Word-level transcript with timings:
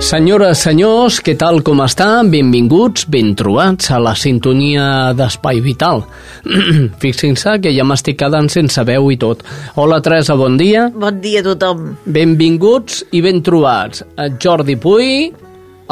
Senyores, 0.00 0.62
senyors, 0.64 1.18
què 1.20 1.34
tal 1.36 1.58
com 1.60 1.82
estan? 1.84 2.30
Benvinguts, 2.32 3.04
ben 3.12 3.34
trobats 3.36 3.90
a 3.92 3.98
la 4.00 4.14
sintonia 4.16 5.12
d'Espai 5.12 5.60
Vital. 5.60 6.00
Fixin-se 7.02 7.58
que 7.60 7.72
ja 7.76 7.84
m'estic 7.84 8.16
quedant 8.22 8.48
sense 8.48 8.80
veu 8.88 9.10
i 9.12 9.18
tot. 9.20 9.44
Hola, 9.76 10.00
Teresa, 10.00 10.38
bon 10.40 10.56
dia. 10.56 10.86
Bon 10.94 11.20
dia 11.20 11.44
a 11.44 11.46
tothom. 11.50 11.84
Benvinguts 12.08 13.02
i 13.12 13.20
ben 13.20 13.44
trobats. 13.44 14.00
Jordi 14.40 14.78
Puy, 14.80 15.28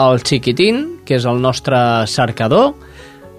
el 0.00 0.24
Chiquitín, 0.24 0.82
que 1.04 1.20
és 1.20 1.28
el 1.28 1.44
nostre 1.44 1.78
cercador, 2.08 2.72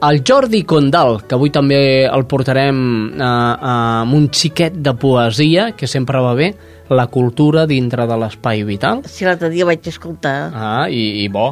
el 0.02 0.23
Jordi 0.25 0.64
Condal, 0.64 1.19
que 1.28 1.36
avui 1.36 1.52
també 1.53 1.80
el 2.08 2.25
portarem 2.30 2.80
eh, 3.11 3.19
eh, 3.19 3.69
amb 4.02 4.16
un 4.16 4.30
xiquet 4.31 4.80
de 4.80 4.94
poesia, 5.00 5.72
que 5.75 5.88
sempre 5.88 6.22
va 6.23 6.33
bé, 6.38 6.53
la 6.89 7.08
cultura 7.11 7.66
dintre 7.69 8.08
de 8.09 8.17
l'espai 8.17 8.64
vital. 8.67 9.03
Si 9.06 9.28
l'altre 9.28 9.52
dia 9.53 9.67
vaig 9.67 9.86
escoltar. 9.91 10.38
Ah, 10.53 10.86
i, 10.89 11.23
i 11.23 11.28
bo. 11.31 11.52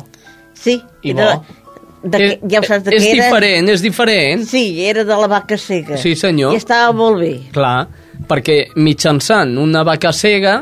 Sí, 0.57 0.79
I 1.03 1.13
era, 1.13 1.35
bo. 1.35 1.67
de, 2.03 2.17
que, 2.17 2.29
ja 2.49 2.63
ho 2.63 2.65
saps 2.65 2.87
de 2.87 2.95
és 2.95 3.03
què 3.03 3.11
era? 3.13 3.27
diferent, 3.27 3.69
és 3.75 3.83
diferent. 3.85 4.47
Sí, 4.49 4.63
era 4.87 5.03
de 5.05 5.19
la 5.19 5.29
vaca 5.29 5.59
cega. 5.61 5.99
Sí, 6.01 6.15
senyor. 6.17 6.55
I 6.55 6.63
estava 6.63 6.95
molt 6.95 7.21
bé. 7.21 7.33
Clar, 7.53 7.85
perquè 8.29 8.63
mitjançant 8.79 9.57
una 9.61 9.83
vaca 9.85 10.13
cega 10.15 10.61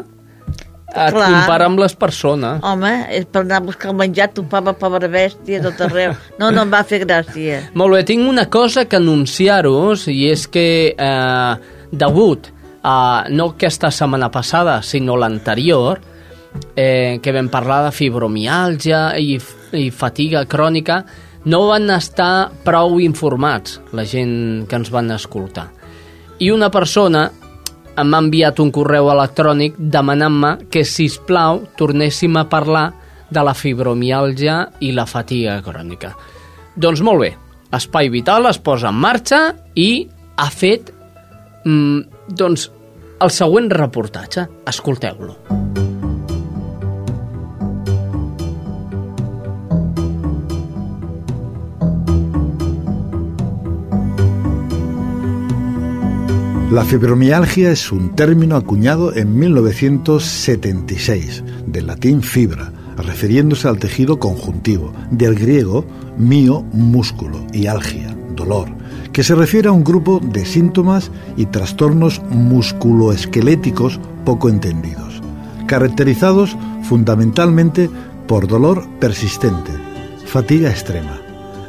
et 0.96 1.14
Clar. 1.14 1.28
compara 1.28 1.68
amb 1.68 1.80
les 1.82 1.96
persones. 2.00 2.64
Home, 2.64 2.92
és 3.12 3.28
per 3.28 3.44
anar 3.44 3.60
a 3.60 3.66
buscar 3.68 3.92
el 3.92 3.98
menjar, 4.00 4.30
topava 4.34 4.74
pobra 4.80 5.10
bèstia 5.12 5.62
tot 5.64 5.82
arreu. 5.86 6.16
No, 6.40 6.52
no 6.56 6.64
em 6.64 6.72
va 6.72 6.84
fer 6.88 7.02
gràcia. 7.04 7.62
Molt 7.76 7.98
bé, 7.98 8.04
tinc 8.08 8.28
una 8.30 8.48
cosa 8.52 8.86
que 8.88 9.00
anunciar-vos 9.00 10.08
i 10.12 10.22
és 10.32 10.48
que 10.52 10.68
eh, 10.96 11.54
degut 11.92 12.52
a 12.86 13.26
no 13.34 13.52
aquesta 13.56 13.92
setmana 13.92 14.30
passada, 14.32 14.80
sinó 14.86 15.18
l'anterior, 15.18 16.00
eh, 16.76 17.20
que 17.22 17.34
vam 17.36 17.50
parlar 17.52 17.84
de 17.88 17.94
fibromiàlgia 17.96 19.08
i, 19.20 19.40
i 19.76 19.90
fatiga 19.92 20.46
crònica, 20.48 21.02
no 21.46 21.66
van 21.70 21.90
estar 21.94 22.50
prou 22.66 23.00
informats 23.04 23.80
la 23.94 24.06
gent 24.06 24.66
que 24.70 24.80
ens 24.80 24.92
van 24.94 25.12
escoltar. 25.14 25.68
I 26.40 26.52
una 26.52 26.70
persona 26.74 27.30
m'ha 28.04 28.20
enviat 28.20 28.60
un 28.60 28.72
correu 28.76 29.10
electrònic 29.14 29.78
demanant-me 29.78 30.68
que, 30.72 30.84
si 30.84 31.08
plau 31.28 31.64
tornéssim 31.80 32.36
a 32.38 32.48
parlar 32.52 32.90
de 33.30 33.44
la 33.44 33.56
fibromiàlgia 33.56 34.58
i 34.86 34.92
la 34.96 35.08
fatiga 35.10 35.62
crònica. 35.66 36.14
Doncs 36.76 37.02
molt 37.06 37.24
bé, 37.24 37.32
Espai 37.76 38.12
Vital 38.12 38.50
es 38.52 38.60
posa 38.60 38.92
en 38.92 39.00
marxa 39.00 39.42
i 39.76 40.06
ha 40.36 40.50
fet 40.52 40.92
mm, 41.64 42.28
doncs, 42.28 42.70
el 43.24 43.32
següent 43.32 43.72
reportatge. 43.72 44.48
Escolteu-lo. 44.68 45.95
La 56.76 56.84
fibromialgia 56.84 57.72
es 57.72 57.90
un 57.94 58.18
término 58.18 58.58
acuñado 58.58 59.16
en 59.16 59.40
1976, 59.40 61.42
del 61.66 61.88
latín 61.88 62.22
fibra, 62.22 62.74
refiriéndose 62.98 63.70
al 63.70 63.80
tejido 63.80 64.20
conjuntivo, 64.20 64.92
del 65.10 65.36
griego 65.36 65.86
mio, 66.18 66.64
músculo, 66.74 67.48
y 67.54 67.68
algia, 67.68 68.14
dolor, 68.36 68.68
que 69.14 69.24
se 69.24 69.36
refiere 69.36 69.70
a 69.70 69.72
un 69.72 69.86
grupo 69.86 70.20
de 70.22 70.46
síntomas 70.46 71.12
y 71.38 71.46
trastornos 71.46 72.22
musculoesqueléticos 72.30 73.98
poco 74.26 74.50
entendidos, 74.50 75.22
caracterizados 75.68 76.58
fundamentalmente 76.84 77.90
por 78.28 78.50
dolor 78.50 78.86
persistente, 79.00 79.72
fatiga 80.26 80.72
extrema, 80.72 81.22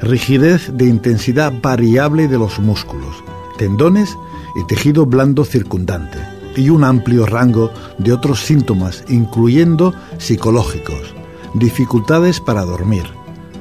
rigidez 0.02 0.76
de 0.76 0.86
intensidad 0.86 1.52
variable 1.62 2.26
de 2.26 2.38
los 2.38 2.58
músculos, 2.58 3.22
tendones 3.56 4.16
y 4.56 4.66
tejido 4.66 5.06
blando 5.06 5.44
circundante, 5.44 6.18
y 6.56 6.70
un 6.70 6.84
amplio 6.84 7.26
rango 7.26 7.70
de 7.98 8.12
otros 8.12 8.44
síntomas, 8.44 9.04
incluyendo 9.08 9.94
psicológicos, 10.18 11.14
dificultades 11.54 12.40
para 12.40 12.64
dormir, 12.64 13.04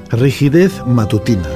rigidez 0.10 0.82
matutina, 0.88 1.50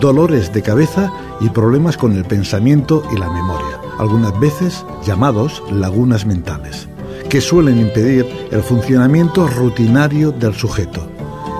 dolores 0.00 0.52
de 0.52 0.62
cabeza 0.62 1.12
y 1.40 1.48
problemas 1.50 1.96
con 1.96 2.12
el 2.12 2.24
pensamiento 2.24 3.02
y 3.12 3.18
la 3.18 3.30
memoria, 3.30 3.80
algunas 3.98 4.38
veces 4.40 4.84
llamados 5.06 5.62
lagunas 5.70 6.24
mentales, 6.24 6.88
que 7.28 7.40
suelen 7.40 7.78
impedir 7.78 8.26
el 8.50 8.62
funcionamiento 8.62 9.46
rutinario 9.46 10.32
del 10.32 10.54
sujeto. 10.54 11.06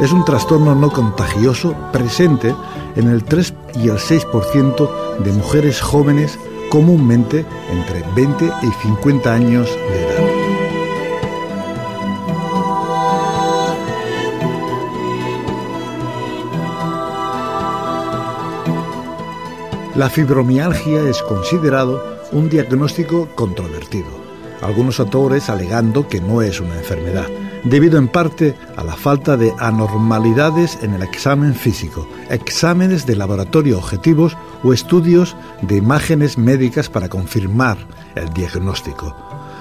Es 0.00 0.12
un 0.12 0.24
trastorno 0.24 0.74
no 0.74 0.90
contagioso 0.90 1.74
presente 1.92 2.54
en 2.96 3.08
el 3.08 3.22
3 3.24 3.54
y 3.76 3.88
el 3.88 3.98
6% 3.98 4.90
de 5.22 5.32
mujeres 5.32 5.80
jóvenes 5.80 6.38
comúnmente 6.70 7.44
entre 7.70 8.02
20 8.14 8.44
y 8.62 8.70
50 8.82 9.34
años 9.34 9.66
de 9.66 10.02
edad. 10.06 10.40
La 19.96 20.08
fibromialgia 20.08 21.02
es 21.02 21.20
considerado 21.22 22.20
un 22.32 22.48
diagnóstico 22.48 23.28
controvertido, 23.34 24.08
algunos 24.62 25.00
autores 25.00 25.50
alegando 25.50 26.08
que 26.08 26.20
no 26.20 26.40
es 26.40 26.60
una 26.60 26.76
enfermedad, 26.78 27.26
debido 27.64 27.98
en 27.98 28.08
parte 28.08 28.54
a 28.76 28.84
la 28.84 28.94
falta 28.94 29.36
de 29.36 29.52
anormalidades 29.58 30.78
en 30.82 30.94
el 30.94 31.02
examen 31.02 31.54
físico, 31.54 32.08
exámenes 32.30 33.04
de 33.04 33.16
laboratorio 33.16 33.78
objetivos 33.78 34.36
o 34.62 34.72
estudios 34.72 35.36
de 35.62 35.76
imágenes 35.76 36.38
médicas 36.38 36.88
para 36.88 37.08
confirmar 37.08 37.78
el 38.14 38.32
diagnóstico, 38.32 39.16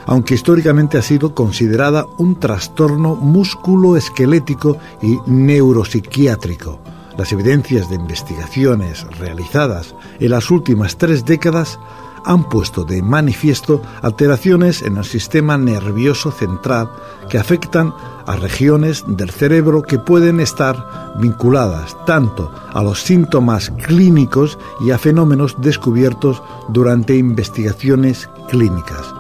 aunque 0.05 0.33
históricamente 0.35 0.97
ha 0.97 1.01
sido 1.01 1.33
considerada 1.35 2.05
un 2.17 2.39
trastorno 2.39 3.15
musculoesquelético 3.15 4.77
y 5.01 5.17
neuropsiquiátrico. 5.27 6.79
Las 7.17 7.33
evidencias 7.33 7.89
de 7.89 7.95
investigaciones 7.95 9.05
realizadas 9.17 9.93
en 10.19 10.31
las 10.31 10.49
últimas 10.51 10.97
tres 10.97 11.25
décadas 11.25 11.79
han 12.25 12.47
puesto 12.49 12.83
de 12.83 13.01
manifiesto 13.01 13.81
alteraciones 14.01 14.81
en 14.81 14.97
el 14.97 15.05
sistema 15.05 15.57
nervioso 15.57 16.31
central 16.31 16.89
que 17.29 17.37
afectan 17.37 17.93
a 18.25 18.35
regiones 18.35 19.03
del 19.07 19.31
cerebro 19.31 19.81
que 19.81 19.99
pueden 19.99 20.39
estar 20.39 21.13
vinculadas 21.19 21.95
tanto 22.05 22.51
a 22.73 22.83
los 22.83 23.01
síntomas 23.01 23.71
clínicos 23.87 24.57
y 24.81 24.91
a 24.91 24.97
fenómenos 24.97 25.55
descubiertos 25.59 26.41
durante 26.67 27.15
investigaciones 27.15 28.29
clínicas. 28.49 29.13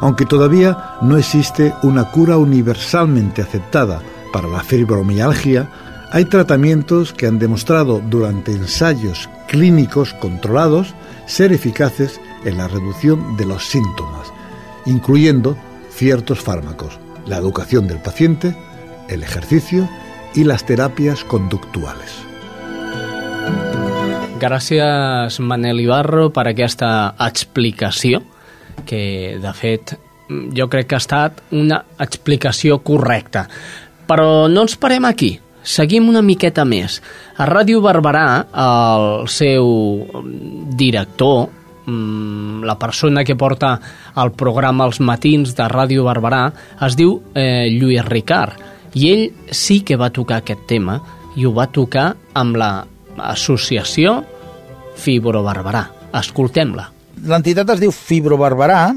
Aunque 0.00 0.26
todavía 0.26 0.96
no 1.02 1.16
existe 1.16 1.74
una 1.82 2.10
cura 2.10 2.36
universalmente 2.36 3.42
aceptada 3.42 4.02
para 4.32 4.48
la 4.48 4.62
fibromialgia, 4.62 5.70
hay 6.14 6.26
tratamientos 6.26 7.12
que 7.12 7.26
han 7.26 7.40
demostrado 7.40 7.98
durante 7.98 8.52
ensayos 8.52 9.28
clínicos 9.48 10.14
controlados 10.14 10.94
ser 11.26 11.52
eficaces 11.52 12.20
en 12.44 12.56
la 12.56 12.68
reducción 12.68 13.36
de 13.36 13.44
los 13.44 13.64
síntomas, 13.64 14.32
incluyendo 14.86 15.58
ciertos 15.90 16.38
fármacos, 16.38 17.00
la 17.26 17.36
educación 17.36 17.88
del 17.88 17.98
paciente, 17.98 18.54
el 19.08 19.24
ejercicio 19.24 19.88
y 20.36 20.44
las 20.44 20.64
terapias 20.64 21.24
conductuales. 21.24 22.14
Gràcies, 24.38 25.40
Manel 25.40 25.82
Ibarro, 25.82 26.28
per 26.30 26.46
aquesta 26.46 27.16
explicació 27.26 28.22
que, 28.86 29.40
de 29.42 29.52
fet, 29.58 29.96
jo 30.28 30.70
crec 30.70 30.86
que 30.86 30.94
ha 30.94 31.02
estat 31.02 31.42
una 31.50 31.80
explicació 31.98 32.84
correcta. 32.86 33.48
Però 34.06 34.46
no 34.52 34.66
ens 34.68 34.76
parem 34.78 35.08
aquí, 35.08 35.40
seguim 35.64 36.08
una 36.08 36.22
miqueta 36.22 36.64
més. 36.68 37.00
A 37.40 37.48
Ràdio 37.48 37.80
Barberà, 37.82 38.44
el 38.52 39.26
seu 39.32 39.66
director, 40.76 41.48
mm, 41.86 42.62
la 42.64 42.78
persona 42.78 43.24
que 43.24 43.36
porta 43.36 43.80
el 44.16 44.32
programa 44.32 44.84
als 44.84 45.00
matins 45.00 45.56
de 45.56 45.64
Ràdio 45.64 46.04
Barberà, 46.04 46.52
es 46.86 46.96
diu 46.96 47.20
eh, 47.34 47.68
Lluís 47.72 48.04
Ricard, 48.04 48.60
i 48.94 49.10
ell 49.10 49.24
sí 49.50 49.80
que 49.80 49.96
va 49.96 50.12
tocar 50.14 50.38
aquest 50.42 50.68
tema, 50.68 51.00
i 51.34 51.46
ho 51.46 51.52
va 51.52 51.66
tocar 51.66 52.14
amb 52.34 52.56
l'associació 52.56 54.22
Fibro 54.94 55.42
Barberà. 55.42 55.88
Escoltem-la. 56.14 56.90
L'entitat 57.26 57.70
es 57.74 57.80
diu 57.80 57.90
Fibro 57.90 58.38
Barberà 58.38 58.94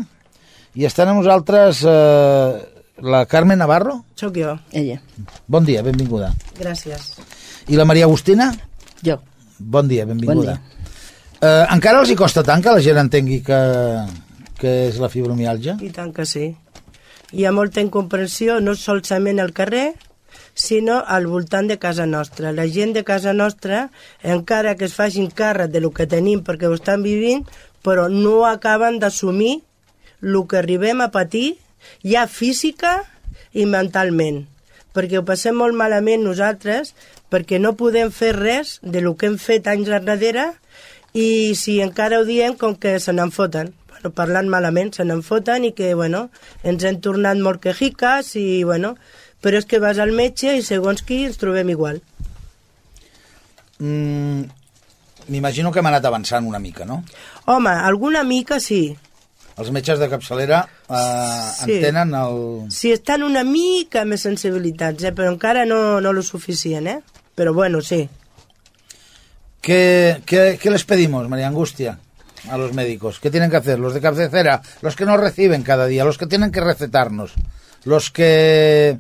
i 0.78 0.86
estan 0.86 1.10
nosaltres 1.16 1.82
eh, 1.88 2.77
la 3.02 3.26
Carmen 3.26 3.60
Navarro. 3.60 4.04
Sóc 4.16 4.38
jo, 4.38 4.58
ella. 4.72 5.02
Bon 5.48 5.66
dia, 5.66 5.84
benvinguda. 5.84 6.34
Gràcies. 6.60 7.14
I 7.68 7.76
la 7.76 7.86
Maria 7.86 8.06
Agustina. 8.06 8.52
Jo. 9.06 9.20
Bon 9.60 9.88
dia, 9.88 10.06
benvinguda. 10.06 10.58
Bon 10.58 10.78
Eh, 11.38 11.66
encara 11.70 12.00
els 12.02 12.10
hi 12.10 12.16
costa 12.18 12.42
tant 12.42 12.64
que 12.66 12.72
la 12.74 12.82
gent 12.82 12.98
entengui 12.98 13.44
que, 13.46 13.58
que 14.58 14.72
és 14.88 14.96
la 14.98 15.10
fibromialgia? 15.14 15.76
I 15.86 15.92
tant 15.94 16.10
que 16.16 16.26
sí. 16.26 16.48
Hi 17.30 17.46
ha 17.46 17.52
molta 17.54 17.84
incomprensió, 17.84 18.58
no 18.64 18.74
solament 18.74 19.38
al 19.44 19.54
carrer, 19.54 19.92
sinó 20.58 21.04
al 21.06 21.28
voltant 21.30 21.70
de 21.70 21.78
casa 21.78 22.08
nostra. 22.10 22.56
La 22.58 22.66
gent 22.66 22.96
de 22.96 23.04
casa 23.06 23.36
nostra, 23.38 23.92
encara 24.24 24.74
que 24.80 24.88
es 24.90 24.98
facin 24.98 25.30
càrrec 25.30 25.70
de 25.70 25.84
lo 25.84 25.92
que 25.94 26.08
tenim 26.10 26.42
perquè 26.42 26.66
ho 26.66 26.74
estan 26.74 27.06
vivint, 27.06 27.46
però 27.86 28.08
no 28.10 28.48
acaben 28.50 28.98
d'assumir 28.98 29.60
el 30.24 30.42
que 30.50 30.58
arribem 30.58 31.06
a 31.06 31.12
patir 31.14 31.60
ja 32.04 32.28
física 32.28 33.02
i 33.54 33.66
mentalment 33.66 34.46
perquè 34.98 35.20
ho 35.20 35.26
passem 35.26 35.54
molt 35.54 35.78
malament 35.78 36.24
nosaltres, 36.26 36.96
perquè 37.30 37.60
no 37.62 37.76
podem 37.78 38.10
fer 38.10 38.32
res 38.34 38.80
de 38.82 39.04
lo 39.06 39.14
que 39.14 39.28
hem 39.30 39.36
fet 39.38 39.68
anys 39.70 39.92
darrere 39.92 40.48
i 41.14 41.54
si 41.60 41.78
encara 41.86 42.18
ho 42.18 42.26
diem 42.26 42.56
com 42.58 42.74
que 42.74 42.98
se 43.00 43.14
n'en 43.14 43.30
foten 43.32 43.74
bueno, 43.92 44.14
parlant 44.14 44.50
malament, 44.50 44.94
se 44.94 45.06
n'en 45.06 45.24
foten 45.26 45.66
i 45.66 45.74
que, 45.78 45.94
bueno, 45.98 46.28
ens 46.64 46.84
hem 46.84 47.00
tornat 47.02 47.38
molt 47.42 47.62
quejiques 47.64 48.36
i, 48.38 48.64
bueno, 48.64 48.96
però 49.42 49.58
és 49.58 49.66
que 49.66 49.82
vas 49.82 50.00
al 50.02 50.14
metge 50.18 50.58
i 50.58 50.66
segons 50.66 51.04
qui 51.06 51.24
ens 51.26 51.38
trobem 51.42 51.70
igual. 51.74 52.02
Mm, 53.80 54.46
M'imagino 55.28 55.74
que 55.74 55.82
hem 55.82 55.90
anat 55.90 56.06
avançant 56.08 56.46
una 56.48 56.60
mica, 56.60 56.86
no? 56.86 57.02
Home, 57.46 57.70
alguna 57.70 58.24
mica 58.24 58.62
sí. 58.64 58.98
Els 59.58 59.72
metges 59.74 59.98
de 59.98 60.08
capçalera 60.12 60.60
eh, 60.90 61.52
Sí. 61.64 61.72
entenen 61.78 62.14
el... 62.14 62.68
Sí, 62.72 62.92
estan 62.94 63.24
una 63.26 63.44
mica 63.44 64.04
més 64.06 64.22
sensibilitats, 64.28 65.04
eh? 65.10 65.14
però 65.18 65.32
encara 65.34 65.66
no, 65.66 66.00
no 66.02 66.14
lo 66.14 66.22
suficient, 66.22 66.86
eh? 66.88 67.00
Però 67.36 67.54
bueno, 67.54 67.82
sí. 67.82 68.08
¿Qué, 69.62 70.22
qué, 70.26 70.58
qué 70.62 70.70
les 70.72 70.84
pedimos, 70.86 71.28
María 71.28 71.48
Angustia, 71.48 72.00
a 72.50 72.58
los 72.58 72.74
médicos? 72.74 73.20
¿Qué 73.20 73.30
tienen 73.32 73.50
que 73.50 73.58
hacer? 73.58 73.80
Los 73.80 73.94
de 73.94 74.02
cabecera, 74.02 74.62
los 74.82 74.96
que 74.96 75.06
nos 75.06 75.20
reciben 75.20 75.64
cada 75.64 75.88
día, 75.88 76.06
los 76.06 76.18
que 76.18 76.28
tienen 76.28 76.52
que 76.52 76.62
recetarnos, 76.62 77.34
los 77.84 78.12
que... 78.12 78.98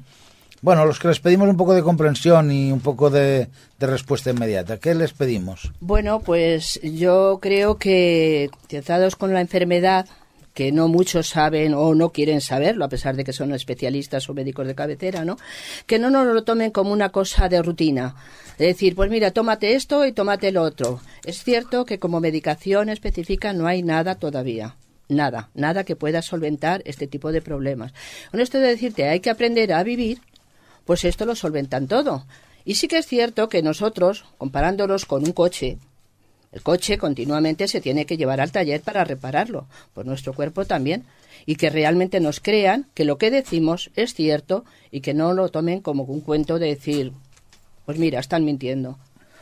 Bueno, 0.60 0.86
los 0.86 0.98
que 0.98 1.07
les 1.07 1.19
pedimos 1.19 1.48
un 1.48 1.56
poco 1.56 1.75
de 1.75 1.83
comprensión 1.83 2.51
y 2.51 2.71
un 2.71 2.80
poco 2.80 3.12
de, 3.12 3.48
de 3.77 3.88
respuesta 3.88 4.31
inmediata. 4.31 4.77
¿Qué 4.77 4.95
les 4.95 5.13
pedimos? 5.13 5.71
Bueno, 5.80 6.19
pues 6.19 6.80
yo 6.81 7.38
creo 7.39 7.77
que 7.77 8.50
tratados 8.68 9.15
con 9.15 9.33
la 9.36 9.42
enfermedad, 9.42 10.07
que 10.57 10.71
no 10.71 10.88
muchos 10.88 11.27
saben 11.27 11.75
o 11.75 11.94
no 11.94 12.12
quieren 12.12 12.42
saberlo, 12.42 12.83
a 12.83 12.89
pesar 12.89 13.15
de 13.15 13.24
que 13.24 13.31
son 13.31 13.54
especialistas 13.54 14.27
o 14.27 14.33
médicos 14.33 14.65
de 14.65 14.74
cabecera, 14.74 15.24
¿no? 15.24 15.38
Que 15.86 16.00
no 16.00 16.09
nos 16.09 16.25
lo 16.25 16.44
tomen 16.45 16.71
como 16.71 16.92
una 16.92 17.09
cosa 17.09 17.48
de 17.48 17.62
rutina. 17.62 18.15
Es 18.54 18.65
decir, 18.69 18.95
pues 18.95 19.12
mira, 19.12 19.30
tómate 19.30 19.75
esto 19.75 20.04
y 20.04 20.13
tómate 20.13 20.48
el 20.48 20.57
otro. 20.57 21.00
Es 21.25 21.44
cierto 21.44 21.86
que 21.86 22.00
como 22.00 22.19
medicación 22.19 22.89
específica 22.89 23.54
no 23.54 23.68
hay 23.68 23.83
nada 23.83 24.15
todavía. 24.15 24.77
Nada, 25.09 25.51
nada 25.54 25.83
que 25.83 25.95
pueda 25.95 26.24
solventar 26.24 26.81
este 26.86 27.06
tipo 27.06 27.31
de 27.31 27.44
problemas. 27.44 27.94
Con 28.31 28.39
esto 28.39 28.57
de 28.57 28.69
decirte, 28.69 29.07
hay 29.07 29.19
que 29.19 29.30
aprender 29.30 29.71
a 29.74 29.83
vivir, 29.83 30.21
pues 30.86 31.06
esto 31.06 31.27
lo 31.27 31.36
solventan 31.36 31.88
todo. 31.88 32.25
Y 32.65 32.74
sí 32.74 32.88
que 32.88 32.98
es 32.98 33.06
cierto 33.06 33.48
que 33.48 33.62
nosotros, 33.62 34.25
comparándolos 34.39 35.06
con 35.06 35.24
un 35.24 35.33
coche, 35.33 35.77
el 36.51 36.61
coche 36.61 36.97
continuamente 36.97 37.67
se 37.67 37.81
tiene 37.81 38.05
que 38.05 38.17
llevar 38.17 38.39
al 38.41 38.51
taller 38.51 38.81
para 38.81 39.03
repararlo, 39.03 39.67
pues 39.94 40.05
nuestro 40.07 40.33
cuerpo 40.33 40.65
también, 40.65 41.03
y 41.45 41.55
que 41.55 41.69
realmente 41.69 42.19
nos 42.19 42.39
crean 42.39 42.88
que 42.94 43.05
lo 43.05 43.17
que 43.17 43.31
decimos 43.31 43.91
es 43.95 44.13
cierto 44.13 44.65
y 44.91 45.01
que 45.01 45.13
no 45.13 45.33
lo 45.33 45.49
tomen 45.49 45.81
como 45.81 46.03
un 46.03 46.21
cuento 46.21 46.57
de 46.59 46.67
decir, 46.67 47.11
pues 47.85 47.97
mira, 47.99 48.19
están 48.19 48.44
mintiendo, 48.45 48.97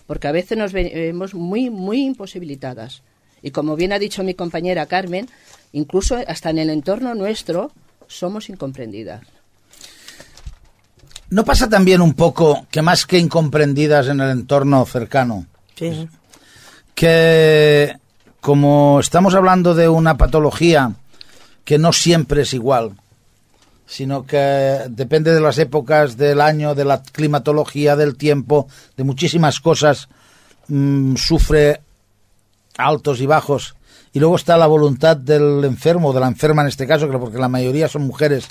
porque 0.08 0.28
a 0.28 0.32
veces 0.32 0.58
nos 0.58 0.72
ve- 0.74 0.92
vemos 0.94 1.34
muy, 1.34 1.70
muy 1.70 2.04
imposibilitadas. 2.06 3.02
Y 3.42 3.52
como 3.52 3.76
bien 3.76 3.94
ha 3.94 4.00
dicho 4.00 4.24
mi 4.24 4.34
compañera 4.34 4.86
Carmen, 4.88 5.30
incluso 5.72 6.18
hasta 6.28 6.50
en 6.50 6.58
el 6.60 6.70
entorno 6.70 7.14
nuestro 7.16 7.72
somos 8.08 8.50
incomprendidas. 8.50 9.22
¿No 11.30 11.44
pasa 11.44 11.68
también 11.70 12.02
un 12.02 12.14
poco 12.14 12.68
que 12.70 12.82
más 12.82 13.06
que 13.06 13.18
incomprendidas 13.18 14.08
en 14.08 14.20
el 14.20 14.30
entorno 14.32 14.86
cercano, 14.86 15.46
Sí. 15.76 16.08
Que 16.96 17.98
como 18.40 19.00
estamos 19.00 19.36
hablando 19.36 19.76
de 19.76 19.90
una 19.90 20.18
patología 20.18 20.94
que 21.66 21.78
no 21.78 21.92
siempre 21.92 22.44
es 22.44 22.54
igual, 22.54 22.94
sino 23.86 24.26
que 24.26 24.84
depende 24.90 25.34
de 25.34 25.42
las 25.42 25.58
épocas 25.58 26.18
del 26.18 26.42
año, 26.42 26.74
de 26.74 26.86
la 26.86 27.04
climatología, 27.04 27.96
del 27.96 28.16
tiempo, 28.16 28.68
de 28.98 29.04
muchísimas 29.04 29.60
cosas, 29.60 30.08
mm, 30.68 31.16
sufre 31.16 31.82
altos 32.78 33.20
y 33.20 33.26
bajos. 33.26 33.76
Y 34.14 34.20
luego 34.20 34.38
está 34.38 34.58
la 34.58 34.68
voluntad 34.68 35.18
del 35.18 35.64
enfermo, 35.66 36.14
de 36.14 36.22
la 36.22 36.28
enferma 36.28 36.62
en 36.62 36.70
este 36.70 36.88
caso, 36.88 37.10
que 37.10 37.18
porque 37.18 37.38
la 37.38 37.50
mayoría 37.50 37.88
son 37.88 38.04
mujeres, 38.04 38.48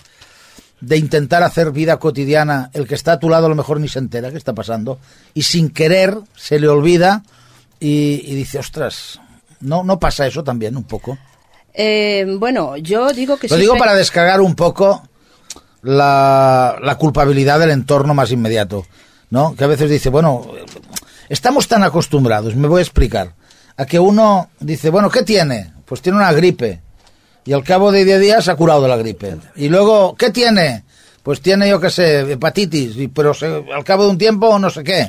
de 0.80 0.98
intentar 0.98 1.42
hacer 1.42 1.72
vida 1.72 1.98
cotidiana. 1.98 2.70
El 2.74 2.86
que 2.86 2.94
está 2.94 3.12
a 3.12 3.18
tu 3.18 3.30
lado 3.30 3.46
a 3.46 3.48
lo 3.48 3.54
mejor 3.54 3.80
ni 3.80 3.88
se 3.88 3.98
entera 3.98 4.30
qué 4.30 4.36
está 4.36 4.52
pasando. 4.52 4.98
Y 5.32 5.42
sin 5.42 5.70
querer 5.70 6.18
se 6.36 6.58
le 6.58 6.68
olvida 6.68 7.22
y, 7.80 8.22
y 8.24 8.34
dice, 8.34 8.58
ostras, 8.58 9.20
¿no, 9.60 9.82
¿no 9.84 9.98
pasa 9.98 10.26
eso 10.26 10.42
también 10.44 10.76
un 10.76 10.84
poco? 10.84 11.18
Eh, 11.74 12.24
bueno, 12.38 12.76
yo 12.76 13.12
digo 13.12 13.36
que 13.36 13.48
Lo 13.48 13.56
digo 13.56 13.76
para 13.76 13.94
descargar 13.94 14.40
un 14.40 14.54
poco 14.54 15.02
la, 15.82 16.78
la 16.82 16.96
culpabilidad 16.96 17.58
del 17.58 17.70
entorno 17.70 18.14
más 18.14 18.30
inmediato, 18.30 18.86
¿no? 19.30 19.54
Que 19.54 19.64
a 19.64 19.68
veces 19.68 19.90
dice, 19.90 20.08
bueno, 20.08 20.46
estamos 21.28 21.68
tan 21.68 21.82
acostumbrados, 21.82 22.54
me 22.56 22.68
voy 22.68 22.78
a 22.80 22.82
explicar, 22.82 23.34
a 23.76 23.86
que 23.86 23.98
uno 23.98 24.50
dice, 24.60 24.90
bueno, 24.90 25.10
¿qué 25.10 25.22
tiene? 25.22 25.72
Pues 25.84 26.00
tiene 26.00 26.18
una 26.18 26.32
gripe. 26.32 26.80
Y 27.46 27.52
al 27.52 27.62
cabo 27.62 27.92
de 27.92 28.04
10 28.06 28.20
días 28.20 28.44
se 28.44 28.50
ha 28.50 28.56
curado 28.56 28.80
de 28.82 28.88
la 28.88 28.96
gripe. 28.96 29.36
Y 29.56 29.68
luego, 29.68 30.14
¿qué 30.16 30.30
tiene? 30.30 30.84
Pues 31.22 31.42
tiene, 31.42 31.68
yo 31.68 31.78
qué 31.78 31.90
sé, 31.90 32.20
hepatitis, 32.32 32.96
pero 33.14 33.34
se- 33.34 33.64
al 33.74 33.84
cabo 33.84 34.04
de 34.04 34.10
un 34.10 34.18
tiempo 34.18 34.58
no 34.58 34.70
sé 34.70 34.82
qué. 34.82 35.06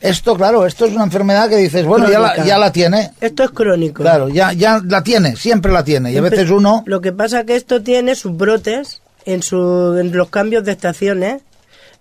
Esto, 0.00 0.34
claro, 0.34 0.64
esto 0.64 0.86
es 0.86 0.94
una 0.94 1.04
enfermedad 1.04 1.48
que 1.50 1.56
dices, 1.56 1.84
bueno, 1.84 2.10
ya 2.10 2.18
la, 2.18 2.44
ya 2.44 2.58
la 2.58 2.72
tiene. 2.72 3.10
Esto 3.20 3.44
es 3.44 3.50
crónico. 3.50 4.02
Claro, 4.02 4.30
ya, 4.30 4.52
ya 4.54 4.80
la 4.82 5.02
tiene, 5.02 5.36
siempre 5.36 5.72
la 5.72 5.84
tiene. 5.84 6.10
Y 6.10 6.16
a 6.16 6.22
veces 6.22 6.50
uno... 6.50 6.82
Lo 6.86 7.02
que 7.02 7.12
pasa 7.12 7.44
que 7.44 7.54
esto 7.54 7.82
tiene 7.82 8.14
sus 8.14 8.34
brotes 8.34 9.02
en, 9.26 9.42
su, 9.42 9.98
en 10.00 10.16
los 10.16 10.30
cambios 10.30 10.64
de 10.64 10.72
estaciones 10.72 11.42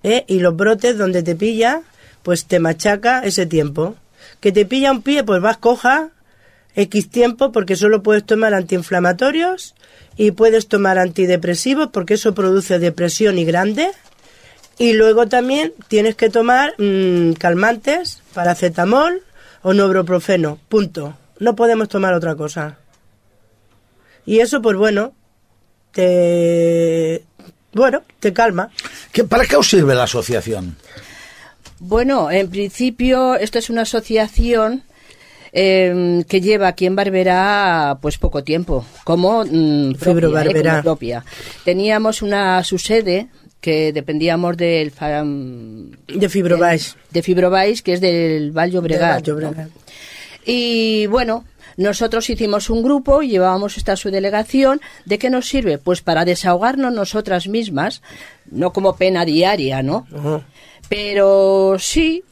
¿eh? 0.03 0.23
y 0.27 0.39
los 0.39 0.55
brotes 0.55 0.97
donde 0.97 1.23
te 1.23 1.35
pilla, 1.35 1.81
pues 2.23 2.45
te 2.45 2.59
machaca 2.59 3.21
ese 3.23 3.45
tiempo. 3.45 3.95
Que 4.39 4.53
te 4.53 4.65
pilla 4.65 4.91
un 4.91 5.01
pie, 5.01 5.25
pues 5.25 5.41
vas 5.41 5.57
coja 5.57 6.09
X 6.75 7.09
tiempo 7.09 7.51
porque 7.51 7.75
solo 7.75 8.01
puedes 8.01 8.25
tomar 8.25 8.53
antiinflamatorios 8.53 9.75
y 10.15 10.31
puedes 10.31 10.67
tomar 10.67 10.97
antidepresivos 10.97 11.89
porque 11.91 12.13
eso 12.13 12.33
produce 12.33 12.79
depresión 12.79 13.37
y 13.37 13.45
grande. 13.45 13.89
Y 14.79 14.93
luego 14.93 15.27
también 15.27 15.73
tienes 15.89 16.15
que 16.15 16.29
tomar 16.29 16.73
mm, 16.79 17.33
calmantes, 17.33 18.21
paracetamol 18.33 19.21
o 19.61 19.73
nobrofeno. 19.73 20.57
Punto. 20.69 21.15
No 21.39 21.55
podemos 21.55 21.89
tomar 21.89 22.13
otra 22.13 22.35
cosa. 22.35 22.77
Y 24.25 24.39
eso, 24.39 24.61
pues 24.61 24.77
bueno, 24.77 25.13
te. 25.91 27.23
Bueno, 27.73 28.03
te 28.19 28.33
calma. 28.33 28.71
¿Qué- 29.11 29.23
¿Para 29.25 29.45
qué 29.45 29.55
os 29.57 29.69
sirve 29.69 29.93
la 29.95 30.03
asociación? 30.03 30.75
Bueno, 31.79 32.29
en 32.31 32.49
principio 32.49 33.35
esto 33.35 33.59
es 33.59 33.69
una 33.69 33.83
asociación 33.83 34.83
eh, 35.53 36.23
que 36.27 36.41
lleva 36.41 36.67
aquí 36.67 36.85
en 36.85 36.95
Barberá 36.95 37.97
pues 38.01 38.17
poco 38.17 38.43
tiempo, 38.43 38.85
como 39.03 39.43
mm, 39.45 39.93
propia, 39.93 40.13
Fibro 40.13 40.39
eh, 40.39 40.63
como 40.63 40.81
propia. 40.81 41.23
Teníamos 41.63 42.21
una 42.21 42.63
subsede 42.63 43.29
que 43.61 43.91
dependíamos 43.93 44.55
del 44.57 44.93
fam- 44.93 45.95
De 46.07 46.29
Fibrobais. 46.29 46.95
de 47.11 47.23
Fibrobais, 47.23 47.81
que 47.81 47.93
es 47.93 48.01
del 48.01 48.51
Val 48.51 48.71
Llobregat. 48.71 49.23
De 49.25 49.31
Vall 49.33 49.41
Llobregat. 49.43 49.67
¿no? 49.67 49.71
Y 50.45 51.07
bueno, 51.07 51.45
nosotros 51.77 52.29
hicimos 52.29 52.69
un 52.69 52.81
grupo 52.83 53.21
y 53.21 53.29
llevábamos 53.29 53.77
esta 53.77 53.95
su 53.95 54.09
delegación. 54.11 54.81
¿De 55.05 55.17
qué 55.17 55.29
nos 55.29 55.47
sirve? 55.47 55.77
Pues 55.77 56.01
para 56.01 56.25
desahogarnos 56.25 56.93
nosotras 56.93 57.47
mismas, 57.47 58.01
no 58.49 58.71
como 58.71 58.95
pena 58.95 59.25
diaria, 59.25 59.83
¿no? 59.83 60.07
Pero 60.87 61.75
sí, 61.79 62.23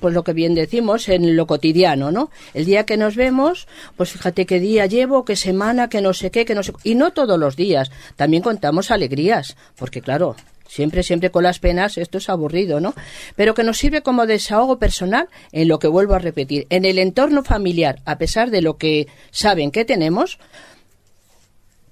pues 0.00 0.12
lo 0.12 0.22
que 0.24 0.32
bien 0.34 0.54
decimos, 0.54 1.08
en 1.08 1.36
lo 1.36 1.46
cotidiano, 1.46 2.10
¿no? 2.12 2.30
El 2.52 2.66
día 2.66 2.84
que 2.84 2.96
nos 2.96 3.16
vemos, 3.16 3.66
pues 3.96 4.10
fíjate 4.10 4.44
qué 4.46 4.60
día 4.60 4.86
llevo, 4.86 5.24
qué 5.24 5.36
semana, 5.36 5.88
qué 5.88 6.00
no 6.02 6.12
sé 6.12 6.30
qué, 6.30 6.44
que 6.44 6.54
no 6.54 6.62
sé... 6.62 6.72
Y 6.84 6.94
no 6.94 7.12
todos 7.12 7.38
los 7.38 7.56
días, 7.56 7.90
también 8.16 8.42
contamos 8.42 8.90
alegrías, 8.90 9.56
porque 9.76 10.02
claro, 10.02 10.36
siempre, 10.68 11.02
siempre 11.02 11.30
con 11.30 11.42
las 11.42 11.58
penas, 11.58 11.98
esto 11.98 12.18
es 12.18 12.28
aburrido, 12.28 12.80
¿no? 12.80 12.94
Pero 13.34 13.54
que 13.54 13.64
nos 13.64 13.78
sirve 13.78 14.02
como 14.02 14.26
desahogo 14.26 14.78
personal 14.78 15.28
en 15.52 15.68
lo 15.68 15.78
que 15.78 15.88
vuelvo 15.88 16.14
a 16.14 16.18
repetir, 16.18 16.66
en 16.70 16.84
el 16.84 16.98
entorno 16.98 17.42
familiar, 17.42 18.00
a 18.04 18.18
pesar 18.18 18.50
de 18.50 18.62
lo 18.62 18.76
que 18.76 19.06
saben 19.30 19.70
que 19.70 19.84
tenemos, 19.84 20.38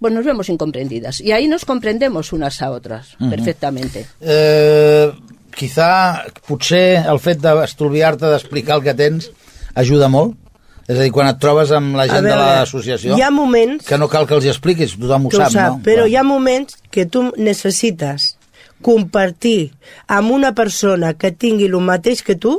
pues 0.00 0.12
nos 0.12 0.24
vemos 0.24 0.48
incomprendidas. 0.48 1.20
Y 1.20 1.32
ahí 1.32 1.48
nos 1.48 1.64
comprendemos 1.64 2.32
unas 2.32 2.60
a 2.60 2.70
otras, 2.70 3.16
perfectamente. 3.30 4.06
Eh, 4.20 5.10
quizà, 5.54 6.24
potser 6.48 7.04
el 7.08 7.20
fet 7.22 7.40
d'estalviar-te 7.42 8.28
d'explicar 8.28 8.80
el 8.80 8.84
que 8.84 8.94
tens 8.98 9.30
ajuda 9.78 10.10
molt. 10.12 10.36
És 10.84 10.98
a 10.98 11.00
dir, 11.00 11.12
quan 11.16 11.30
et 11.30 11.38
trobes 11.40 11.70
amb 11.72 11.96
la 11.96 12.04
gent 12.10 12.26
de 12.26 12.28
veure, 12.28 12.56
l'associació, 12.60 13.14
hi 13.16 13.22
ha 13.24 13.30
moments 13.32 13.86
que 13.88 13.96
no 13.96 14.10
cal 14.12 14.26
que 14.28 14.36
els 14.36 14.44
expliquis, 14.52 14.92
tothom 15.00 15.30
ho 15.30 15.32
sap, 15.32 15.54
sap, 15.54 15.78
no? 15.78 15.84
però 15.86 16.02
Clar. 16.02 16.10
hi 16.12 16.16
ha 16.20 16.24
moments 16.28 16.76
que 16.92 17.06
tu 17.08 17.22
necessites 17.40 18.33
compartir 18.84 19.72
amb 20.06 20.34
una 20.34 20.52
persona 20.54 21.14
que 21.16 21.32
tingui 21.32 21.70
el 21.70 21.78
mateix 21.80 22.22
que 22.22 22.36
tu, 22.36 22.58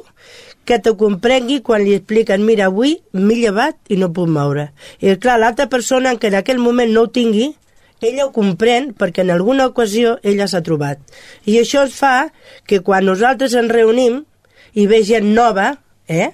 que 0.66 0.80
te 0.82 0.96
comprengui 0.98 1.62
quan 1.62 1.84
li 1.86 1.94
expliquen 1.94 2.44
mira, 2.46 2.72
avui 2.72 2.98
m'he 3.14 3.38
llevat 3.38 3.78
i 3.94 4.00
no 4.02 4.10
puc 4.14 4.32
moure. 4.34 4.72
I 5.00 5.14
clar, 5.22 5.38
l'altra 5.40 5.70
persona 5.70 6.16
que 6.18 6.32
en 6.34 6.40
aquell 6.42 6.62
moment 6.62 6.92
no 6.92 7.06
ho 7.06 7.12
tingui, 7.14 7.52
ella 8.02 8.26
ho 8.26 8.32
comprèn 8.34 8.92
perquè 8.98 9.24
en 9.24 9.32
alguna 9.32 9.68
ocasió 9.70 10.18
ella 10.24 10.50
s'ha 10.50 10.64
trobat. 10.66 11.00
I 11.46 11.60
això 11.62 11.86
es 11.86 11.94
fa 11.96 12.32
que 12.66 12.82
quan 12.82 13.06
nosaltres 13.06 13.54
ens 13.54 13.72
reunim 13.72 14.24
i 14.74 14.88
ve 14.90 15.04
gent 15.06 15.30
nova, 15.38 15.76
eh, 16.08 16.34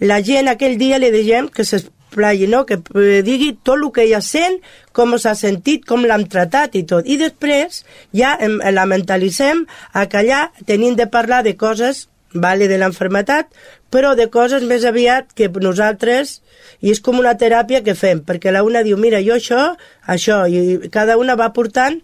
la 0.00 0.20
gent 0.24 0.48
aquell 0.52 0.78
dia 0.78 1.00
li 1.00 1.10
diem 1.16 1.48
que 1.48 1.64
s'esplai, 2.10 2.46
no? 2.46 2.66
que 2.66 2.80
eh, 2.94 3.22
digui 3.22 3.56
tot 3.62 3.78
el 3.78 3.90
que 3.92 4.04
ella 4.04 4.20
sent, 4.20 4.60
com 4.92 5.16
s'ha 5.18 5.34
sentit, 5.34 5.86
com 5.86 6.04
l'han 6.04 6.26
tratat 6.28 6.74
i 6.74 6.84
tot. 6.84 7.06
I 7.06 7.16
després 7.16 7.84
ja 8.12 8.36
em, 8.40 8.60
la 8.72 8.86
mentalitzem 8.86 9.66
a 9.92 10.06
que 10.06 10.18
allà 10.18 10.50
tenim 10.66 10.96
de 10.96 11.06
parlar 11.06 11.42
de 11.44 11.56
coses 11.56 12.08
vale, 12.32 12.68
de 12.68 12.78
l'enfermetat, 12.78 13.48
però 13.90 14.14
de 14.14 14.28
coses 14.30 14.62
més 14.62 14.84
aviat 14.84 15.32
que 15.34 15.48
nosaltres, 15.48 16.40
i 16.80 16.90
és 16.90 17.00
com 17.00 17.18
una 17.18 17.34
teràpia 17.34 17.82
que 17.82 17.94
fem, 17.94 18.20
perquè 18.22 18.52
la 18.52 18.62
una 18.62 18.84
diu, 18.86 18.96
mira, 18.96 19.18
jo 19.20 19.34
això, 19.34 19.74
això, 20.06 20.46
i 20.46 20.90
cada 20.90 21.18
una 21.18 21.34
va 21.34 21.50
portant 21.52 21.98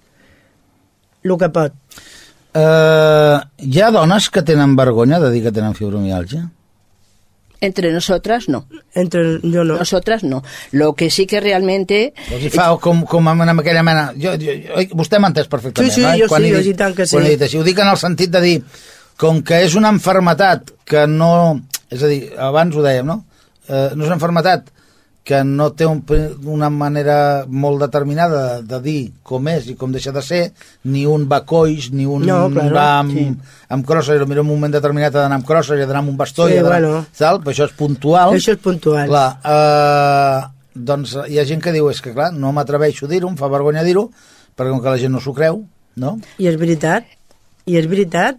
el 1.22 1.38
que 1.38 1.50
pot. 1.50 1.72
Eh, 2.56 3.38
hi 3.70 3.80
ha 3.82 3.92
dones 3.94 4.30
que 4.30 4.42
tenen 4.42 4.75
vergonya 4.75 5.20
de 5.20 5.30
dir 5.30 5.44
que 5.44 5.52
tenen 5.54 5.75
fibromialgia? 5.78 6.48
Entre 7.60 7.92
nosotras 7.92 8.48
no. 8.48 8.66
Entre 8.94 9.40
jo 9.42 9.64
no. 9.64 9.76
Nosotras 9.76 10.25
no. 10.25 10.42
Lo 10.72 10.94
que 10.94 11.10
sí 11.10 11.26
que 11.26 11.40
realmente 11.40 12.12
hi 12.36 12.50
fa 12.52 12.68
com, 12.82 13.04
com 13.08 13.28
amb 13.32 13.60
aquella 13.60 13.82
mena... 13.86 14.10
Jo, 14.16 14.36
jo, 14.40 14.56
jo, 14.66 14.84
vostè 14.98 15.20
m'ha 15.22 15.32
entès 15.32 15.48
perfectament, 15.48 15.92
Sí, 15.92 16.02
sí, 16.02 16.06
no? 16.06 16.12
jo 16.20 16.28
Quan 16.32 16.44
sí, 16.44 16.52
jo 16.52 16.62
sí, 16.66 16.75
tant 16.76 16.96
que 16.96 17.06
sí. 17.06 17.16
Quan 17.16 17.26
he 17.26 17.34
dit 17.34 17.46
així, 17.48 17.60
ho 17.60 17.64
dic 17.66 17.80
en 17.80 17.92
el 17.92 18.00
sentit 18.00 18.32
de 18.34 18.42
dir, 18.44 18.56
com 19.20 19.40
que 19.46 19.62
és 19.64 19.76
una 19.78 19.92
enfermetat 19.94 20.75
que 20.84 21.06
no... 21.08 21.32
És 21.90 22.02
a 22.02 22.10
dir, 22.10 22.22
abans 22.42 22.76
ho 22.76 22.84
dèiem, 22.84 23.06
no? 23.06 23.22
Eh, 23.68 23.90
no 23.94 24.04
és 24.04 24.08
una 24.08 24.18
enfermetat 24.18 24.72
que 25.26 25.40
no 25.42 25.73
té 25.75 25.87
un, 25.90 26.04
una 26.47 26.68
manera 26.71 27.45
molt 27.50 27.80
determinada 27.83 28.61
de 28.62 28.78
dir 28.85 29.00
com 29.26 29.49
és 29.50 29.66
i 29.73 29.75
com 29.75 29.90
deixa 29.90 30.12
de 30.14 30.23
ser, 30.23 30.42
ni 30.87 31.02
un 31.11 31.25
va 31.26 31.40
coix, 31.42 31.88
ni 31.90 32.06
un 32.06 32.23
No, 32.28 32.45
claro, 32.54 32.75
va 32.76 32.85
amb, 33.00 33.11
sí. 33.16 33.25
amb 33.75 33.87
crosser, 33.88 34.21
potser 34.21 34.38
en 34.38 34.45
un 34.45 34.50
moment 34.52 34.76
determinat 34.76 35.16
ha 35.16 35.25
d'anar 35.25 35.40
amb 35.40 35.49
crosser, 35.49 35.80
ha 35.83 35.88
d'anar 35.88 36.04
amb 36.04 36.12
un 36.14 36.21
bastó, 36.21 36.47
Sí, 36.47 36.54
i 36.54 36.61
ha 36.62 36.66
bueno. 36.68 36.92
tal, 37.18 37.40
però 37.42 37.56
això 37.56 37.66
és 37.66 37.75
puntual. 37.75 38.37
Això 38.38 38.54
és 38.54 38.62
puntual. 38.62 39.11
Clar, 39.11 39.26
eh, 39.56 40.71
doncs 40.92 41.16
hi 41.26 41.40
ha 41.42 41.47
gent 41.49 41.64
que 41.64 41.75
diu, 41.75 41.90
és 41.90 42.00
que 42.04 42.14
clar, 42.14 42.30
no 42.33 42.54
m'atreveixo 42.54 43.11
a 43.11 43.11
dir-ho, 43.11 43.33
em 43.33 43.37
fa 43.40 43.50
vergonya 43.50 43.83
dir-ho, 43.83 44.06
perquè 44.54 44.71
com 44.71 44.85
que 44.85 44.95
la 44.95 45.02
gent 45.02 45.12
no 45.16 45.25
s'ho 45.25 45.35
creu, 45.35 45.64
no? 45.97 46.21
I 46.38 46.47
és 46.52 46.61
veritat, 46.61 47.11
i 47.66 47.80
és 47.83 47.90
veritat. 47.90 48.38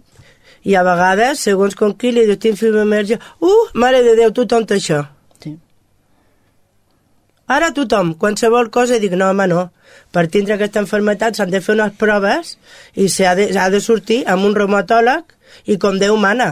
I 0.64 0.74
a 0.74 0.82
vegades, 0.88 1.44
segons 1.44 1.76
com 1.78 1.92
qui 1.92 2.10
li 2.16 2.24
dius, 2.26 2.40
tinc 2.40 2.56
fibromialgia, 2.58 3.20
uh, 3.44 3.68
mare 3.78 4.00
de 4.02 4.16
Déu, 4.18 4.32
tothom 4.32 4.64
té 4.64 4.80
això. 4.80 5.04
Ara 7.48 7.72
tothom, 7.72 8.12
qualsevol 8.20 8.68
cosa, 8.68 8.98
dic, 9.00 9.14
no, 9.16 9.30
home, 9.32 9.46
no. 9.48 9.62
Per 10.12 10.26
tindre 10.32 10.56
aquesta 10.58 10.82
enfermetat 10.84 11.38
s'han 11.38 11.52
de 11.52 11.62
fer 11.64 11.74
unes 11.78 11.94
proves 12.00 12.56
i 12.94 13.08
s'ha 13.12 13.34
de, 13.38 13.48
s'ha 13.56 13.68
de 13.72 13.80
sortir 13.80 14.18
amb 14.28 14.44
un 14.44 14.56
reumatòleg 14.56 15.34
i 15.72 15.78
com 15.80 15.96
Déu 16.00 16.16
mana. 16.20 16.50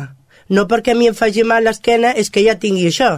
No 0.49 0.65
perquè 0.71 0.95
a 0.95 0.99
mi 0.99 1.11
em 1.11 1.17
faci 1.19 1.45
mal 1.45 1.67
l'esquena 1.69 2.15
és 2.17 2.33
que 2.33 2.45
ja 2.47 2.57
tingui 2.62 2.88
això. 2.88 3.11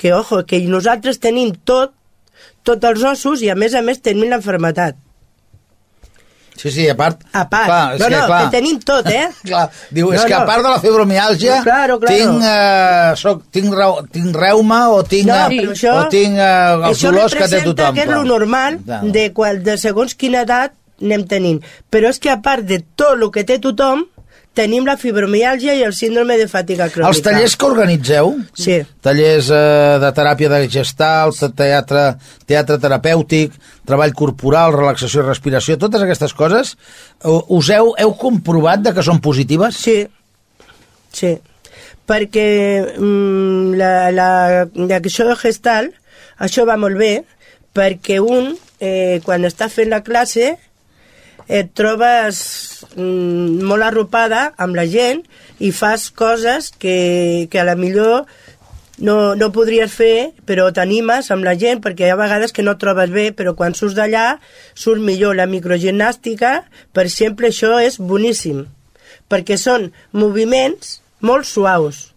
Que, 0.00 0.12
ojo, 0.16 0.44
que 0.48 0.60
nosaltres 0.64 1.20
tenim 1.20 1.52
tot, 1.68 1.92
tots 2.64 2.88
els 2.88 3.04
ossos 3.12 3.42
i 3.44 3.50
a 3.52 3.56
més 3.58 3.74
a 3.74 3.82
més 3.84 4.00
tenim 4.00 4.30
l'enfermetat. 4.30 4.96
Sí, 6.56 6.70
sí, 6.72 6.88
a 6.88 6.94
part... 6.96 7.20
A 7.32 7.42
part. 7.48 7.66
Clar, 7.68 7.94
és 7.94 8.00
no, 8.00 8.06
que, 8.08 8.16
no, 8.16 8.26
clar, 8.26 8.38
que 8.44 8.56
tenim 8.56 8.78
tot, 8.80 9.06
eh? 9.12 9.26
clar, 9.48 9.66
diu, 9.90 10.10
és 10.14 10.22
No, 10.22 10.26
que 10.26 10.34
a 10.34 10.40
no. 10.40 10.46
part 10.48 10.62
de 10.64 10.70
la 10.72 10.80
fibromialgia 10.80 11.58
Claro, 11.66 11.98
claro. 12.00 12.14
tinc, 12.16 12.42
eh, 12.48 13.12
soc, 13.20 13.42
tinc, 13.52 13.74
reu, 13.76 13.98
tinc 14.12 14.34
reuma 14.40 14.80
o 14.94 15.02
tinc, 15.04 15.28
No, 15.28 15.36
eh, 15.36 15.60
això, 15.74 15.94
o 16.06 16.08
tinc 16.12 16.38
eh, 16.40 16.48
els 16.78 16.88
això 16.96 17.12
dolors 17.12 17.34
que 17.36 17.44
té 17.44 17.60
representa 17.60 17.74
tothom. 17.82 17.94
que 18.00 18.06
és 18.06 18.10
lo 18.14 18.24
normal 18.24 18.78
de, 19.12 19.26
qual, 19.36 19.62
de 19.62 19.76
segons 19.78 20.14
quina 20.16 20.42
edat 20.48 20.72
anem 21.02 21.26
tenint. 21.28 21.58
Però 21.92 22.08
és 22.08 22.18
que 22.18 22.30
a 22.32 22.38
part 22.40 22.64
de 22.64 22.80
tot 22.96 23.18
el 23.20 23.28
que 23.34 23.44
té 23.44 23.58
tothom, 23.60 24.06
tenim 24.56 24.86
la 24.88 24.96
fibromialgia 24.96 25.74
i 25.76 25.82
el 25.84 25.92
síndrome 25.94 26.38
de 26.40 26.46
fatiga 26.48 26.88
crònica. 26.88 27.10
Els 27.12 27.22
tallers 27.24 27.56
que 27.56 27.66
organitzeu, 27.68 28.32
Sí. 28.56 28.78
tallers 29.04 29.50
eh, 29.52 29.98
de 30.00 30.10
teràpia 30.16 30.48
de 30.52 30.60
gestalt, 30.72 31.42
teatre, 31.56 32.06
teatre 32.48 32.78
terapèutic, 32.80 33.52
treball 33.86 34.14
corporal, 34.16 34.72
relaxació 34.72 35.22
i 35.22 35.26
respiració, 35.28 35.76
totes 35.78 36.02
aquestes 36.02 36.32
coses, 36.34 36.76
eh, 37.22 37.28
us 37.28 37.70
heu, 37.70 37.92
heu 37.98 38.14
comprovat 38.16 38.80
de 38.86 38.94
que 38.96 39.04
són 39.04 39.20
positives? 39.20 39.76
Sí, 39.76 40.06
sí. 41.12 41.36
Perquè 42.06 42.48
mm, 42.96 43.74
la, 43.76 44.10
la, 44.14 44.28
la, 44.72 45.00
això 45.02 45.26
de 45.26 45.36
gestal, 45.40 45.90
això 46.38 46.64
va 46.68 46.78
molt 46.78 46.96
bé, 46.96 47.24
perquè 47.76 48.20
un, 48.22 48.54
eh, 48.80 49.20
quan 49.24 49.44
està 49.44 49.68
fent 49.68 49.90
la 49.90 50.04
classe, 50.06 50.54
et 51.46 51.70
trobes 51.78 52.40
mm, 52.96 53.62
molt 53.66 53.86
arropada 53.86 54.50
amb 54.58 54.76
la 54.78 54.86
gent 54.90 55.22
i 55.62 55.70
fas 55.72 56.10
coses 56.10 56.72
que, 56.74 57.46
que 57.50 57.60
a 57.62 57.66
la 57.68 57.76
millor 57.78 58.26
no, 58.98 59.34
no 59.36 59.50
podries 59.52 59.92
fer, 59.92 60.32
però 60.48 60.70
t'animes 60.72 61.28
amb 61.30 61.44
la 61.44 61.54
gent 61.58 61.82
perquè 61.84 62.06
hi 62.06 62.12
ha 62.14 62.18
vegades 62.18 62.54
que 62.56 62.64
no 62.64 62.76
et 62.76 62.80
trobes 62.80 63.12
bé, 63.12 63.28
però 63.36 63.54
quan 63.58 63.76
surts 63.76 63.96
d'allà 63.96 64.38
surt 64.74 65.02
millor. 65.04 65.36
La 65.36 65.48
microgimnàstica, 65.50 66.62
per 66.96 67.04
exemple, 67.04 67.50
això 67.52 67.76
és 67.84 67.98
boníssim, 68.00 68.64
perquè 69.28 69.58
són 69.60 69.90
moviments 70.16 71.00
molt 71.20 71.48
suaus, 71.48 72.10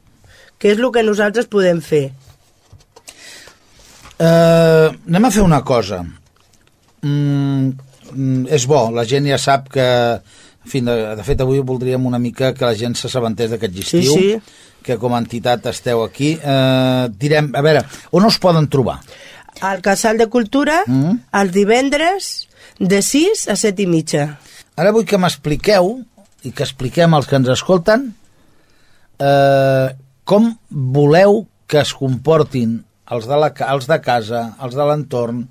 que 0.58 0.72
és 0.72 0.80
el 0.80 0.90
que 0.96 1.04
nosaltres 1.04 1.52
podem 1.52 1.84
fer. 1.84 2.10
Eh, 4.20 4.88
anem 4.88 5.28
a 5.28 5.32
fer 5.32 5.44
una 5.44 5.62
cosa. 5.64 6.02
Mm, 7.04 7.72
és 8.50 8.66
bo, 8.70 8.90
la 8.96 9.06
gent 9.06 9.28
ja 9.30 9.38
sap 9.42 9.70
que... 9.74 9.86
En 10.60 10.70
fi, 10.70 10.82
de, 10.84 10.96
de 11.16 11.24
fet, 11.24 11.40
avui 11.42 11.62
voldríem 11.66 12.04
una 12.06 12.20
mica 12.20 12.52
que 12.54 12.66
la 12.68 12.76
gent 12.78 12.94
s'assabentés 13.00 13.50
d'aquest 13.54 13.78
Sí, 13.80 14.02
estiu, 14.04 14.14
sí. 14.14 14.58
que 14.84 14.98
com 15.00 15.16
a 15.16 15.22
entitat 15.24 15.66
esteu 15.72 16.04
aquí. 16.04 16.34
Eh, 16.38 17.06
direm, 17.18 17.48
a 17.56 17.62
veure, 17.66 17.86
on 18.12 18.26
us 18.28 18.38
poden 18.44 18.68
trobar? 18.70 19.00
Al 19.66 19.82
Casal 19.82 20.20
de 20.20 20.28
Cultura, 20.28 20.84
Mm. 20.86 21.16
els 21.32 21.52
divendres, 21.56 22.28
de 22.78 23.02
6 23.02 23.48
a 23.50 23.56
7 23.56 23.82
i 23.84 23.88
mitja. 23.88 24.38
Ara 24.76 24.92
vull 24.92 25.06
que 25.08 25.18
m'expliqueu, 25.18 26.04
i 26.44 26.52
que 26.52 26.64
expliquem 26.68 27.14
als 27.16 27.26
que 27.28 27.36
ens 27.40 27.50
escolten, 27.56 28.14
eh, 29.20 29.88
com 30.24 30.52
voleu 30.70 31.46
que 31.68 31.80
es 31.82 31.94
comportin 31.94 32.84
els 33.10 33.26
de, 33.26 33.36
la, 33.42 33.50
els 33.74 33.88
de 33.90 33.98
casa, 34.06 34.44
els 34.62 34.76
de 34.78 34.86
l'entorn, 34.86 35.48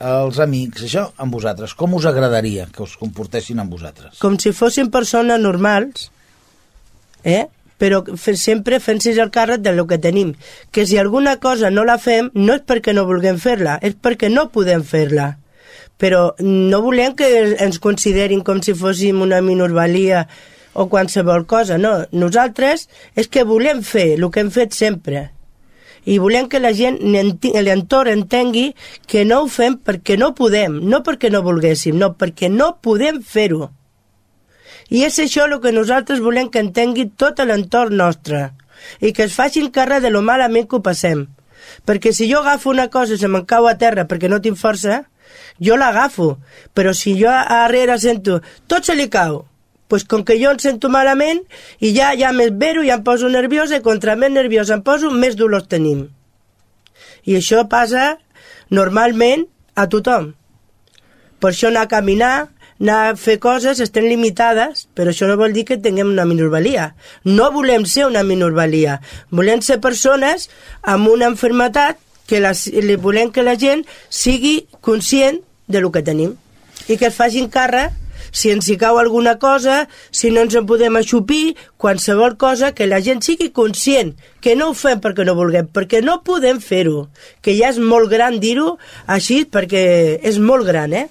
els 0.00 0.38
amics, 0.40 0.84
això 0.88 1.10
amb 1.20 1.34
vosaltres. 1.36 1.74
Com 1.76 1.94
us 1.94 2.06
agradaria 2.08 2.66
que 2.72 2.82
us 2.82 2.96
comportessin 2.96 3.60
amb 3.60 3.72
vosaltres? 3.72 4.18
com 4.18 4.38
si 4.38 4.52
fossin 4.52 4.90
persones 4.90 5.40
normals, 5.40 6.10
eh? 7.24 7.46
però 7.80 8.02
sempre 8.36 8.80
fent-se 8.80 9.14
el 9.16 9.30
càrrec 9.32 9.62
del 9.64 9.86
que 9.88 9.98
tenim. 9.98 10.34
Que 10.70 10.86
si 10.86 10.98
alguna 10.98 11.38
cosa 11.40 11.70
no 11.70 11.84
la 11.84 11.98
fem, 11.98 12.30
no 12.34 12.54
és 12.54 12.64
perquè 12.68 12.92
no 12.92 13.06
vulguem 13.08 13.38
fer-la, 13.40 13.78
és 13.80 13.96
perquè 13.96 14.28
no 14.28 14.50
podem 14.52 14.84
fer-la. 14.84 15.36
Però 16.00 16.34
no 16.40 16.80
volem 16.84 17.16
que 17.16 17.56
ens 17.60 17.78
considerin 17.80 18.44
com 18.44 18.60
si 18.64 18.74
fóssim 18.74 19.20
una 19.20 19.40
minusvalia 19.40 20.26
o 20.72 20.88
qualsevol 20.88 21.46
cosa, 21.46 21.78
no. 21.78 22.04
Nosaltres 22.12 22.88
és 23.16 23.28
que 23.28 23.44
volem 23.44 23.82
fer 23.82 24.14
el 24.18 24.28
que 24.30 24.44
hem 24.44 24.52
fet 24.52 24.76
sempre. 24.76 25.30
I 26.10 26.18
volem 26.18 26.48
que 26.50 26.58
la 26.58 26.72
gent, 26.74 26.98
l'entorn 27.00 28.10
entengui 28.10 28.70
que 29.06 29.22
no 29.24 29.44
ho 29.44 29.50
fem 29.50 29.76
perquè 29.78 30.16
no 30.18 30.32
podem, 30.34 30.80
no 30.90 31.04
perquè 31.06 31.30
no 31.30 31.44
volguéssim, 31.46 31.98
no, 32.00 32.12
perquè 32.18 32.50
no 32.50 32.72
podem 32.82 33.20
fer-ho. 33.22 33.68
I 34.90 35.04
és 35.06 35.20
això 35.22 35.46
el 35.46 35.60
que 35.62 35.70
nosaltres 35.70 36.22
volem 36.24 36.50
que 36.50 36.62
entengui 36.64 37.06
tot 37.14 37.38
l'entorn 37.46 37.94
nostre 38.00 38.48
i 38.98 39.12
que 39.14 39.28
es 39.28 39.36
facin 39.36 39.70
càrrec 39.70 40.02
de 40.02 40.10
lo 40.10 40.24
malament 40.26 40.66
que 40.66 40.80
ho 40.80 40.82
passem. 40.82 41.28
Perquè 41.86 42.10
si 42.16 42.26
jo 42.30 42.40
agafo 42.40 42.72
una 42.72 42.88
cosa 42.90 43.14
i 43.14 43.20
se 43.20 43.30
me'n 43.30 43.46
cau 43.46 43.68
a 43.70 43.76
terra 43.78 44.08
perquè 44.10 44.26
no 44.32 44.40
tinc 44.42 44.58
força, 44.58 45.04
jo 45.62 45.76
l'agafo. 45.78 46.32
Però 46.74 46.90
si 46.96 47.14
jo 47.20 47.30
a 47.30 47.44
darrere 47.46 48.00
sento 48.02 48.40
tot 48.66 48.82
se 48.82 48.98
li 48.98 49.06
cau, 49.12 49.44
pues 49.90 50.06
com 50.06 50.22
que 50.24 50.38
jo 50.38 50.52
em 50.54 50.60
sento 50.62 50.88
malament 50.88 51.42
i 51.82 51.90
ja 51.96 52.12
ja 52.16 52.30
més 52.32 52.54
vero, 52.54 52.84
ja 52.86 53.00
em 53.00 53.04
poso 53.04 53.28
nerviosa 53.28 53.80
i 53.80 53.84
contra 53.84 54.14
més 54.16 54.30
nerviosa 54.32 54.78
em 54.78 54.84
poso, 54.86 55.10
més 55.10 55.36
dolors 55.36 55.66
tenim. 55.68 56.06
I 57.26 57.36
això 57.40 57.66
passa 57.68 58.14
normalment 58.70 59.44
a 59.74 59.88
tothom. 59.90 60.30
Per 61.42 61.50
això 61.50 61.68
anar 61.68 61.88
a 61.88 61.90
caminar, 61.90 62.34
anar 62.80 62.98
a 63.10 63.16
fer 63.18 63.38
coses 63.42 63.80
estem 63.82 64.06
limitades, 64.08 64.86
però 64.94 65.12
això 65.12 65.28
no 65.28 65.36
vol 65.40 65.52
dir 65.56 65.66
que 65.68 65.80
tinguem 65.82 66.12
una 66.12 66.24
minusvalia. 66.28 66.92
No 67.24 67.50
volem 67.52 67.84
ser 67.84 68.06
una 68.06 68.22
minusvalia. 68.24 69.00
Volem 69.30 69.60
ser 69.64 69.80
persones 69.84 70.48
amb 70.82 71.10
una 71.10 71.28
enfermetat 71.28 71.98
que 72.30 72.40
la, 72.40 72.54
li 72.54 72.96
volem 72.96 73.32
que 73.34 73.42
la 73.42 73.56
gent 73.58 73.82
sigui 74.08 74.68
conscient 74.80 75.42
de 75.66 75.82
lo 75.82 75.90
que 75.90 76.04
tenim 76.06 76.36
i 76.86 76.96
que 76.96 77.10
es 77.10 77.16
facin 77.16 77.50
càrrec 77.50 77.96
si 78.30 78.50
ens 78.54 78.68
hi 78.68 78.76
cau 78.80 78.98
alguna 78.98 79.38
cosa, 79.38 79.88
si 80.10 80.30
no 80.30 80.44
ens 80.46 80.56
en 80.58 80.66
podem 80.66 80.96
aixupir, 81.00 81.56
qualsevol 81.76 82.36
cosa, 82.40 82.72
que 82.72 82.88
la 82.90 83.00
gent 83.04 83.22
sigui 83.26 83.50
conscient, 83.54 84.14
que 84.40 84.56
no 84.56 84.70
ho 84.70 84.74
fem 84.74 85.00
perquè 85.02 85.26
no 85.26 85.36
vulguem, 85.38 85.68
perquè 85.68 86.02
no 86.04 86.20
podem 86.26 86.60
fer-ho, 86.64 87.08
que 87.42 87.56
ja 87.58 87.70
és 87.70 87.78
molt 87.78 88.10
gran 88.10 88.40
dir-ho 88.40 88.76
així, 89.06 89.44
perquè 89.44 90.20
és 90.22 90.38
molt 90.38 90.66
gran, 90.68 90.92
eh? 90.94 91.06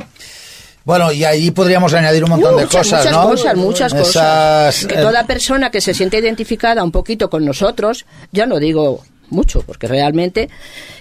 Bueno, 0.85 1.11
y 1.11 1.23
ahí 1.23 1.51
podríamos 1.51 1.93
añadir 1.93 2.23
un 2.23 2.31
montón 2.31 2.55
Uh, 2.55 2.57
de 2.57 2.63
muchas, 2.63 2.87
cosas, 2.87 3.05
muchas 3.05 3.13
¿no? 3.13 3.29
cosas, 3.29 3.55
muchas 3.55 3.93
Esas, 3.93 4.07
cosas. 4.07 4.85
Que 4.87 4.95
eh, 4.95 5.03
toda 5.03 5.27
persona 5.27 5.69
que 5.69 5.81
se 5.81 5.93
siente 5.93 6.17
identificada 6.17 6.83
un 6.83 6.91
poquito 6.91 7.29
con 7.29 7.45
nosotros, 7.45 8.05
ya 8.31 8.47
no 8.47 8.59
digo 8.59 9.03
mucho, 9.29 9.61
porque 9.61 9.87
realmente 9.87 10.49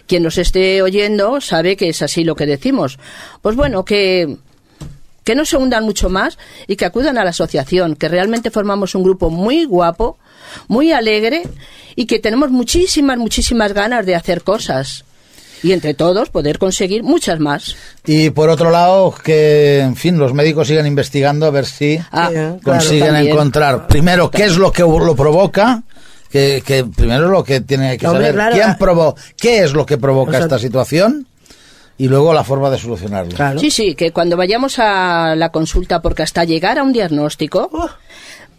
quien 0.06 0.22
nos 0.22 0.36
esté 0.36 0.82
oyendo 0.82 1.40
sabe 1.40 1.76
que 1.76 1.88
es 1.88 2.02
así 2.02 2.24
lo 2.24 2.34
que 2.34 2.44
decimos. 2.44 2.98
Pues 3.40 3.56
bueno, 3.56 3.84
que 3.84 4.36
que 5.28 5.34
no 5.34 5.44
se 5.44 5.58
hundan 5.58 5.84
mucho 5.84 6.08
más 6.08 6.38
y 6.66 6.76
que 6.76 6.86
acudan 6.86 7.18
a 7.18 7.22
la 7.22 7.28
asociación, 7.30 7.96
que 7.96 8.08
realmente 8.08 8.50
formamos 8.50 8.94
un 8.94 9.02
grupo 9.02 9.28
muy 9.28 9.66
guapo, 9.66 10.16
muy 10.68 10.90
alegre 10.90 11.42
y 11.96 12.06
que 12.06 12.18
tenemos 12.18 12.50
muchísimas, 12.50 13.18
muchísimas 13.18 13.74
ganas 13.74 14.06
de 14.06 14.14
hacer 14.14 14.42
cosas. 14.42 15.04
Y 15.62 15.72
entre 15.72 15.92
todos 15.92 16.30
poder 16.30 16.58
conseguir 16.58 17.02
muchas 17.02 17.40
más. 17.40 17.76
Y 18.06 18.30
por 18.30 18.48
otro 18.48 18.70
lado, 18.70 19.14
que, 19.22 19.80
en 19.80 19.96
fin, 19.96 20.16
los 20.16 20.32
médicos 20.32 20.68
sigan 20.68 20.86
investigando 20.86 21.44
a 21.44 21.50
ver 21.50 21.66
si 21.66 22.00
Ah, 22.10 22.54
consiguen 22.64 23.14
encontrar, 23.16 23.86
primero, 23.86 24.30
qué 24.30 24.44
es 24.44 24.56
lo 24.56 24.72
que 24.72 24.80
lo 24.80 25.14
provoca, 25.14 25.82
que, 26.30 26.62
que 26.64 26.84
primero 26.86 27.26
es 27.26 27.30
lo 27.30 27.44
que 27.44 27.60
tiene 27.60 27.98
que 27.98 28.06
Hombre, 28.06 28.28
saber 28.28 28.34
claro, 28.34 28.54
quién 28.54 28.70
ah. 28.70 28.76
provo 28.78 29.14
qué 29.38 29.58
es 29.64 29.74
lo 29.74 29.84
que 29.84 29.98
provoca 29.98 30.30
O 30.30 30.34
sea- 30.34 30.42
esta 30.44 30.58
situación 30.58 31.26
y 31.98 32.08
luego 32.08 32.32
la 32.32 32.44
forma 32.44 32.70
de 32.70 32.78
solucionarlo. 32.78 33.34
Claro. 33.34 33.58
Sí, 33.58 33.70
sí, 33.70 33.94
que 33.94 34.12
cuando 34.12 34.36
vayamos 34.36 34.78
a 34.78 35.34
la 35.36 35.50
consulta, 35.50 36.00
porque 36.00 36.22
hasta 36.22 36.44
llegar 36.44 36.78
a 36.78 36.82
un 36.82 36.92
diagnóstico, 36.92 37.68
Oh. 37.72 37.90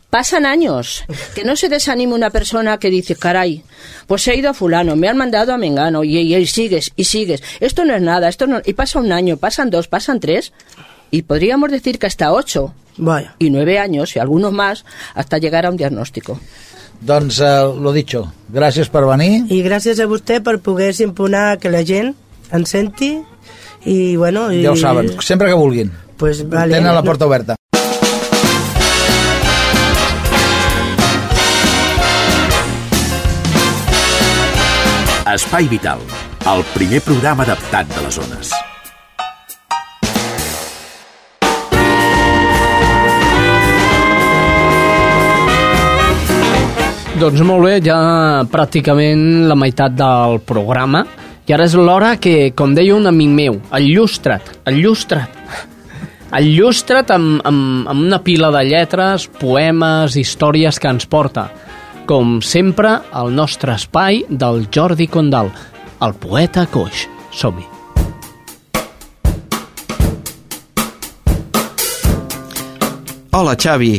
pasan 0.09 0.45
años. 0.45 1.03
Que 1.35 1.43
no 1.43 1.55
se 1.55 1.69
desanime 1.69 2.13
una 2.13 2.29
persona 2.31 2.77
que 2.79 2.89
dice, 2.89 3.15
caray, 3.15 3.63
pues 4.07 4.27
he 4.27 4.35
ido 4.35 4.49
a 4.49 4.53
fulano, 4.53 4.95
me 4.95 5.07
han 5.07 5.17
mandado 5.17 5.53
a 5.53 5.57
Mengano, 5.57 6.03
y, 6.03 6.17
y, 6.17 6.35
y 6.35 6.45
sigues, 6.47 6.91
y 6.95 7.03
sigues. 7.05 7.41
Esto 7.59 7.85
no 7.85 7.95
es 7.95 8.01
nada, 8.01 8.27
esto 8.27 8.45
no... 8.47 8.59
Y 8.65 8.73
pasa 8.73 8.99
un 8.99 9.11
año, 9.11 9.37
pasan 9.37 9.69
dos, 9.69 9.87
pasan 9.87 10.19
tres, 10.19 10.51
y 11.11 11.21
podríamos 11.21 11.71
decir 11.71 11.97
que 11.99 12.07
hasta 12.07 12.31
ocho 12.33 12.73
y 13.39 13.49
nueve 13.49 13.79
años, 13.79 14.15
y 14.15 14.19
algunos 14.19 14.51
más, 14.51 14.83
hasta 15.15 15.37
llegar 15.37 15.65
a 15.65 15.69
un 15.69 15.77
diagnóstico. 15.77 16.39
Doncs, 17.01 17.39
eh, 17.39 17.45
lo 17.79 17.93
dicho, 17.93 18.33
gràcies 18.51 18.89
per 18.91 19.05
venir. 19.07 19.45
i 19.47 19.61
gràcies 19.63 20.01
a 20.03 20.07
vostè 20.09 20.41
per 20.43 20.57
poder 20.59 20.91
impunar 20.99 21.57
que 21.57 21.69
la 21.71 21.85
gent 21.85 22.11
en 22.51 22.65
senti 22.65 23.13
i 23.85 24.15
bueno... 24.15 24.51
I, 24.51 24.63
Ja 24.63 24.71
ho 24.71 24.75
saben, 24.75 25.13
sempre 25.21 25.47
que 25.47 25.53
vulguin. 25.53 25.91
Pues 26.17 26.47
vale. 26.49 26.75
Tenen 26.75 26.93
la 26.93 27.03
porta 27.03 27.25
oberta. 27.25 27.55
Espai 35.29 35.67
Vital, 35.69 35.99
el 36.49 36.63
primer 36.73 37.03
programa 37.05 37.45
adaptat 37.45 37.87
de 37.93 38.01
les 38.01 38.17
zones. 38.17 38.49
Doncs 47.19 47.43
molt 47.45 47.67
bé, 47.67 47.77
ja 47.83 47.99
pràcticament 48.49 49.45
la 49.51 49.55
meitat 49.59 49.93
del 49.93 50.39
programa 50.49 51.05
i 51.49 51.53
ara 51.55 51.65
és 51.65 51.73
l'hora 51.73 52.11
que, 52.21 52.51
com 52.53 52.75
deia 52.77 52.93
un 52.93 53.09
amic 53.09 53.29
meu, 53.33 53.55
il·lustra't, 53.73 54.51
il·lustra't. 54.69 55.31
Il·lustra't 56.37 57.09
amb, 57.15 57.39
amb, 57.41 57.87
amb 57.89 58.03
una 58.05 58.19
pila 58.21 58.51
de 58.53 58.59
lletres, 58.67 59.23
poemes, 59.39 60.13
històries 60.13 60.77
que 60.77 60.91
ens 60.93 61.07
porta. 61.09 61.47
Com 62.05 62.35
sempre, 62.45 62.91
al 63.09 63.33
nostre 63.33 63.73
espai 63.73 64.21
del 64.29 64.67
Jordi 64.69 65.07
Condal, 65.09 65.49
el 66.05 66.13
poeta 66.21 66.67
coix. 66.69 67.07
Som-hi. 67.33 67.65
Hola, 73.33 73.55
Xavi. 73.57 73.95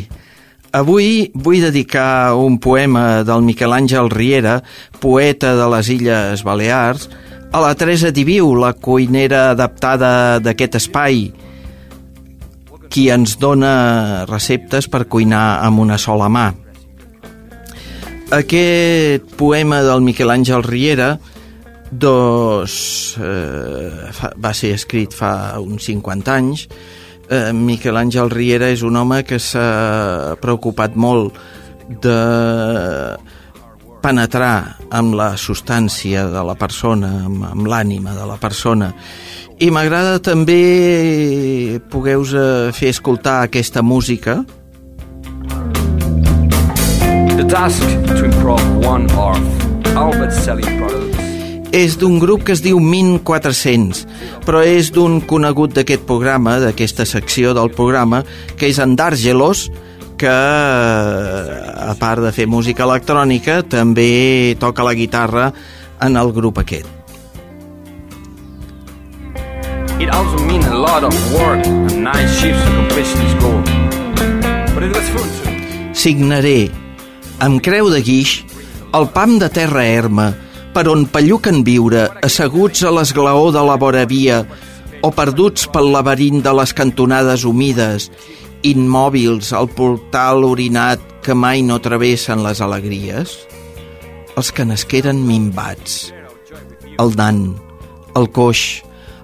Avui 0.78 1.32
vull 1.34 1.66
dedicar 1.66 2.36
un 2.38 2.60
poema 2.62 3.24
del 3.26 3.42
Miquel 3.42 3.74
Àngel 3.74 4.12
Riera, 4.14 4.60
poeta 5.02 5.56
de 5.58 5.66
les 5.74 5.90
Illes 5.96 6.46
Balears, 6.46 7.08
a 7.52 7.60
la 7.60 7.74
Teresa 7.74 8.10
Diviu, 8.14 8.52
la 8.54 8.72
cuinera 8.78 9.50
adaptada 9.50 10.38
d'aquest 10.42 10.78
espai, 10.78 11.24
qui 12.90 13.08
ens 13.10 13.36
dona 13.38 14.24
receptes 14.28 14.88
per 14.90 15.06
cuinar 15.10 15.60
amb 15.66 15.82
una 15.82 15.98
sola 15.98 16.28
mà. 16.30 16.48
Aquest 18.30 19.34
poema 19.38 19.80
del 19.82 20.02
Miquel 20.06 20.30
Àngel 20.30 20.62
Riera 20.62 21.16
dos, 21.90 23.16
eh, 23.18 24.10
fa, 24.14 24.30
va 24.38 24.52
ser 24.54 24.74
escrit 24.76 25.14
fa 25.14 25.58
uns 25.58 25.88
50 25.90 26.34
anys. 26.34 26.68
Eh, 27.28 27.50
Miquel 27.52 27.98
Àngel 27.98 28.30
Riera 28.30 28.70
és 28.70 28.82
un 28.86 28.96
home 28.96 29.24
que 29.26 29.38
s'ha 29.42 30.36
preocupat 30.42 30.94
molt 30.94 31.34
de 32.02 32.18
penetrar 34.02 34.76
amb 34.90 35.14
la 35.14 35.34
substància 35.36 36.26
de 36.32 36.44
la 36.46 36.56
persona, 36.58 37.10
amb, 37.26 37.44
amb 37.52 37.68
l'ànima 37.70 38.14
de 38.16 38.26
la 38.28 38.38
persona. 38.40 38.92
I 39.60 39.70
m'agrada 39.70 40.18
també 40.24 41.78
pogueu 41.92 42.24
fer 42.72 42.94
escoltar 42.94 43.42
aquesta 43.44 43.82
música, 43.82 44.40
The 47.40 47.48
task 47.48 47.80
to 48.04 48.24
improve 48.26 48.84
one 48.84 49.06
of 49.16 49.96
our 49.96 50.12
best-selling 50.20 50.76
products 50.76 51.30
és 51.72 51.94
d'un 51.98 52.18
grup 52.18 52.42
que 52.44 52.52
es 52.52 52.62
diu 52.64 52.80
1400, 52.82 54.02
però 54.46 54.62
és 54.66 54.90
d'un 54.94 55.20
conegut 55.22 55.74
d'aquest 55.76 56.02
programa, 56.08 56.58
d'aquesta 56.62 57.06
secció 57.06 57.54
del 57.54 57.70
programa, 57.70 58.24
que 58.58 58.70
és 58.70 58.80
en 58.82 58.96
D'Argelos, 58.98 59.68
que, 60.20 60.30
a 60.30 61.94
part 61.98 62.20
de 62.20 62.32
fer 62.36 62.44
música 62.50 62.84
electrònica, 62.84 63.62
també 63.64 64.56
toca 64.60 64.84
la 64.84 64.92
guitarra 64.98 65.50
en 66.04 66.18
el 66.20 66.32
grup 66.36 66.60
aquest. 66.60 66.88
It 70.00 70.08
also 70.16 70.38
means 70.44 70.66
a 70.66 70.76
lot 70.76 71.04
of 71.04 71.16
work 71.32 71.64
and 71.66 72.04
night 72.04 72.28
shifts 72.40 72.60
to 72.64 72.70
accomplish 72.72 73.12
this 73.16 73.34
goal. 73.40 73.60
But 74.74 74.84
it 74.84 74.92
was 74.96 75.08
fun 75.12 75.28
too. 75.40 75.56
Signaré, 75.96 76.70
amb 77.44 77.60
creu 77.60 77.90
de 77.92 78.00
guix, 78.00 78.38
el 78.96 79.10
pam 79.12 79.38
de 79.40 79.50
terra 79.52 79.84
erma, 79.84 80.30
per 80.72 80.86
on 80.88 81.04
pelluquen 81.10 81.64
viure, 81.66 82.06
asseguts 82.24 82.84
a 82.84 82.92
l'esglaó 82.94 83.50
de 83.52 83.64
la 83.66 83.76
vora 83.80 84.06
via, 84.08 84.44
o 85.04 85.10
perduts 85.12 85.66
pel 85.72 85.92
laberint 85.92 86.40
de 86.44 86.52
les 86.56 86.72
cantonades 86.76 87.44
humides, 87.48 88.10
immòbils 88.66 89.52
al 89.56 89.68
portal 89.72 90.44
orinat 90.44 91.00
que 91.24 91.34
mai 91.34 91.62
no 91.62 91.78
travessen 91.80 92.42
les 92.44 92.60
alegries? 92.60 93.34
Els 94.36 94.50
que 94.52 94.64
nasqueren 94.64 95.22
mimbats. 95.26 96.10
El 97.00 97.14
nan, 97.16 97.42
el 98.16 98.28
coix, 98.36 98.82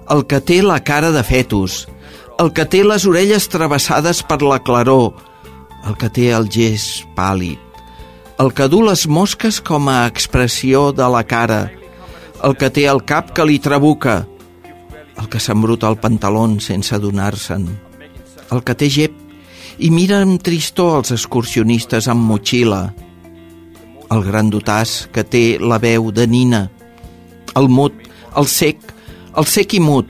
el 0.09 0.25
que 0.29 0.39
té 0.41 0.61
la 0.65 0.79
cara 0.83 1.11
de 1.13 1.23
fetus, 1.25 1.85
el 2.39 2.53
que 2.53 2.65
té 2.69 2.83
les 2.85 3.05
orelles 3.09 3.49
travessades 3.49 4.23
per 4.25 4.41
la 4.41 4.59
claror, 4.63 5.13
el 5.87 5.97
que 5.97 6.09
té 6.13 6.29
el 6.35 6.49
gest 6.53 7.05
pàl·lid, 7.17 7.59
el 8.37 8.53
que 8.53 8.67
du 8.69 8.83
les 8.85 9.07
mosques 9.09 9.59
com 9.61 9.89
a 9.89 10.05
expressió 10.07 10.91
de 10.93 11.07
la 11.09 11.23
cara, 11.25 11.67
el 12.45 12.57
que 12.57 12.69
té 12.69 12.85
el 12.89 13.03
cap 13.05 13.33
que 13.33 13.45
li 13.45 13.57
trabuca, 13.59 14.23
el 15.17 15.29
que 15.29 15.41
s'embruta 15.41 15.89
el 15.89 15.97
pantaló 15.97 16.45
sense 16.61 16.93
adonar-se'n, 16.95 17.65
el 18.53 18.61
que 18.63 18.75
té 18.77 18.89
gep 18.89 19.26
i 19.77 19.91
mira 19.93 20.23
amb 20.23 20.41
tristor 20.41 21.01
els 21.01 21.13
excursionistes 21.13 22.07
amb 22.09 22.25
motxilla, 22.25 22.87
el 24.09 24.23
gran 24.25 24.49
dotàs 24.49 25.05
que 25.13 25.23
té 25.23 25.43
la 25.61 25.77
veu 25.77 26.09
de 26.11 26.25
nina, 26.27 26.63
el 27.59 27.69
mut, 27.69 27.93
el 28.37 28.47
sec, 28.49 28.81
el 29.37 29.45
sec 29.45 29.75
i 29.77 29.81
mut, 29.83 30.09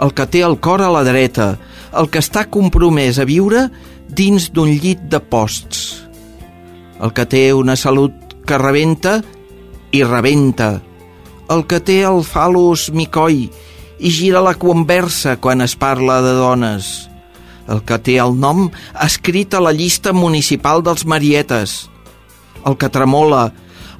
el 0.00 0.12
que 0.16 0.26
té 0.32 0.40
el 0.46 0.56
cor 0.64 0.80
a 0.84 0.88
la 0.92 1.04
dreta, 1.04 1.56
el 1.96 2.08
que 2.12 2.22
està 2.24 2.46
compromès 2.48 3.20
a 3.20 3.26
viure 3.28 3.66
dins 4.08 4.48
d'un 4.52 4.72
llit 4.80 5.02
de 5.12 5.20
posts, 5.20 6.06
el 7.00 7.12
que 7.12 7.26
té 7.28 7.50
una 7.52 7.76
salut 7.76 8.36
que 8.48 8.60
rebenta 8.60 9.18
i 9.92 10.04
rebenta, 10.06 10.78
el 11.52 11.66
que 11.68 11.82
té 11.84 12.00
el 12.08 12.22
falus 12.24 12.88
micoi 12.94 13.44
i 13.96 14.12
gira 14.12 14.40
la 14.44 14.56
conversa 14.56 15.36
quan 15.40 15.60
es 15.64 15.76
parla 15.76 16.22
de 16.24 16.32
dones, 16.38 17.10
el 17.68 17.82
que 17.86 17.98
té 17.98 18.16
el 18.22 18.36
nom 18.38 18.68
escrit 19.02 19.54
a 19.54 19.62
la 19.62 19.72
llista 19.74 20.12
municipal 20.14 20.84
dels 20.86 21.06
marietes, 21.06 21.76
el 22.66 22.76
que 22.78 22.90
tremola, 22.92 23.50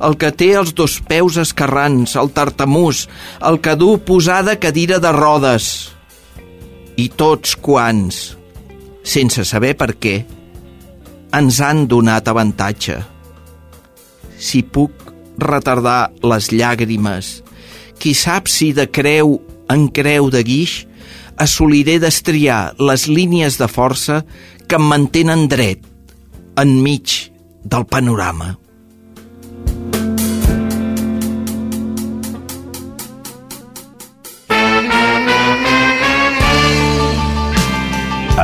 el 0.03 0.17
que 0.21 0.31
té 0.33 0.53
els 0.59 0.75
dos 0.77 0.99
peus 1.09 1.39
escarrans, 1.41 2.17
el 2.21 2.31
tartamús, 2.37 3.07
el 3.41 3.61
que 3.65 3.77
du 3.79 3.97
posada 4.05 4.59
cadira 4.61 4.99
de 5.01 5.13
rodes. 5.13 5.93
I 6.97 7.09
tots 7.13 7.57
quants, 7.61 8.37
sense 9.05 9.45
saber 9.45 9.75
per 9.77 9.93
què, 10.01 10.17
ens 11.37 11.61
han 11.61 11.85
donat 11.91 12.29
avantatge. 12.29 13.01
Si 14.39 14.63
puc 14.63 15.13
retardar 15.41 16.13
les 16.25 16.49
llàgrimes, 16.53 17.41
qui 18.01 18.15
sap 18.17 18.49
si 18.49 18.73
de 18.77 18.87
creu 18.89 19.39
en 19.73 19.89
creu 19.93 20.31
de 20.33 20.43
guix 20.47 20.85
assoliré 21.37 21.99
destriar 22.03 22.75
les 22.79 23.07
línies 23.09 23.59
de 23.61 23.69
força 23.69 24.23
que 24.67 24.79
em 24.81 24.87
mantenen 24.91 25.47
dret 25.53 25.85
enmig 26.57 27.33
del 27.65 27.85
panorama. 27.87 28.57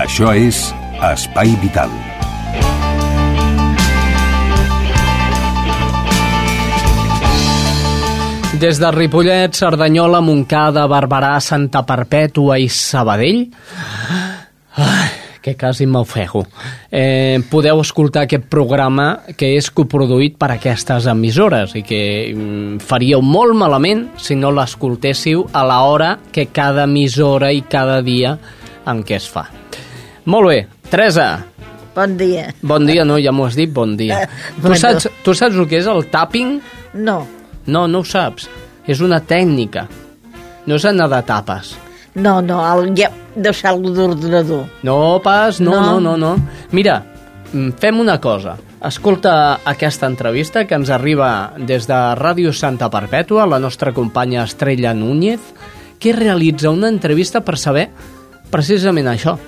Això 0.02 0.32
és 0.36 0.66
Espai 1.12 1.56
Vital. 1.62 2.11
Des 8.62 8.78
de 8.78 8.90
Ripollet, 8.94 9.50
Cerdanyola, 9.58 10.20
Montcada, 10.22 10.84
Barberà, 10.86 11.32
Santa 11.42 11.82
Perpètua 11.86 12.60
i 12.62 12.68
Sabadell... 12.70 13.48
Ai, 14.78 15.08
que 15.42 15.56
quasi 15.58 15.88
m'ofego. 15.90 16.44
Eh, 16.94 17.40
podeu 17.50 17.80
escoltar 17.82 18.22
aquest 18.28 18.46
programa 18.48 19.08
que 19.36 19.50
és 19.58 19.66
coproduït 19.74 20.36
per 20.38 20.52
aquestes 20.54 21.08
emissores 21.10 21.74
i 21.74 21.82
que 21.82 21.98
mm, 22.30 22.78
faríeu 22.86 23.20
molt 23.26 23.58
malament 23.58 24.04
si 24.22 24.38
no 24.38 24.52
l'escoltéssiu 24.54 25.42
a 25.52 25.64
l'hora 25.66 26.12
que 26.30 26.46
cada 26.54 26.86
emissora 26.86 27.50
i 27.52 27.64
cada 27.66 27.98
dia 28.06 28.36
en 28.86 29.02
què 29.02 29.18
es 29.18 29.26
fa. 29.28 29.48
Molt 30.30 30.52
bé, 30.52 30.60
Teresa, 30.88 31.28
Bon 31.98 32.14
dia. 32.16 32.46
bon 32.62 32.86
dia, 32.88 33.02
no, 33.04 33.18
ja 33.20 33.34
m'ho 33.34 33.50
has 33.50 33.58
dit, 33.58 33.68
bon 33.74 33.98
dia. 33.98 34.22
Tu 34.54 34.62
Bueno. 34.70 34.78
saps, 34.78 35.10
tu 35.26 35.34
saps 35.34 35.58
el 35.58 35.66
que 35.68 35.82
és 35.82 35.90
el 35.90 36.06
tapping? 36.14 36.60
No, 36.94 37.24
No, 37.66 37.86
no 37.88 38.00
ho 38.00 38.04
saps. 38.04 38.48
És 38.86 39.00
una 39.00 39.20
tècnica. 39.20 39.86
No 40.66 40.74
és 40.76 40.84
anar 40.84 41.08
de 41.10 41.22
tapes. 41.22 41.76
no, 42.14 42.42
no, 42.42 42.58
el, 42.74 42.92
ja, 42.96 43.08
deu 43.34 43.52
ser 43.54 43.70
algo 43.70 43.90
d'ordinador. 43.90 44.66
No 44.82 45.20
pas, 45.24 45.60
no, 45.60 45.70
no, 45.72 46.00
no, 46.00 46.16
No. 46.16 46.36
no. 46.36 46.48
Mira, 46.70 47.02
mm, 47.52 47.70
fem 47.78 48.00
una 48.00 48.20
cosa. 48.20 48.56
Escolta 48.84 49.60
aquesta 49.64 50.06
entrevista 50.06 50.66
que 50.66 50.74
ens 50.74 50.90
arriba 50.90 51.52
des 51.56 51.86
de 51.86 51.94
Ràdio 52.18 52.52
Santa 52.52 52.90
Perpètua, 52.90 53.46
la 53.46 53.58
nostra 53.58 53.92
companya 53.92 54.42
Estrella 54.44 54.92
Núñez, 54.92 55.40
que 55.98 56.12
realitza 56.12 56.68
una 56.70 56.88
entrevista 56.88 57.40
per 57.40 57.56
saber 57.58 57.88
precisament 58.50 59.06
això. 59.08 59.38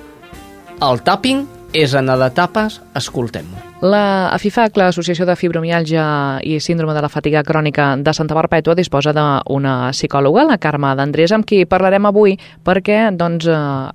El 0.80 1.02
tapping 1.02 1.46
és 1.72 1.94
anar 1.94 2.16
de 2.18 2.30
tapes, 2.30 2.80
escoltem-ho. 2.94 3.73
La 3.84 4.30
AFIFAC, 4.32 4.78
l'Associació 4.80 5.26
de 5.28 5.34
Fibromialgia 5.36 6.04
i 6.40 6.54
Síndrome 6.56 6.94
de 6.96 7.02
la 7.04 7.10
Fatiga 7.12 7.42
Crònica 7.44 7.90
de 8.00 8.14
Santa 8.16 8.32
Perpètua, 8.38 8.72
disposa 8.78 9.12
d'una 9.12 9.74
psicòloga, 9.92 10.46
la 10.48 10.56
Carme 10.56 10.94
d'Andrés, 10.96 11.34
amb 11.36 11.44
qui 11.44 11.66
parlarem 11.68 12.08
avui 12.08 12.32
perquè 12.64 13.10
doncs, 13.12 13.44
eh, 13.44 13.92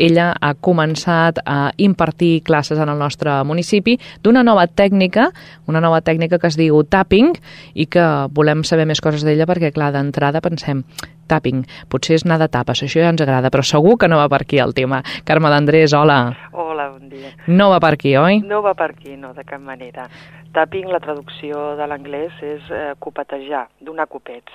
ella 0.00 0.30
ha 0.40 0.54
començat 0.56 1.42
a 1.44 1.74
impartir 1.76 2.40
classes 2.46 2.80
en 2.80 2.88
el 2.88 2.96
nostre 2.98 3.34
municipi 3.44 3.98
d'una 4.24 4.42
nova 4.42 4.64
tècnica, 4.66 5.28
una 5.68 5.84
nova 5.84 6.00
tècnica 6.00 6.38
que 6.40 6.48
es 6.48 6.56
diu 6.56 6.80
tapping 6.82 7.34
i 7.74 7.86
que 7.92 8.06
volem 8.32 8.64
saber 8.64 8.88
més 8.88 9.04
coses 9.04 9.26
d'ella 9.28 9.44
perquè, 9.44 9.74
clar, 9.76 9.92
d'entrada 9.92 10.40
pensem 10.40 10.86
tapping, 11.28 11.66
potser 11.92 12.16
és 12.16 12.24
anar 12.26 12.40
de 12.40 12.48
tapes, 12.52 12.82
això 12.82 13.04
ja 13.04 13.12
ens 13.12 13.20
agrada, 13.20 13.52
però 13.52 13.64
segur 13.64 13.98
que 14.00 14.08
no 14.08 14.18
va 14.20 14.28
per 14.32 14.42
aquí 14.42 14.58
el 14.62 14.72
tema. 14.72 15.02
Carme 15.28 15.52
d'Andrés, 15.52 15.92
hola. 15.96 16.18
Hola, 16.52 16.71
bon 16.90 17.08
dia. 17.08 17.30
No 17.46 17.70
va 17.70 17.78
per 17.80 17.92
aquí, 17.94 18.16
oi? 18.16 18.40
No 18.40 18.62
va 18.62 18.74
per 18.74 18.90
aquí, 18.92 19.16
no, 19.16 19.32
de 19.34 19.44
cap 19.44 19.60
manera. 19.60 20.08
Tapping, 20.52 20.88
la 20.92 21.00
traducció 21.00 21.76
de 21.78 21.86
l'anglès 21.86 22.32
és 22.42 22.70
eh, 22.70 22.92
copetejar, 22.98 23.68
donar 23.80 24.06
copets. 24.10 24.52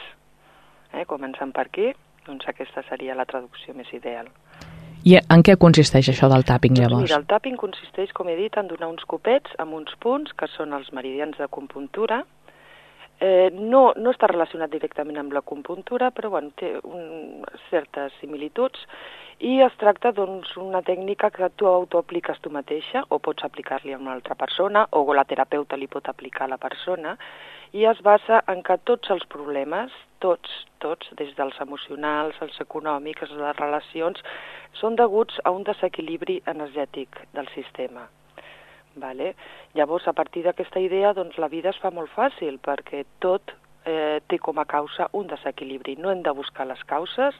Eh, 0.94 1.06
començant 1.06 1.52
per 1.54 1.68
aquí, 1.68 1.92
doncs 2.28 2.48
aquesta 2.48 2.84
seria 2.90 3.16
la 3.16 3.26
traducció 3.26 3.74
més 3.74 3.90
ideal. 3.94 4.28
I 5.08 5.16
en 5.22 5.44
què 5.46 5.56
consisteix 5.62 6.10
això 6.12 6.28
del 6.28 6.44
tapping, 6.44 6.74
Doncs 6.74 6.84
llavors? 6.84 7.06
mira, 7.10 7.20
el 7.22 7.28
tapping 7.30 7.56
consisteix, 7.56 8.12
com 8.14 8.28
he 8.28 8.36
dit, 8.36 8.58
en 8.58 8.68
donar 8.68 8.90
uns 8.92 9.06
copets 9.08 9.54
amb 9.62 9.74
uns 9.78 9.94
punts, 10.04 10.34
que 10.36 10.50
són 10.58 10.74
els 10.74 10.92
meridians 10.92 11.38
de 11.38 11.48
compuntura. 11.48 12.24
Eh, 13.20 13.50
no, 13.54 13.94
no 13.98 14.12
està 14.12 14.28
relacionat 14.30 14.70
directament 14.70 15.18
amb 15.18 15.34
la 15.34 15.42
compuntura, 15.42 16.12
però 16.12 16.30
bueno, 16.30 16.52
té 16.60 16.76
un, 16.84 17.42
certes 17.70 18.14
similituds 18.22 18.84
i 19.40 19.60
es 19.62 19.76
tracta 19.78 20.10
doncs 20.18 20.56
una 20.58 20.80
tècnica 20.82 21.30
que 21.30 21.50
tu 21.62 21.68
autoapliques 21.70 22.40
tu 22.42 22.50
mateixa 22.50 23.04
o 23.14 23.20
pots 23.22 23.46
aplicar-li 23.46 23.94
a 23.94 24.00
una 24.02 24.16
altra 24.18 24.34
persona 24.36 24.88
o 24.98 25.04
la 25.14 25.26
terapeuta 25.30 25.78
li 25.78 25.88
pot 25.88 26.10
aplicar 26.10 26.48
a 26.48 26.54
la 26.56 26.58
persona 26.58 27.14
i 27.72 27.86
es 27.86 28.02
basa 28.02 28.42
en 28.48 28.64
que 28.64 28.78
tots 28.90 29.12
els 29.14 29.26
problemes, 29.30 29.94
tots, 30.20 30.50
tots, 30.80 31.12
des 31.20 31.36
dels 31.38 31.60
emocionals, 31.62 32.40
els 32.42 32.58
econòmics, 32.64 33.30
les 33.30 33.58
relacions, 33.60 34.24
són 34.74 34.96
deguts 34.96 35.38
a 35.44 35.52
un 35.52 35.68
desequilibri 35.68 36.42
energètic 36.48 37.22
del 37.34 37.48
sistema. 37.54 38.08
Vale? 38.96 39.36
Llavors, 39.76 40.08
a 40.08 40.14
partir 40.14 40.48
d'aquesta 40.48 40.80
idea, 40.82 41.14
doncs, 41.14 41.38
la 41.38 41.52
vida 41.52 41.70
es 41.70 41.78
fa 41.84 41.92
molt 41.92 42.10
fàcil, 42.16 42.58
perquè 42.58 43.04
tot 43.20 43.54
eh, 43.88 44.20
té 44.28 44.40
com 44.44 44.60
a 44.60 44.68
causa 44.70 45.08
un 45.18 45.30
desequilibri. 45.32 45.96
No 46.02 46.12
hem 46.12 46.22
de 46.26 46.36
buscar 46.36 46.68
les 46.68 46.84
causes, 46.90 47.36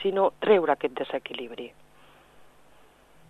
sinó 0.00 0.30
treure 0.40 0.74
aquest 0.74 0.96
desequilibri. 0.98 1.70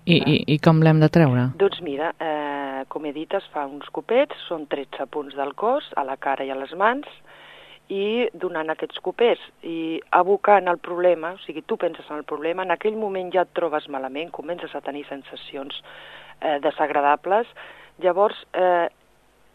I, 0.07 0.17
i, 0.17 0.37
i 0.55 0.57
com 0.65 0.81
l'hem 0.81 1.03
de 1.03 1.11
treure? 1.13 1.51
Doncs 1.61 1.83
mira, 1.85 2.15
eh, 2.17 2.85
com 2.89 3.05
he 3.05 3.13
dit, 3.13 3.35
es 3.37 3.47
fa 3.53 3.67
uns 3.69 3.91
copets, 3.93 4.39
són 4.49 4.65
13 4.71 5.07
punts 5.13 5.37
del 5.37 5.53
cos, 5.59 5.91
a 6.01 6.07
la 6.09 6.17
cara 6.17 6.47
i 6.47 6.53
a 6.55 6.57
les 6.57 6.73
mans, 6.79 7.11
i 7.91 8.29
donant 8.39 8.71
aquests 8.71 9.03
copets 9.03 9.43
i 9.67 9.99
abocant 10.15 10.71
el 10.71 10.79
problema, 10.79 11.35
o 11.35 11.43
sigui, 11.43 11.65
tu 11.67 11.77
penses 11.77 12.07
en 12.09 12.21
el 12.21 12.25
problema, 12.25 12.63
en 12.63 12.71
aquell 12.71 12.97
moment 12.97 13.33
ja 13.35 13.43
et 13.43 13.53
trobes 13.59 13.89
malament, 13.91 14.31
comences 14.31 14.75
a 14.75 14.83
tenir 14.87 15.03
sensacions 15.09 15.83
eh, 16.41 16.59
desagradables, 16.63 17.51
llavors 18.01 18.39
eh, 18.55 18.87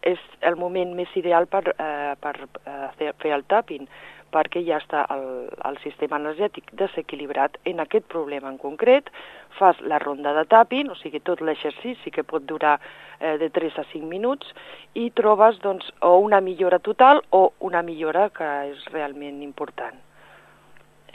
és 0.06 0.20
el 0.46 0.56
moment 0.60 0.92
més 0.94 1.10
ideal 1.18 1.48
per, 1.50 1.64
eh, 1.74 2.14
per 2.20 2.34
eh, 2.46 2.90
fer, 2.98 3.32
el 3.34 3.44
tapping, 3.50 3.88
perquè 4.34 4.62
ja 4.66 4.78
està 4.82 5.04
el, 5.14 5.26
el 5.66 5.78
sistema 5.82 6.18
energètic 6.20 6.70
desequilibrat 6.78 7.58
en 7.64 7.80
aquest 7.82 8.06
problema 8.12 8.50
en 8.52 8.58
concret, 8.62 9.10
fas 9.58 9.78
la 9.80 9.98
ronda 10.02 10.34
de 10.36 10.44
tapping, 10.50 10.90
o 10.92 10.96
sigui, 10.98 11.22
tot 11.24 11.40
l'exercici 11.40 12.12
que 12.12 12.26
pot 12.26 12.44
durar 12.46 12.76
eh, 12.78 13.36
de 13.40 13.50
3 13.50 13.80
a 13.82 13.86
5 13.92 14.06
minuts, 14.10 14.50
i 14.94 15.10
trobes 15.10 15.60
doncs, 15.64 15.88
o 16.00 16.16
una 16.22 16.40
millora 16.40 16.78
total 16.78 17.22
o 17.30 17.48
una 17.70 17.82
millora 17.82 18.28
que 18.34 18.50
és 18.72 18.84
realment 18.92 19.42
important 19.46 20.02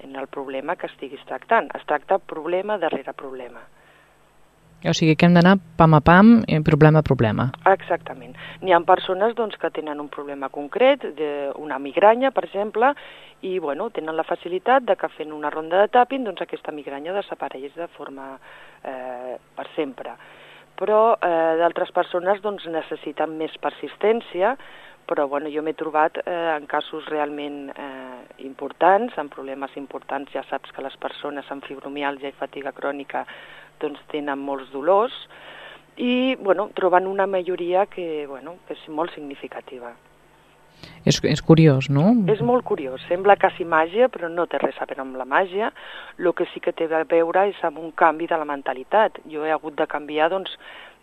en 0.01 0.15
el 0.15 0.27
problema 0.27 0.75
que 0.75 0.89
estiguis 0.89 1.21
tractant. 1.29 1.69
Es 1.77 1.85
tracta 1.85 2.17
problema 2.17 2.79
darrere 2.81 3.13
problema. 3.13 3.61
O 4.81 4.93
sigui 4.97 5.13
que 5.15 5.27
hem 5.27 5.35
d'anar 5.37 5.59
pam 5.77 5.93
a 5.93 6.01
pam, 6.01 6.41
eh, 6.47 6.61
problema 6.65 6.99
a 6.99 7.05
problema. 7.05 7.51
Exactament. 7.69 8.33
N'hi 8.61 8.73
ha 8.73 8.79
persones 8.81 9.35
doncs, 9.37 9.57
que 9.61 9.69
tenen 9.69 9.99
un 10.01 10.09
problema 10.09 10.49
concret, 10.49 11.05
de 11.17 11.51
una 11.61 11.77
migranya, 11.77 12.31
per 12.31 12.45
exemple, 12.47 12.93
i 13.41 13.59
bueno, 13.59 13.89
tenen 13.93 14.17
la 14.17 14.25
facilitat 14.25 14.83
de 14.83 14.95
que 14.97 15.09
fent 15.13 15.33
una 15.33 15.51
ronda 15.53 15.81
de 15.81 15.93
tapping 15.93 16.25
doncs, 16.25 16.41
aquesta 16.41 16.73
migranya 16.73 17.13
desapareix 17.13 17.75
de 17.77 17.87
forma 17.93 18.33
eh, 18.83 19.37
per 19.55 19.67
sempre. 19.75 20.15
Però 20.81 21.13
eh, 21.13 21.57
d'altres 21.61 21.93
persones 21.93 22.41
doncs, 22.41 22.65
necessiten 22.65 23.37
més 23.37 23.53
persistència, 23.61 24.55
però 25.05 25.27
bueno, 25.27 25.49
jo 25.51 25.61
m'he 25.61 25.73
trobat 25.77 26.21
eh, 26.23 26.55
en 26.55 26.65
casos 26.69 27.05
realment 27.09 27.69
eh, 27.69 28.19
importants, 28.47 29.17
en 29.17 29.29
problemes 29.29 29.73
importants, 29.77 30.31
ja 30.33 30.41
saps 30.49 30.71
que 30.73 30.81
les 30.85 30.95
persones 30.97 31.49
amb 31.51 31.65
fibromialgia 31.67 32.31
i 32.31 32.37
fatiga 32.37 32.71
crònica 32.73 33.25
doncs 33.81 34.01
tenen 34.13 34.39
molts 34.39 34.71
dolors, 34.71 35.15
i 35.97 36.35
bueno, 36.39 36.69
trobant 36.77 37.07
una 37.07 37.27
majoria 37.27 37.85
que, 37.85 38.25
bueno, 38.27 38.55
que 38.67 38.77
és 38.77 38.87
molt 38.89 39.13
significativa. 39.13 39.91
És, 41.05 41.17
és 41.25 41.41
curiós, 41.45 41.89
no? 41.93 42.11
És 42.31 42.41
molt 42.45 42.63
curiós. 42.65 43.01
Sembla 43.09 43.35
quasi 43.41 43.65
màgia, 43.65 44.07
però 44.13 44.29
no 44.29 44.47
té 44.49 44.59
res 44.61 44.77
a 44.81 44.87
veure 44.89 45.03
amb 45.03 45.17
la 45.17 45.27
màgia. 45.29 45.71
El 46.17 46.31
que 46.37 46.47
sí 46.53 46.61
que 46.61 46.73
té 46.73 46.87
a 46.89 47.03
veure 47.09 47.47
és 47.49 47.59
amb 47.65 47.81
un 47.81 47.91
canvi 47.97 48.29
de 48.29 48.37
la 48.37 48.47
mentalitat. 48.49 49.19
Jo 49.29 49.45
he 49.45 49.53
hagut 49.53 49.77
de 49.77 49.87
canviar, 49.89 50.29
doncs, 50.33 50.53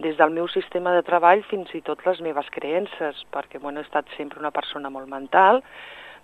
des 0.03 0.17
del 0.19 0.35
meu 0.35 0.47
sistema 0.51 0.95
de 0.95 1.03
treball 1.07 1.43
fins 1.51 1.71
i 1.75 1.83
tot 1.83 2.05
les 2.07 2.21
meves 2.23 2.47
creences, 2.55 3.25
perquè 3.35 3.59
bueno, 3.63 3.81
he 3.81 3.87
estat 3.87 4.07
sempre 4.17 4.39
una 4.39 4.55
persona 4.55 4.91
molt 4.91 5.11
mental, 5.11 5.63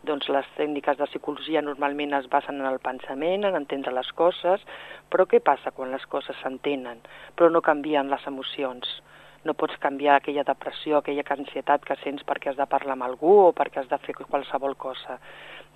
doncs 0.08 0.28
les 0.32 0.46
tècniques 0.58 0.98
de 1.00 1.08
psicologia 1.10 1.62
normalment 1.64 2.14
es 2.18 2.28
basen 2.32 2.60
en 2.60 2.68
el 2.68 2.78
pensament, 2.84 3.44
en 3.48 3.56
entendre 3.58 3.94
les 3.96 4.10
coses, 4.18 4.62
però 5.10 5.26
què 5.30 5.40
passa 5.44 5.72
quan 5.72 5.92
les 5.94 6.04
coses 6.12 6.38
s'entenen, 6.42 7.02
però 7.36 7.50
no 7.50 7.64
canvien 7.64 8.12
les 8.12 8.26
emocions? 8.30 9.00
No 9.44 9.52
pots 9.60 9.76
canviar 9.80 10.16
aquella 10.16 10.44
depressió, 10.48 10.98
aquella 10.98 11.24
ansietat 11.36 11.84
que 11.84 11.96
sents 12.00 12.24
perquè 12.24 12.52
has 12.52 12.60
de 12.60 12.68
parlar 12.70 12.96
amb 12.96 13.04
algú 13.04 13.34
o 13.42 13.50
perquè 13.56 13.82
has 13.82 13.90
de 13.90 13.98
fer 14.06 14.14
qualsevol 14.22 14.76
cosa. 14.80 15.18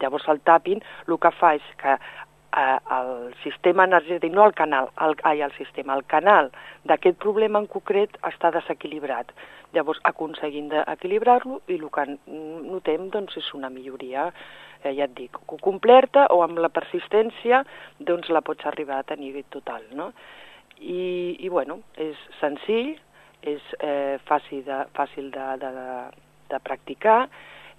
Llavors 0.01 0.29
el 0.33 0.41
tapping 0.41 0.81
el 1.07 1.19
que 1.21 1.33
fa 1.37 1.53
és 1.59 1.69
que 1.83 1.99
eh, 2.57 2.79
el 2.99 3.35
sistema 3.43 3.85
energètic, 3.85 4.33
no 4.33 4.47
el 4.47 4.55
canal, 4.55 4.91
el, 5.05 5.17
ai, 5.29 5.43
el 5.43 5.53
sistema, 5.57 5.97
el 5.97 6.05
canal 6.07 6.51
d'aquest 6.89 7.19
problema 7.23 7.61
en 7.63 7.69
concret 7.71 8.17
està 8.27 8.53
desequilibrat. 8.55 9.33
Llavors, 9.77 10.01
aconseguint 10.09 10.71
d'equilibrar-lo 10.73 11.61
i 11.69 11.77
el 11.77 11.89
que 11.93 12.07
notem 12.25 13.11
doncs, 13.13 13.37
és 13.37 13.51
una 13.55 13.69
milloria, 13.69 14.31
eh, 14.83 14.95
ja 14.95 15.05
et 15.05 15.15
dic, 15.17 15.37
completa 15.61 16.29
o 16.33 16.41
amb 16.45 16.61
la 16.63 16.73
persistència 16.73 17.65
doncs 17.99 18.31
la 18.33 18.43
pots 18.47 18.67
arribar 18.67 19.03
a 19.03 19.09
tenir 19.09 19.35
total. 19.53 19.85
No? 19.93 20.13
I, 20.79 21.37
I, 21.41 21.49
bueno, 21.49 21.83
és 21.97 22.17
senzill, 22.41 22.97
és 23.43 23.63
eh, 23.79 24.19
fàcil, 24.27 24.65
de, 24.67 24.83
fàcil 24.97 25.31
de, 25.35 25.47
de, 25.61 25.73
de 26.51 26.61
practicar 26.65 27.21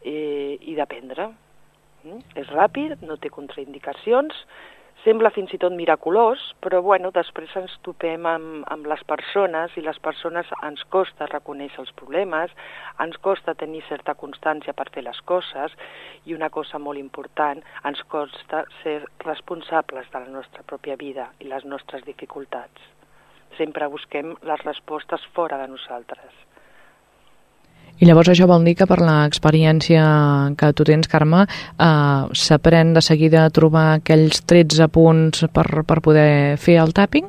eh, 0.04 0.58
i 0.62 0.76
d'aprendre. 0.78 1.32
Mm? 2.04 2.20
És 2.40 2.52
ràpid, 2.56 3.00
no 3.06 3.18
té 3.20 3.32
contraindicacions, 3.34 4.36
sembla 5.04 5.32
fins 5.32 5.54
i 5.56 5.60
tot 5.62 5.72
miraculós, 5.76 6.42
però 6.64 6.82
bueno, 6.84 7.12
després 7.16 7.54
ens 7.60 7.76
topem 7.88 8.26
amb, 8.28 8.66
amb 8.74 8.88
les 8.92 9.04
persones 9.08 9.76
i 9.80 9.84
les 9.86 10.00
persones 10.04 10.50
ens 10.68 10.84
costa 10.96 11.28
reconèixer 11.32 11.80
els 11.86 11.94
problemes, 12.02 12.52
ens 13.04 13.16
costa 13.24 13.56
tenir 13.56 13.84
certa 13.88 14.16
constància 14.20 14.76
per 14.76 14.90
fer 14.96 15.06
les 15.08 15.22
coses 15.32 15.76
i 16.26 16.36
una 16.36 16.52
cosa 16.52 16.82
molt 16.84 17.00
important, 17.00 17.64
ens 17.88 18.04
costa 18.12 18.66
ser 18.82 19.00
responsables 19.24 20.12
de 20.12 20.24
la 20.26 20.36
nostra 20.36 20.68
pròpia 20.68 21.00
vida 21.00 21.30
i 21.40 21.48
les 21.48 21.66
nostres 21.66 22.04
dificultats. 22.08 22.92
Sempre 23.58 23.88
busquem 23.88 24.36
les 24.46 24.68
respostes 24.68 25.24
fora 25.36 25.58
de 25.64 25.72
nosaltres. 25.72 26.36
I 28.00 28.08
llavors 28.08 28.30
això 28.32 28.48
vol 28.48 28.64
dir 28.64 28.78
que 28.80 28.88
per 28.88 29.02
l'experiència 29.04 30.04
que 30.60 30.72
tu 30.72 30.86
tens, 30.88 31.10
Carme, 31.12 31.44
eh, 31.44 32.22
s'aprèn 32.32 32.94
de 32.96 33.04
seguida 33.04 33.44
a 33.44 33.52
trobar 33.52 33.88
aquells 33.98 34.40
13 34.48 34.88
punts 34.88 35.44
per, 35.52 35.68
per 35.84 36.00
poder 36.06 36.56
fer 36.58 36.80
el 36.80 36.96
tapping? 36.96 37.28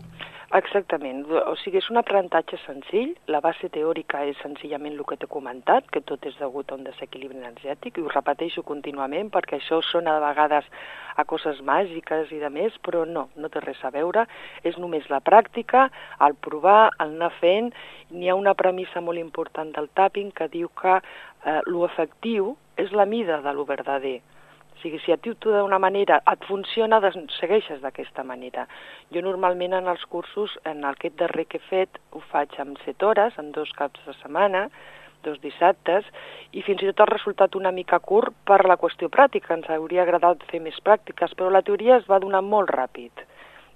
Exactament, 0.50 1.20
o 1.30 1.52
sigui, 1.62 1.78
és 1.78 1.86
un 1.92 2.00
aprenentatge 2.00 2.56
senzill, 2.64 3.12
la 3.30 3.38
base 3.38 3.68
teòrica 3.70 4.24
és 4.26 4.38
senzillament 4.42 4.96
el 4.96 5.04
que 5.06 5.14
t'he 5.20 5.28
comentat, 5.30 5.86
que 5.94 6.00
tot 6.08 6.26
és 6.26 6.34
degut 6.40 6.72
a 6.72 6.74
un 6.74 6.82
desequilibri 6.88 7.38
energètic, 7.38 7.94
i 7.94 8.02
ho 8.02 8.10
repeteixo 8.10 8.64
contínuament 8.66 9.30
perquè 9.30 9.60
això 9.60 9.78
sona 9.86 10.16
de 10.16 10.24
vegades 10.24 10.66
a 11.14 11.24
coses 11.32 11.60
màgiques 11.68 12.32
i 12.34 12.40
de 12.42 12.50
més, 12.50 12.74
però 12.82 13.04
no, 13.06 13.28
no 13.38 13.52
té 13.54 13.62
res 13.62 13.84
a 13.86 13.92
veure, 13.94 14.26
és 14.66 14.74
només 14.82 15.06
la 15.14 15.22
pràctica, 15.22 15.86
el 16.26 16.34
provar, 16.48 16.90
el 16.98 17.14
anar 17.14 17.30
fent, 17.38 17.70
n'hi 18.10 18.26
ha 18.26 18.38
una 18.42 18.56
premissa 18.58 18.98
molt 18.98 19.22
important 19.22 19.70
del 19.78 19.86
tapping 19.94 20.34
que 20.34 20.50
diu 20.50 20.74
que 20.82 20.98
eh, 20.98 21.60
l'efectiu 21.70 22.56
és 22.74 22.90
la 22.90 23.06
mida 23.06 23.38
de 23.46 23.54
lo 23.54 23.70
verdader, 23.70 24.18
sigui, 24.82 25.00
si 25.04 25.12
a 25.12 25.18
tu 25.20 25.34
d'una 25.44 25.78
manera 25.78 26.20
et 26.30 26.46
funciona, 26.48 27.00
segueixes 27.38 27.80
d'aquesta 27.82 28.24
manera. 28.24 28.66
Jo 29.14 29.22
normalment 29.24 29.76
en 29.78 29.88
els 29.92 30.04
cursos, 30.10 30.56
en 30.64 30.84
aquest 30.88 31.16
darrer 31.20 31.46
que 31.46 31.60
he 31.60 31.68
fet, 31.68 32.00
ho 32.12 32.22
faig 32.32 32.56
amb 32.62 32.80
7 32.84 33.06
hores, 33.06 33.38
en 33.38 33.52
dos 33.56 33.72
caps 33.78 34.02
de 34.06 34.16
setmana, 34.20 34.68
dos 35.24 35.40
dissabtes, 35.40 36.06
i 36.52 36.62
fins 36.66 36.82
i 36.82 36.90
tot 36.90 37.04
el 37.04 37.12
resultat 37.12 37.56
una 37.56 37.72
mica 37.76 38.00
curt 38.00 38.34
per 38.48 38.62
la 38.66 38.78
qüestió 38.80 39.10
pràctica. 39.12 39.54
Ens 39.56 39.68
hauria 39.70 40.04
agradat 40.06 40.44
fer 40.50 40.62
més 40.64 40.78
pràctiques, 40.84 41.34
però 41.36 41.50
la 41.52 41.64
teoria 41.66 41.98
es 42.00 42.08
va 42.10 42.20
donar 42.22 42.42
molt 42.46 42.72
ràpid. 42.72 43.26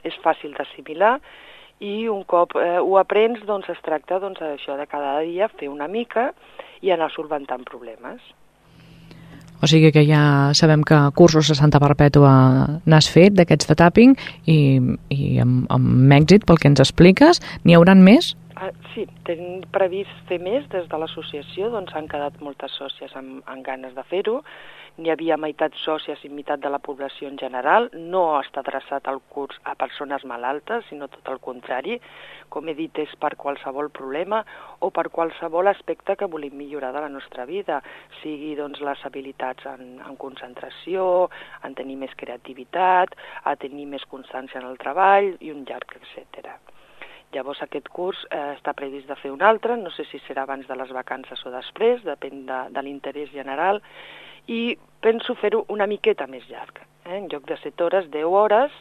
És 0.05 0.17
fàcil 0.25 0.53
d'assimilar 0.57 1.19
i 1.85 2.07
un 2.09 2.23
cop 2.25 2.55
eh, 2.61 2.79
ho 2.79 2.97
aprens, 3.01 3.43
doncs 3.49 3.69
es 3.73 3.81
tracta 3.85 4.21
doncs, 4.23 4.41
això 4.45 4.77
de 4.79 4.87
cada 4.87 5.19
dia 5.27 5.51
fer 5.59 5.69
una 5.73 5.89
mica 5.89 6.31
i 6.83 6.93
anar 6.95 7.11
solventant 7.13 7.65
problemes. 7.69 8.23
O 9.65 9.69
sigui 9.71 9.95
que 9.97 10.03
ja 10.05 10.53
sabem 10.53 10.83
que 10.85 10.97
cursos 11.17 11.49
de 11.49 11.57
Santa 11.57 11.81
Perpètua 11.81 12.33
n'has 12.85 13.07
fet, 13.09 13.33
d'aquests 13.33 13.71
de 13.71 13.77
tapping, 13.81 14.13
i, 14.45 14.59
i 15.09 15.39
amb, 15.41 15.65
amb 15.73 16.13
èxit 16.21 16.45
pel 16.45 16.61
que 16.61 16.69
ens 16.69 16.83
expliques. 16.85 17.41
N'hi 17.65 17.79
hauran 17.79 18.05
més? 18.05 18.35
Uh, 18.55 18.69
sí, 18.93 19.07
tenim 19.25 19.63
previst 19.73 20.13
fer 20.29 20.37
més 20.45 20.69
des 20.75 20.85
de 20.91 21.01
l'associació, 21.01 21.73
doncs 21.73 21.97
han 21.97 22.11
quedat 22.13 22.37
moltes 22.45 22.77
sòcies 22.77 23.17
amb, 23.17 23.41
amb 23.49 23.65
ganes 23.65 23.97
de 23.97 24.05
fer-ho 24.13 24.43
n'hi 24.97 25.11
havia 25.11 25.37
meitat 25.41 25.75
sòcies 25.83 26.21
i 26.23 26.31
meitat 26.31 26.61
de 26.63 26.71
la 26.71 26.79
població 26.79 27.27
en 27.27 27.39
general, 27.41 27.89
no 27.95 28.23
està 28.39 28.63
adreçat 28.63 29.09
al 29.11 29.19
curs 29.35 29.59
a 29.67 29.75
persones 29.79 30.23
malaltes, 30.31 30.85
sinó 30.89 31.09
tot 31.11 31.31
el 31.33 31.41
contrari, 31.43 31.99
com 32.49 32.69
he 32.71 32.77
dit, 32.79 33.01
és 33.03 33.15
per 33.19 33.33
qualsevol 33.41 33.91
problema 33.95 34.45
o 34.87 34.93
per 34.95 35.09
qualsevol 35.15 35.71
aspecte 35.73 36.15
que 36.21 36.29
volem 36.31 36.55
millorar 36.55 36.93
de 36.95 37.03
la 37.03 37.11
nostra 37.11 37.47
vida, 37.49 37.81
sigui 38.21 38.55
doncs, 38.59 38.83
les 38.87 39.03
habilitats 39.09 39.67
en, 39.73 39.97
en 39.99 40.21
concentració, 40.21 41.29
en 41.67 41.75
tenir 41.75 41.99
més 41.99 42.15
creativitat, 42.21 43.19
a 43.43 43.57
tenir 43.59 43.89
més 43.91 44.07
constància 44.11 44.63
en 44.63 44.71
el 44.71 44.79
treball 44.79 45.35
i 45.41 45.51
un 45.51 45.67
llarg, 45.67 45.99
etc. 45.99 46.55
Llavors 47.35 47.65
aquest 47.65 47.89
curs 47.91 48.21
eh, 48.31 48.53
està 48.55 48.77
previst 48.79 49.09
de 49.11 49.17
fer 49.19 49.33
un 49.35 49.43
altre, 49.43 49.75
no 49.81 49.91
sé 49.91 50.07
si 50.07 50.21
serà 50.23 50.45
abans 50.47 50.69
de 50.71 50.77
les 50.79 50.93
vacances 50.95 51.41
o 51.43 51.51
després, 51.51 52.05
depèn 52.07 52.45
de, 52.47 52.61
de 52.71 52.85
l'interès 52.87 53.33
general, 53.35 53.83
i 54.47 54.77
penso 55.05 55.37
fer-ho 55.41 55.65
una 55.69 55.87
miqueta 55.87 56.27
més 56.27 56.47
llarg. 56.49 56.81
Eh? 57.05 57.19
En 57.19 57.29
lloc 57.33 57.47
de 57.49 57.57
7 57.61 57.85
hores, 57.85 58.11
10 58.13 58.25
hores, 58.25 58.73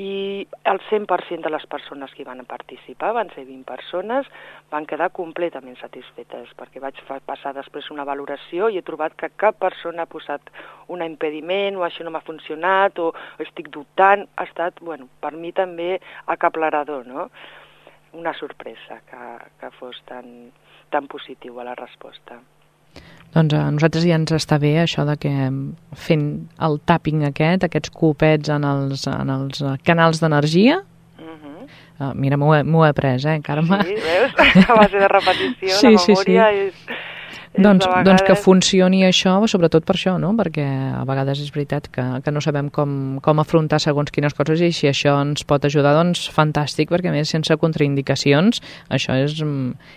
i 0.00 0.46
el 0.64 0.78
100% 0.88 1.42
de 1.44 1.50
les 1.50 1.66
persones 1.66 2.12
que 2.16 2.24
van 2.24 2.40
participar, 2.48 3.10
van 3.12 3.28
ser 3.34 3.44
20 3.44 3.66
persones, 3.68 4.28
van 4.70 4.86
quedar 4.88 5.10
completament 5.12 5.76
satisfetes, 5.80 6.52
perquè 6.56 6.80
vaig 6.80 7.00
passar 7.26 7.52
després 7.56 7.90
una 7.92 8.06
valoració 8.08 8.70
i 8.70 8.78
he 8.78 8.86
trobat 8.86 9.16
que 9.18 9.32
cap 9.36 9.58
persona 9.60 10.06
ha 10.06 10.10
posat 10.10 10.52
un 10.88 11.02
impediment 11.04 11.76
o 11.76 11.84
això 11.84 12.06
no 12.06 12.14
m'ha 12.14 12.24
funcionat 12.24 13.02
o 13.02 13.10
estic 13.44 13.68
dubtant, 13.74 14.24
ha 14.36 14.46
estat, 14.48 14.80
bueno, 14.80 15.10
per 15.20 15.34
mi 15.34 15.52
també 15.52 15.98
acaplerador, 16.26 17.04
no? 17.06 17.28
Una 18.16 18.32
sorpresa 18.34 19.02
que, 19.10 19.26
que 19.60 19.70
fos 19.76 20.00
tan, 20.06 20.48
tan 20.90 21.12
positiu 21.12 21.60
a 21.60 21.68
la 21.68 21.76
resposta. 21.76 22.40
Doncs 23.34 23.54
a 23.54 23.66
nosaltres 23.70 24.04
ja 24.08 24.16
ens 24.18 24.32
està 24.34 24.58
bé 24.58 24.72
això 24.82 25.04
de 25.06 25.14
que 25.22 25.30
fent 26.06 26.24
el 26.66 26.80
tapping 26.90 27.22
aquest, 27.28 27.66
aquests 27.66 27.92
copets 27.94 28.50
en 28.50 28.66
els, 28.66 29.06
en 29.06 29.30
els 29.30 29.62
canals 29.86 30.18
d'energia, 30.22 30.80
uh 30.80 31.28
-huh. 31.28 31.68
uh, 32.00 32.12
mira, 32.14 32.36
m'ho 32.36 32.54
he, 32.54 32.64
he 32.64 32.88
après, 32.88 33.24
eh, 33.24 33.40
Carme? 33.40 33.82
Sí, 33.84 33.94
veus? 33.94 34.34
A 34.68 34.74
base 34.74 34.98
de 34.98 35.08
repetició, 35.08 35.68
sí, 35.68 35.94
la 35.94 36.02
memòria 36.06 36.50
sí, 36.50 36.56
sí. 36.56 36.66
és 36.66 36.74
doncs, 37.56 37.86
vegades... 37.86 38.06
doncs 38.06 38.22
que 38.26 38.36
funcioni 38.38 39.02
això, 39.06 39.32
sobretot 39.50 39.84
per 39.86 39.96
això, 39.96 40.14
no? 40.22 40.30
perquè 40.38 40.64
a 40.94 41.02
vegades 41.08 41.40
és 41.42 41.50
veritat 41.54 41.88
que, 41.90 42.04
que 42.24 42.34
no 42.34 42.42
sabem 42.44 42.70
com, 42.70 43.18
com 43.24 43.42
afrontar 43.42 43.80
segons 43.82 44.12
quines 44.14 44.36
coses 44.36 44.62
i 44.62 44.70
si 44.74 44.90
això 44.90 45.16
ens 45.22 45.42
pot 45.48 45.64
ajudar, 45.66 45.96
doncs 45.98 46.28
fantàstic, 46.30 46.90
perquè 46.92 47.10
a 47.10 47.14
més 47.14 47.32
sense 47.32 47.56
contraindicacions 47.60 48.62
això 48.92 49.16
és, 49.18 49.34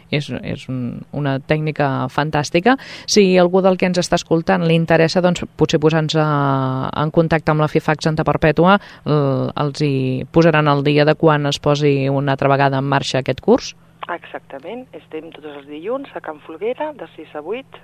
és, 0.10 0.32
és 0.42 0.66
una 0.70 1.38
tècnica 1.39 2.10
fantàstica. 2.13 2.78
Si 3.06 3.26
algú 3.38 3.62
del 3.66 3.78
que 3.78 3.89
ens 3.89 4.02
està 4.02 4.18
escoltant 4.20 4.66
li 4.66 4.78
interessa, 4.80 5.22
doncs 5.22 5.46
potser 5.60 5.82
posar-nos 5.84 6.18
en 6.18 7.13
contacte 7.13 7.54
amb 7.54 7.63
la 7.63 7.70
FIFAC 7.72 8.04
Santa 8.04 8.26
Perpètua 8.28 8.80
els 9.06 9.86
hi 9.86 9.94
posaran 10.34 10.68
el 10.72 10.84
dia 10.84 11.06
de 11.06 11.16
quan 11.16 11.46
es 11.50 11.62
posi 11.62 12.10
una 12.10 12.34
altra 12.34 12.50
vegada 12.52 12.82
en 12.82 12.89
marxa 12.89 13.22
aquest 13.22 13.42
curs? 13.44 13.74
Exactament, 14.12 14.88
estem 14.98 15.30
tots 15.32 15.48
els 15.48 15.68
dilluns 15.70 16.12
a 16.16 16.22
Can 16.24 16.42
Folguera 16.44 16.92
de 16.98 17.08
6 17.16 17.38
a 17.39 17.42
8 17.42 17.80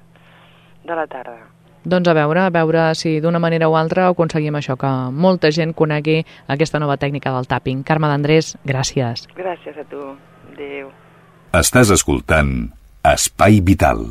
de 0.89 0.97
la 0.97 1.07
tarda. 1.07 1.37
Doncs 1.89 2.09
a 2.11 2.13
veure, 2.13 2.41
a 2.43 2.51
veure 2.51 2.89
si 2.99 3.19
d'una 3.23 3.39
manera 3.39 3.69
o 3.71 3.77
altra 3.79 4.09
aconseguim 4.09 4.57
això, 4.59 4.75
que 4.75 4.89
molta 5.15 5.51
gent 5.55 5.71
conegui 5.73 6.19
aquesta 6.47 6.79
nova 6.79 6.97
tècnica 6.99 7.31
del 7.31 7.47
tapping. 7.47 7.85
Carme 7.87 8.11
d'Andrés, 8.11 8.57
gràcies. 8.67 9.29
Gràcies 9.37 9.79
a 9.79 9.87
tu. 9.87 10.03
Adéu. 10.51 10.91
Estàs 11.55 11.93
escoltant 11.95 12.73
Espai 13.07 13.63
Vital. 13.63 14.09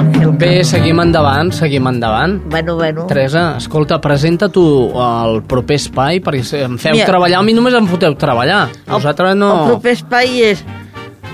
Ángel 0.00 0.30
Bé, 0.40 0.62
seguim 0.64 1.00
endavant, 1.02 1.50
seguim 1.52 1.86
endavant. 1.90 2.38
Bueno, 2.50 2.76
bueno. 2.76 3.06
Teresa, 3.10 3.56
escolta, 3.58 4.00
presenta 4.00 4.48
tu 4.48 4.62
el 4.96 5.42
proper 5.48 5.76
espai, 5.76 6.20
perquè 6.24 6.62
em 6.64 6.78
feu 6.80 6.96
Mira. 6.96 7.08
treballar, 7.08 7.40
a 7.42 7.44
mi 7.44 7.52
només 7.56 7.76
em 7.76 7.86
foteu 7.90 8.16
treballar. 8.16 8.62
Vosaltres 8.88 9.36
no... 9.36 9.50
El 9.58 9.74
proper 9.74 9.92
espai 9.98 10.40
és 10.52 10.64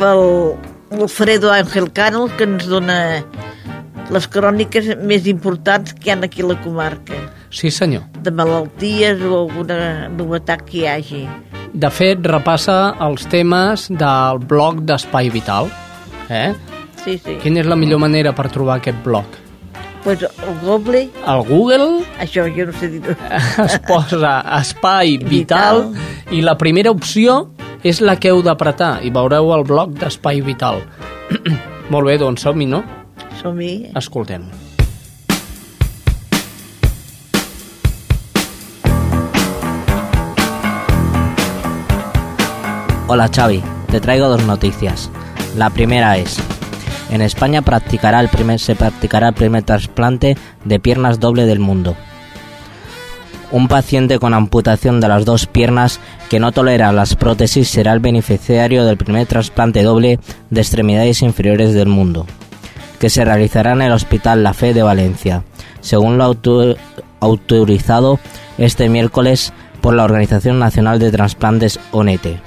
pel 0.00 0.24
Alfredo 0.98 1.52
Ángel 1.54 1.90
Cano, 1.94 2.26
que 2.36 2.48
ens 2.48 2.66
dona 2.70 2.98
les 4.10 4.26
cròniques 4.30 4.92
més 5.02 5.26
importants 5.30 5.94
que 5.94 6.10
hi 6.10 6.14
ha 6.14 6.18
aquí 6.26 6.42
a 6.44 6.50
la 6.50 6.58
comarca, 6.62 7.16
Sí, 7.50 7.70
senyor. 7.70 8.02
de 8.22 8.30
malalties 8.34 9.22
o 9.22 9.44
alguna 9.46 10.08
novetat 10.10 10.62
que 10.66 10.82
hi 10.82 10.86
hagi. 10.90 11.24
De 11.72 11.90
fet, 11.90 12.18
repassa 12.26 12.94
els 13.04 13.26
temes 13.30 13.86
del 13.90 14.38
blog 14.46 14.82
d'Espai 14.86 15.30
Vital. 15.30 15.70
Eh? 16.30 16.50
Sí, 17.06 17.20
sí. 17.22 17.36
Quina 17.38 17.60
és 17.62 17.68
la 17.70 17.76
millor 17.78 18.00
manera 18.02 18.32
per 18.34 18.48
trobar 18.50 18.80
aquest 18.80 18.98
blog? 19.04 19.36
Pues 20.02 20.22
el 20.22 20.58
Google, 20.62 21.04
Al 21.24 21.44
Google 21.46 22.02
això 22.18 22.48
jo 22.50 22.66
no 22.66 22.72
sé 22.74 22.88
dir-ho. 22.90 23.14
es 23.64 23.78
posa 23.86 24.40
Espai 24.58 25.14
Vital, 25.22 25.92
i 26.34 26.42
la 26.42 26.56
primera 26.58 26.90
opció 26.90 27.44
és 27.86 28.02
la 28.02 28.16
que 28.18 28.32
heu 28.34 28.42
d'apretar 28.42 29.04
i 29.06 29.12
veureu 29.14 29.52
el 29.54 29.62
blog 29.66 29.94
d'Espai 30.00 30.42
Vital. 30.42 30.82
Molt 31.94 32.10
bé, 32.10 32.18
doncs 32.18 32.42
som-hi, 32.42 32.66
no? 32.66 32.82
Som-hi. 33.38 33.92
Escoltem. 33.94 34.50
Hola 43.06 43.30
Xavi, 43.30 43.62
te 43.92 44.00
traigo 44.02 44.26
dos 44.26 44.42
noticias. 44.42 45.06
La 45.54 45.70
primera 45.70 46.16
es, 46.18 46.40
en 47.10 47.22
España 47.22 47.62
el 47.66 48.28
primer, 48.28 48.58
se 48.60 48.74
practicará 48.74 49.28
el 49.28 49.34
primer 49.34 49.62
trasplante 49.62 50.36
de 50.64 50.80
piernas 50.80 51.20
doble 51.20 51.46
del 51.46 51.60
mundo. 51.60 51.96
Un 53.52 53.68
paciente 53.68 54.18
con 54.18 54.34
amputación 54.34 55.00
de 55.00 55.08
las 55.08 55.24
dos 55.24 55.46
piernas 55.46 56.00
que 56.28 56.40
no 56.40 56.50
tolera 56.50 56.92
las 56.92 57.14
prótesis 57.14 57.68
será 57.68 57.92
el 57.92 58.00
beneficiario 58.00 58.84
del 58.84 58.96
primer 58.96 59.26
trasplante 59.26 59.84
doble 59.84 60.18
de 60.50 60.60
extremidades 60.60 61.22
inferiores 61.22 61.72
del 61.72 61.86
mundo, 61.86 62.26
que 62.98 63.08
se 63.08 63.24
realizará 63.24 63.72
en 63.72 63.82
el 63.82 63.92
Hospital 63.92 64.42
La 64.42 64.52
Fe 64.52 64.74
de 64.74 64.82
Valencia, 64.82 65.44
según 65.80 66.18
lo 66.18 66.24
auto- 66.24 66.76
autorizado 67.20 68.18
este 68.58 68.88
miércoles 68.88 69.52
por 69.80 69.94
la 69.94 70.02
Organización 70.04 70.58
Nacional 70.58 70.98
de 70.98 71.12
Trasplantes 71.12 71.78
ONETE. 71.92 72.40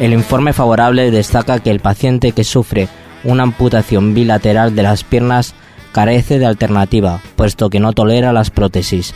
El 0.00 0.14
informe 0.14 0.54
favorable 0.54 1.10
destaca 1.10 1.60
que 1.60 1.70
el 1.70 1.80
paciente 1.80 2.32
que 2.32 2.44
sufre 2.44 2.88
una 3.24 3.44
amputación 3.44 4.14
bilateral 4.14 4.74
de 4.74 4.82
las 4.82 5.04
piernas 5.04 5.54
carece 5.92 6.38
de 6.38 6.46
alternativa, 6.46 7.20
puesto 7.36 7.70
que 7.70 7.80
no 7.80 7.92
tolera 7.92 8.32
las 8.32 8.50
prótesis. 8.50 9.14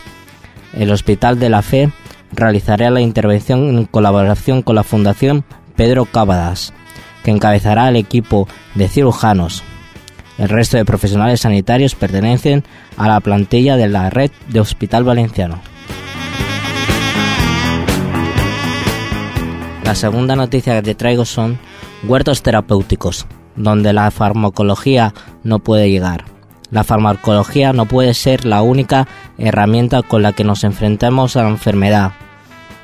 El 0.75 0.91
Hospital 0.91 1.39
de 1.39 1.49
la 1.49 1.63
Fe 1.63 1.91
realizará 2.33 2.91
la 2.91 3.01
intervención 3.01 3.69
en 3.69 3.85
colaboración 3.87 4.63
con 4.63 4.75
la 4.75 4.83
Fundación 4.83 5.45
Pedro 5.75 6.05
Cábadas, 6.05 6.73
que 7.25 7.31
encabezará 7.31 7.89
el 7.89 7.97
equipo 7.97 8.47
de 8.75 8.89
cirujanos. 8.89 9.63
El 10.39 10.49
resto 10.51 10.77
de 10.77 10.85
profesionales 10.85 11.41
sanitarios 11.41 11.95
pertenecen 11.95 12.63
a 12.99 13.09
la 13.09 13.21
plantilla 13.21 13.77
de 13.77 13.89
la 13.89 14.11
red 14.11 14.31
de 14.49 14.61
Hospital 14.61 15.05
Valenciano. 15.05 15.61
La 19.83 19.95
segunda 19.95 20.37
noticia 20.37 20.75
que 20.75 20.83
te 20.83 20.95
traigo 20.95 21.25
son 21.25 21.59
huertos 22.07 22.43
terapéuticos, 22.43 23.27
donde 23.57 23.93
la 23.93 24.11
farmacología 24.11 25.15
no 25.43 25.59
puede 25.59 25.91
llegar. 25.91 26.25
La 26.71 26.85
farmacología 26.85 27.73
no 27.73 27.87
puede 27.87 28.15
ser 28.15 28.45
la 28.45 28.63
única 28.63 29.07
herramienta 29.39 30.03
con 30.03 30.23
la 30.23 30.33
que 30.33 30.45
nos 30.45 30.65
enfrentamos 30.65 31.37
a 31.37 31.43
la 31.43 31.49
enfermedad. 31.49 32.13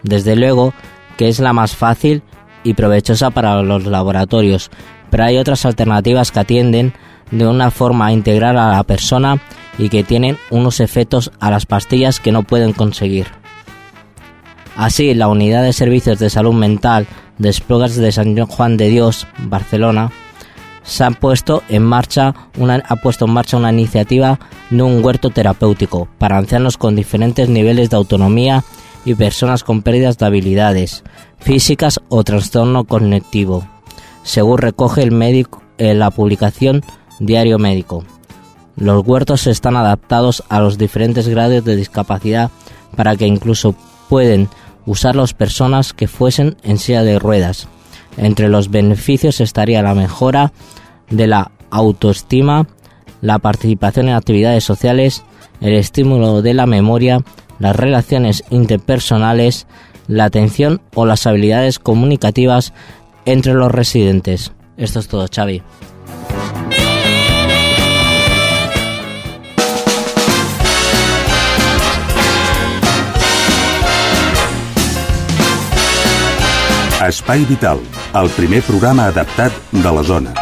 Desde 0.02 0.36
luego 0.36 0.72
que 1.16 1.28
es 1.28 1.40
la 1.40 1.52
más 1.52 1.76
fácil 1.76 2.22
y 2.64 2.74
provechosa 2.74 3.30
para 3.30 3.62
los 3.62 3.84
laboratorios, 3.84 4.70
pero 5.10 5.24
hay 5.24 5.36
otras 5.36 5.66
alternativas 5.66 6.30
que 6.30 6.40
atienden 6.40 6.94
de 7.30 7.46
una 7.46 7.70
forma 7.70 8.12
integral 8.12 8.58
a 8.58 8.70
la 8.70 8.82
persona 8.84 9.40
y 9.78 9.88
que 9.88 10.04
tienen 10.04 10.38
unos 10.50 10.80
efectos 10.80 11.32
a 11.40 11.50
las 11.50 11.66
pastillas 11.66 12.20
que 12.20 12.32
no 12.32 12.42
pueden 12.42 12.72
conseguir. 12.72 13.26
Así, 14.76 15.14
la 15.14 15.28
Unidad 15.28 15.62
de 15.62 15.72
Servicios 15.72 16.18
de 16.18 16.30
Salud 16.30 16.54
Mental 16.54 17.06
de 17.38 17.48
Esplugas 17.48 17.96
de 17.96 18.12
San 18.12 18.36
Juan 18.46 18.76
de 18.76 18.88
Dios, 18.88 19.26
Barcelona, 19.38 20.12
se 20.82 21.04
ha 21.04 21.10
puesto 21.10 21.62
en 21.68 21.82
marcha 21.82 22.34
una, 22.58 22.82
ha 22.86 22.96
puesto 22.96 23.26
en 23.26 23.32
marcha 23.32 23.56
una 23.56 23.72
iniciativa 23.72 24.38
de 24.70 24.82
un 24.82 25.04
huerto 25.04 25.30
terapéutico 25.30 26.08
para 26.18 26.38
ancianos 26.38 26.76
con 26.76 26.96
diferentes 26.96 27.48
niveles 27.48 27.90
de 27.90 27.96
autonomía 27.96 28.64
y 29.04 29.14
personas 29.14 29.64
con 29.64 29.82
pérdidas 29.82 30.18
de 30.18 30.26
habilidades 30.26 31.02
físicas 31.38 32.00
o 32.08 32.22
trastorno 32.22 32.84
cognitivo, 32.84 33.66
según 34.22 34.58
recoge 34.58 35.02
el 35.02 35.10
médico 35.10 35.62
en 35.78 35.98
la 35.98 36.10
publicación 36.10 36.82
Diario 37.18 37.58
Médico. 37.58 38.04
Los 38.76 39.06
huertos 39.06 39.46
están 39.46 39.76
adaptados 39.76 40.44
a 40.48 40.60
los 40.60 40.78
diferentes 40.78 41.28
grados 41.28 41.64
de 41.64 41.76
discapacidad 41.76 42.50
para 42.96 43.16
que 43.16 43.26
incluso 43.26 43.74
pueden 44.08 44.48
usarlos 44.86 45.34
personas 45.34 45.92
que 45.92 46.08
fuesen 46.08 46.56
en 46.62 46.78
silla 46.78 47.02
de 47.02 47.18
ruedas. 47.18 47.68
Entre 48.16 48.48
los 48.48 48.70
beneficios 48.70 49.40
estaría 49.40 49.82
la 49.82 49.94
mejora 49.94 50.52
de 51.10 51.26
la 51.26 51.50
autoestima, 51.70 52.66
la 53.20 53.38
participación 53.38 54.08
en 54.08 54.14
actividades 54.14 54.64
sociales, 54.64 55.24
el 55.60 55.74
estímulo 55.74 56.42
de 56.42 56.54
la 56.54 56.66
memoria, 56.66 57.20
las 57.58 57.76
relaciones 57.76 58.44
interpersonales, 58.50 59.66
la 60.08 60.24
atención 60.24 60.82
o 60.94 61.06
las 61.06 61.26
habilidades 61.26 61.78
comunicativas 61.78 62.72
entre 63.24 63.54
los 63.54 63.70
residentes. 63.70 64.52
Esto 64.76 64.98
es 64.98 65.08
todo, 65.08 65.26
Xavi. 65.32 65.62
Espai 77.06 77.44
Vital, 77.46 77.80
el 78.14 78.28
primer 78.36 78.60
programa 78.62 79.06
adaptat 79.08 79.52
de 79.72 79.90
les 79.96 80.06
zones. 80.06 80.36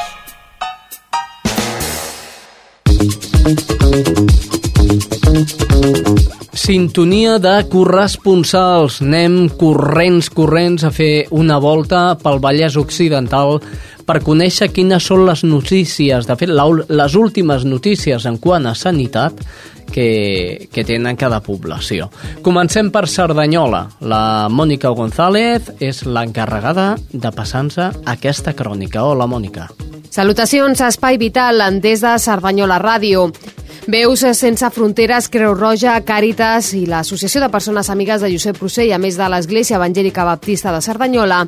Sintonia 6.53 7.39
de 7.39 7.55
corresponsals. 7.71 9.01
Anem 9.05 9.49
corrents, 9.59 10.29
corrents 10.35 10.85
a 10.85 10.91
fer 10.95 11.29
una 11.31 11.61
volta 11.63 12.17
pel 12.19 12.43
Vallès 12.43 12.77
Occidental 12.81 13.61
per 14.07 14.19
conèixer 14.27 14.73
quines 14.75 15.07
són 15.07 15.23
les 15.29 15.45
notícies, 15.47 16.27
de 16.27 16.37
fet, 16.37 16.51
les 16.51 17.15
últimes 17.15 17.65
notícies 17.65 18.27
en 18.27 18.39
quant 18.43 18.67
a 18.67 18.75
sanitat 18.75 19.39
que, 19.93 20.69
que 20.73 20.85
tenen 20.85 21.19
cada 21.21 21.41
població. 21.45 22.09
Comencem 22.43 22.91
per 22.95 23.07
Cerdanyola. 23.09 23.87
La 24.01 24.49
Mònica 24.49 24.95
González 24.97 25.71
és 25.81 26.05
l'encarregada 26.07 26.95
de 27.13 27.31
passar-nos 27.35 27.79
aquesta 28.09 28.55
crònica. 28.57 29.05
Hola, 29.05 29.27
Mònica. 29.31 29.69
Salutacions 30.11 30.81
a 30.81 30.89
Espai 30.91 31.21
Vital 31.23 31.63
des 31.81 32.03
de 32.03 32.17
Cerdanyola 32.19 32.81
Ràdio. 32.83 33.29
Veus 33.91 34.21
sense 34.39 34.69
fronteres, 34.71 35.27
Creu 35.27 35.51
Roja, 35.57 35.97
Càritas 36.07 36.69
i 36.79 36.85
l'Associació 36.87 37.41
de 37.43 37.49
Persones 37.51 37.89
Amigues 37.91 38.23
de 38.23 38.29
Josep 38.31 38.61
Rossell, 38.63 38.93
a 38.95 39.01
més 39.03 39.17
de 39.19 39.27
l'Església 39.27 39.81
Evangèlica 39.81 40.23
Baptista 40.29 40.71
de 40.71 40.79
Cerdanyola, 40.85 41.41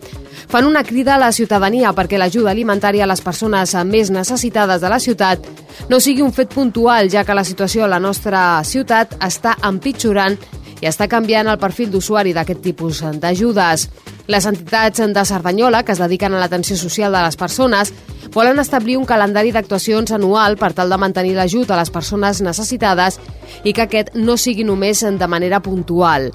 fan 0.51 0.66
una 0.66 0.82
crida 0.82 1.14
a 1.14 1.20
la 1.22 1.30
ciutadania 1.30 1.93
perquè 1.95 2.18
l'ajuda 2.18 2.51
alimentària 2.51 3.05
a 3.07 3.11
les 3.12 3.22
persones 3.22 3.76
més 3.86 4.11
necessitades 4.11 4.82
de 4.82 4.90
la 4.90 4.99
ciutat 4.99 5.47
no 5.88 6.01
sigui 6.03 6.26
un 6.26 6.34
fet 6.34 6.51
puntual, 6.51 7.12
ja 7.14 7.22
que 7.22 7.36
la 7.38 7.47
situació 7.47 7.84
a 7.84 7.93
la 7.95 8.03
nostra 8.03 8.43
ciutat 8.66 9.14
està 9.22 9.55
empitjorant 9.62 10.34
i 10.83 10.89
està 10.91 11.07
canviant 11.09 11.47
el 11.47 11.61
perfil 11.62 11.93
d'usuari 11.93 12.35
d'aquest 12.35 12.61
tipus 12.64 13.01
d'ajudes. 13.22 13.87
Les 14.26 14.47
entitats 14.47 15.01
de 15.03 15.24
Cerdanyola, 15.24 15.85
que 15.87 15.95
es 15.95 16.03
dediquen 16.03 16.35
a 16.35 16.41
l'atenció 16.43 16.76
social 16.76 17.14
de 17.14 17.22
les 17.22 17.39
persones, 17.39 17.93
volen 18.35 18.59
establir 18.59 18.97
un 18.99 19.07
calendari 19.07 19.53
d'actuacions 19.55 20.11
anual 20.12 20.57
per 20.59 20.72
tal 20.74 20.91
de 20.91 20.99
mantenir 20.99 21.37
l'ajut 21.39 21.70
a 21.70 21.78
les 21.78 21.91
persones 21.91 22.43
necessitades 22.43 23.20
i 23.62 23.72
que 23.72 23.87
aquest 23.87 24.14
no 24.14 24.37
sigui 24.37 24.64
només 24.66 25.03
de 25.03 25.28
manera 25.28 25.62
puntual. 25.62 26.33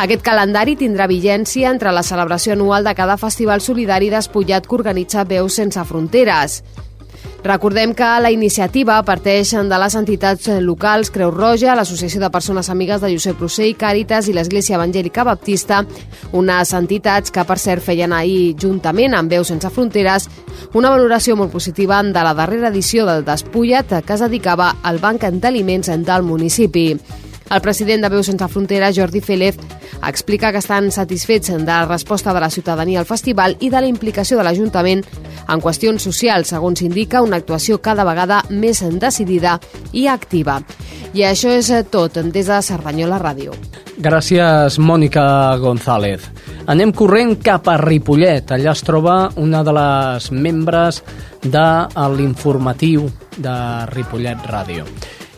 Aquest 0.00 0.22
calendari 0.24 0.76
tindrà 0.78 1.08
vigència 1.10 1.70
entre 1.70 1.92
la 1.92 2.04
celebració 2.06 2.54
anual 2.54 2.84
de 2.84 2.94
cada 2.96 3.18
festival 3.20 3.60
solidari 3.60 4.08
despullat 4.10 4.66
que 4.66 4.78
organitza 4.78 5.26
Veus 5.28 5.58
Sense 5.60 5.84
Fronteres. 5.84 6.62
Recordem 7.44 7.90
que 7.92 8.06
la 8.22 8.30
iniciativa 8.30 9.00
parteix 9.02 9.50
de 9.50 9.78
les 9.82 9.94
entitats 9.98 10.46
locals 10.62 11.10
Creu 11.10 11.32
Roja, 11.34 11.74
l'Associació 11.74 12.20
de 12.22 12.30
Persones 12.30 12.68
Amigues 12.70 13.02
de 13.02 13.10
Josep 13.10 13.40
Rossell, 13.42 13.74
Càritas 13.74 14.28
i 14.30 14.34
l'Església 14.36 14.76
Evangèlica 14.78 15.24
Baptista, 15.26 15.80
unes 16.38 16.70
entitats 16.78 17.34
que, 17.34 17.42
per 17.42 17.58
cert, 17.58 17.82
feien 17.82 18.14
ahir, 18.14 18.54
juntament 18.54 19.18
amb 19.18 19.34
Veus 19.34 19.50
Sense 19.50 19.70
Fronteres, 19.74 20.28
Una 20.72 20.88
valoració 20.88 21.34
molt 21.36 21.52
positiva 21.52 21.98
de 22.02 22.22
la 22.24 22.32
darrera 22.32 22.70
edició 22.70 23.04
del 23.04 23.26
Despullat 23.26 23.90
que 24.06 24.14
es 24.14 24.22
dedicava 24.24 24.76
al 24.82 25.00
banc 25.02 25.26
d'aliments 25.42 25.90
del 26.06 26.22
municipi. 26.22 26.96
El 27.50 27.60
president 27.60 28.02
de 28.04 28.10
Veu 28.12 28.22
Sense 28.22 28.48
Fronteres, 28.48 28.96
Jordi 28.96 29.20
Félez, 29.20 29.58
explica 30.06 30.52
que 30.52 30.58
estan 30.62 30.90
satisfets 30.90 31.52
de 31.52 31.66
la 31.66 31.86
resposta 31.86 32.32
de 32.32 32.40
la 32.40 32.50
ciutadania 32.50 33.00
al 33.00 33.06
festival 33.06 33.56
i 33.60 33.70
de 33.70 33.80
la 33.80 33.90
implicació 33.90 34.38
de 34.38 34.44
l'Ajuntament 34.44 35.04
en 35.48 35.60
qüestions 35.60 36.02
socials, 36.02 36.52
segons 36.54 36.82
indica 36.82 37.22
una 37.22 37.36
actuació 37.36 37.80
cada 37.82 38.04
vegada 38.04 38.42
més 38.50 38.82
decidida 39.00 39.58
i 39.92 40.06
activa. 40.06 40.60
I 41.12 41.26
això 41.28 41.52
és 41.52 41.68
tot 41.92 42.16
des 42.32 42.46
de 42.48 42.62
Cerdanyola 42.62 43.18
Ràdio. 43.20 43.52
Gràcies, 44.02 44.78
Mònica 44.80 45.24
González. 45.60 46.24
Anem 46.72 46.94
corrent 46.96 47.36
cap 47.44 47.68
a 47.68 47.76
Ripollet. 47.76 48.54
Allà 48.54 48.72
es 48.72 48.82
troba 48.86 49.16
una 49.36 49.62
de 49.66 49.74
les 49.76 50.30
membres 50.32 51.02
de 51.42 51.66
l'informatiu 52.16 53.10
de 53.36 53.56
Ripollet 53.92 54.48
Ràdio. 54.48 54.86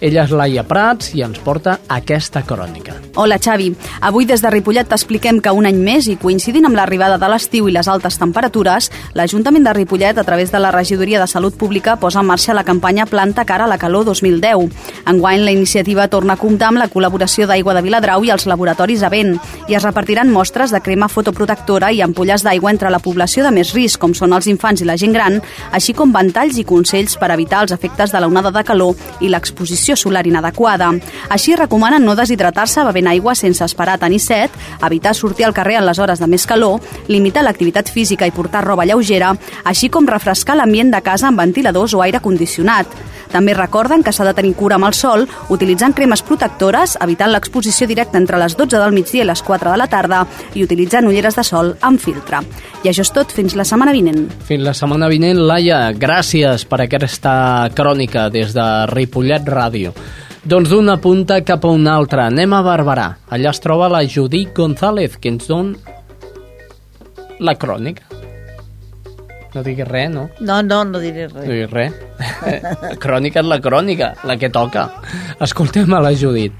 Ella 0.00 0.24
és 0.24 0.32
Laia 0.34 0.64
Prats 0.66 1.12
i 1.14 1.22
ens 1.22 1.38
porta 1.38 1.76
aquesta 1.88 2.42
crònica. 2.42 2.96
Hola, 3.14 3.38
Xavi. 3.38 3.68
Avui 4.02 4.26
des 4.26 4.42
de 4.42 4.50
Ripollet 4.50 4.88
t'expliquem 4.90 5.38
que 5.40 5.52
un 5.54 5.68
any 5.68 5.78
més 5.78 6.08
i 6.10 6.16
coincidint 6.18 6.66
amb 6.66 6.74
l'arribada 6.74 7.14
de 7.18 7.28
l'estiu 7.30 7.68
i 7.70 7.74
les 7.74 7.86
altes 7.88 8.18
temperatures, 8.18 8.90
l'Ajuntament 9.14 9.64
de 9.68 9.74
Ripollet, 9.76 10.18
a 10.18 10.24
través 10.26 10.50
de 10.50 10.58
la 10.58 10.72
Regidoria 10.74 11.20
de 11.20 11.28
Salut 11.30 11.54
Pública, 11.54 11.94
posa 12.02 12.24
en 12.24 12.26
marxa 12.26 12.56
la 12.58 12.64
campanya 12.66 13.06
Planta 13.06 13.44
cara 13.44 13.64
a 13.64 13.70
la 13.70 13.78
calor 13.78 14.04
2010. 14.10 14.66
Enguany, 15.06 15.44
la 15.44 15.54
iniciativa 15.54 16.08
torna 16.08 16.34
a 16.34 16.42
comptar 16.42 16.72
amb 16.72 16.82
la 16.82 16.90
col·laboració 16.90 17.46
d'Aigua 17.46 17.76
de 17.78 17.84
Viladrau 17.86 18.26
i 18.26 18.34
els 18.34 18.48
laboratoris 18.50 19.06
Avent 19.06 19.36
i 19.68 19.78
es 19.78 19.86
repartiran 19.86 20.32
mostres 20.32 20.74
de 20.74 20.82
crema 20.82 21.08
fotoprotectora 21.08 21.92
i 21.92 22.02
ampolles 22.02 22.42
d'aigua 22.42 22.72
entre 22.74 22.90
la 22.90 22.98
població 22.98 23.46
de 23.46 23.54
més 23.54 23.70
risc, 23.76 24.00
com 24.02 24.14
són 24.14 24.34
els 24.34 24.50
infants 24.50 24.82
i 24.82 24.90
la 24.90 24.98
gent 24.98 25.14
gran, 25.14 25.38
així 25.70 25.94
com 25.94 26.12
ventalls 26.12 26.58
i 26.58 26.66
consells 26.66 27.14
per 27.20 27.30
evitar 27.30 27.62
els 27.62 27.72
efectes 27.78 28.10
de 28.10 28.20
la 28.20 28.26
onada 28.26 28.50
de 28.50 28.66
calor 28.66 28.98
i 29.20 29.30
l'exposició 29.30 29.83
protecció 29.84 29.96
solar 29.96 30.26
inadequada. 30.26 30.92
Així 31.28 31.54
recomanen 31.56 32.04
no 32.04 32.14
deshidratar-se 32.16 32.84
bevent 32.88 33.10
aigua 33.10 33.34
sense 33.34 33.64
esperar 33.64 33.98
tenir 34.00 34.20
set, 34.20 34.50
evitar 34.80 35.14
sortir 35.14 35.44
al 35.44 35.52
carrer 35.52 35.76
en 35.78 35.86
les 35.86 35.98
hores 35.98 36.20
de 36.20 36.26
més 36.26 36.46
calor, 36.46 36.80
limitar 37.08 37.44
l'activitat 37.44 37.90
física 37.92 38.26
i 38.26 38.32
portar 38.32 38.64
roba 38.64 38.86
lleugera, 38.86 39.34
així 39.64 39.90
com 39.90 40.08
refrescar 40.08 40.56
l'ambient 40.56 40.90
de 40.90 41.02
casa 41.02 41.28
amb 41.28 41.40
ventiladors 41.40 41.94
o 41.94 42.00
aire 42.00 42.20
condicionat. 42.20 42.88
També 43.34 43.50
recorden 43.54 44.04
que 44.06 44.12
s'ha 44.14 44.24
de 44.28 44.34
tenir 44.36 44.54
cura 44.54 44.76
amb 44.78 44.86
el 44.86 44.94
sol, 44.94 45.24
utilitzant 45.50 45.94
cremes 45.96 46.22
protectores, 46.22 46.94
evitant 47.02 47.32
l'exposició 47.32 47.88
directa 47.90 48.20
entre 48.20 48.38
les 48.38 48.54
12 48.54 48.78
del 48.78 48.94
migdia 48.94 49.24
i 49.24 49.26
les 49.26 49.42
4 49.42 49.72
de 49.72 49.80
la 49.80 49.88
tarda 49.90 50.20
i 50.54 50.62
utilitzant 50.62 51.08
ulleres 51.10 51.34
de 51.34 51.42
sol 51.42 51.72
amb 51.82 51.98
filtre. 51.98 52.44
I 52.84 52.92
això 52.92 53.02
és 53.02 53.10
tot, 53.10 53.32
fins 53.34 53.56
la 53.58 53.66
setmana 53.66 53.90
vinent. 53.96 54.28
Fins 54.46 54.62
la 54.62 54.74
setmana 54.76 55.08
vinent, 55.10 55.40
Laia, 55.48 55.88
gràcies 55.98 56.62
per 56.68 56.84
aquesta 56.84 57.34
crònica 57.74 58.28
des 58.30 58.54
de 58.54 58.68
Ripollet 58.92 59.50
Ràdio. 59.50 59.73
Ràdio. 59.74 59.92
Doncs 60.44 60.70
d'una 60.70 60.98
punta 61.00 61.40
cap 61.42 61.64
a 61.64 61.72
una 61.72 61.96
altra. 61.96 62.28
Anem 62.30 62.52
a 62.52 62.62
Barberà. 62.62 63.08
Allà 63.30 63.50
es 63.50 63.60
troba 63.60 63.88
la 63.88 64.04
Judit 64.06 64.54
González, 64.54 65.16
que 65.18 65.32
ens 65.32 65.48
don 65.48 65.74
la 67.40 67.56
crònica. 67.58 68.04
No 69.54 69.62
diguis 69.62 69.86
res, 69.86 70.10
no? 70.10 70.28
No, 70.40 70.60
no, 70.62 70.82
no 70.84 70.98
diré 70.98 71.28
res. 71.28 71.44
No 71.44 71.50
diguis 71.50 71.70
res. 71.70 71.92
La 72.82 72.96
crònica 73.00 73.40
és 73.40 73.50
la 73.50 73.60
crònica, 73.62 74.14
la 74.26 74.36
que 74.36 74.50
toca. 74.50 74.88
Escoltem 75.40 75.92
a 75.94 76.02
la 76.02 76.14
Judit. 76.14 76.52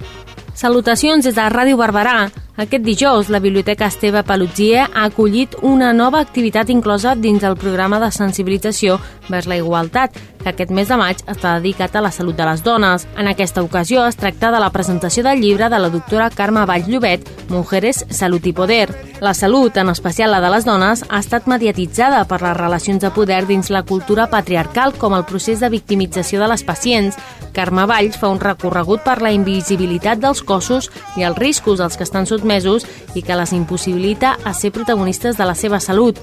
Salutacions 0.55 1.27
des 1.27 1.35
de 1.35 1.47
Ràdio 1.51 1.79
Barberà. 1.79 2.31
Aquest 2.57 2.85
dijous, 2.85 3.29
la 3.31 3.41
Biblioteca 3.41 3.89
Esteve 3.91 4.21
Palutzier 4.23 4.85
ha 4.87 5.09
acollit 5.09 5.57
una 5.67 5.89
nova 5.93 6.21
activitat 6.23 6.69
inclosa 6.71 7.17
dins 7.19 7.43
el 7.43 7.57
programa 7.59 7.99
de 7.99 8.13
sensibilització 8.15 9.01
vers 9.27 9.49
la 9.51 9.57
igualtat, 9.59 10.15
que 10.45 10.53
aquest 10.53 10.71
mes 10.71 10.87
de 10.87 10.95
maig 11.01 11.19
està 11.27 11.57
dedicat 11.57 11.97
a 11.97 12.03
la 12.05 12.13
salut 12.15 12.37
de 12.39 12.47
les 12.47 12.63
dones. 12.63 13.09
En 13.19 13.27
aquesta 13.27 13.65
ocasió 13.65 14.05
es 14.07 14.15
tracta 14.15 14.53
de 14.55 14.61
la 14.63 14.71
presentació 14.71 15.25
del 15.27 15.41
llibre 15.43 15.67
de 15.67 15.81
la 15.83 15.91
doctora 15.91 16.31
Carme 16.31 16.63
Valls 16.69 16.87
Llobet, 16.87 17.27
Mujeres, 17.51 18.05
Salut 18.11 18.47
i 18.47 18.53
Poder. 18.53 18.87
La 19.21 19.35
salut, 19.35 19.75
en 19.77 19.89
especial 19.91 20.31
la 20.31 20.43
de 20.45 20.53
les 20.53 20.67
dones, 20.69 21.03
ha 21.09 21.19
estat 21.19 21.49
mediatitzada 21.51 22.23
per 22.29 22.43
les 22.43 22.55
relacions 22.55 23.03
de 23.03 23.11
poder 23.11 23.49
dins 23.49 23.73
la 23.73 23.83
cultura 23.83 24.29
patriarcal 24.31 24.95
com 24.95 25.17
el 25.17 25.25
procés 25.25 25.59
de 25.59 25.73
victimització 25.73 26.39
de 26.39 26.53
les 26.53 26.63
pacients. 26.63 27.19
Carme 27.55 27.87
Valls 27.87 28.19
fa 28.19 28.29
un 28.29 28.43
recorregut 28.43 29.03
per 29.03 29.23
la 29.23 29.33
invisibilitat 29.33 30.21
dels 30.21 30.43
cossos 30.43 30.91
i 31.17 31.25
els 31.25 31.39
riscos 31.39 31.81
als 31.81 31.97
que 31.97 32.05
estan 32.05 32.27
sotmesos 32.27 32.44
i 33.15 33.23
que 33.23 33.37
les 33.37 33.53
impossibilita 33.53 34.37
a 34.45 34.55
ser 34.55 34.73
protagonistes 34.73 35.37
de 35.37 35.45
la 35.45 35.55
seva 35.55 35.81
salut. 35.81 36.21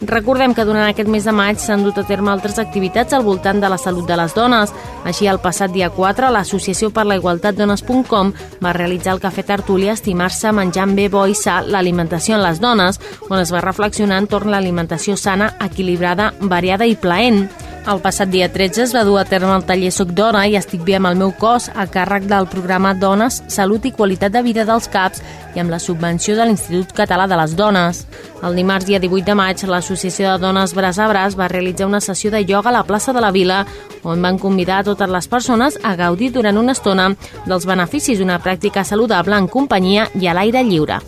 Recordem 0.00 0.54
que 0.56 0.64
durant 0.64 0.86
aquest 0.88 1.10
mes 1.12 1.26
de 1.28 1.32
maig 1.36 1.58
s'han 1.60 1.82
dut 1.84 1.98
a 2.00 2.06
terme 2.08 2.30
altres 2.32 2.56
activitats 2.58 3.12
al 3.12 3.24
voltant 3.26 3.60
de 3.60 3.68
la 3.68 3.76
salut 3.76 4.06
de 4.08 4.16
les 4.16 4.32
dones. 4.32 4.72
Així, 5.04 5.26
el 5.28 5.42
passat 5.44 5.74
dia 5.74 5.90
4, 5.92 6.30
l'Associació 6.32 6.88
per 6.88 7.04
la 7.04 7.18
Igualtat 7.20 7.58
Dones.com 7.58 8.32
va 8.64 8.72
realitzar 8.72 9.12
el 9.18 9.20
Cafè 9.20 9.44
Tertúlia 9.44 9.92
Estimar-se 9.92 10.54
menjant 10.56 10.96
bé, 10.96 11.10
bo 11.12 11.26
i 11.28 11.36
sa 11.36 11.60
l'alimentació 11.60 12.38
en 12.38 12.46
les 12.46 12.62
dones, 12.64 13.00
on 13.28 13.40
es 13.40 13.52
va 13.52 13.60
reflexionar 13.60 14.22
entorn 14.24 14.54
l'alimentació 14.54 15.18
sana, 15.20 15.52
equilibrada, 15.60 16.32
variada 16.40 16.88
i 16.88 16.96
plaent. 16.96 17.50
El 17.88 18.02
passat 18.04 18.28
dia 18.28 18.50
13 18.52 18.82
es 18.84 18.92
va 18.92 19.06
dur 19.08 19.16
a 19.16 19.24
terme 19.24 19.54
el 19.56 19.64
taller 19.64 19.88
Soc 19.94 20.10
Dona 20.12 20.42
i 20.46 20.56
estic 20.58 20.82
bé 20.84 20.98
amb 20.98 21.08
el 21.08 21.16
meu 21.16 21.30
cos 21.32 21.70
a 21.72 21.86
càrrec 21.88 22.26
del 22.28 22.44
programa 22.52 22.92
Dones, 22.92 23.38
Salut 23.48 23.86
i 23.88 23.92
Qualitat 23.96 24.34
de 24.34 24.42
Vida 24.44 24.66
dels 24.68 24.88
CAPs 24.92 25.22
i 25.56 25.62
amb 25.62 25.72
la 25.72 25.78
subvenció 25.80 26.36
de 26.36 26.44
l'Institut 26.44 26.92
Català 26.92 27.24
de 27.26 27.38
les 27.40 27.54
Dones. 27.56 28.02
El 28.44 28.58
dimarts 28.60 28.84
dia 28.86 29.00
18 29.00 29.24
de 29.24 29.36
maig, 29.38 29.64
l'Associació 29.64 30.34
de 30.34 30.42
Dones 30.44 30.74
Bras 30.76 30.98
a 31.00 31.06
Bras 31.08 31.38
va 31.38 31.48
realitzar 31.48 31.88
una 31.88 32.02
sessió 32.04 32.30
de 32.30 32.42
ioga 32.44 32.68
a 32.68 32.76
la 32.76 32.84
plaça 32.84 33.14
de 33.16 33.24
la 33.24 33.32
Vila, 33.32 33.64
on 34.04 34.20
van 34.20 34.38
convidar 34.38 34.82
a 34.82 34.86
totes 34.90 35.08
les 35.08 35.28
persones 35.28 35.80
a 35.82 35.94
gaudir 35.96 36.30
durant 36.36 36.60
una 36.60 36.76
estona 36.76 37.08
dels 37.46 37.64
beneficis 37.66 38.20
d'una 38.20 38.42
pràctica 38.44 38.84
saludable 38.84 39.40
en 39.40 39.48
companyia 39.48 40.10
i 40.20 40.28
a 40.28 40.36
l'aire 40.36 40.62
lliure. 40.68 41.00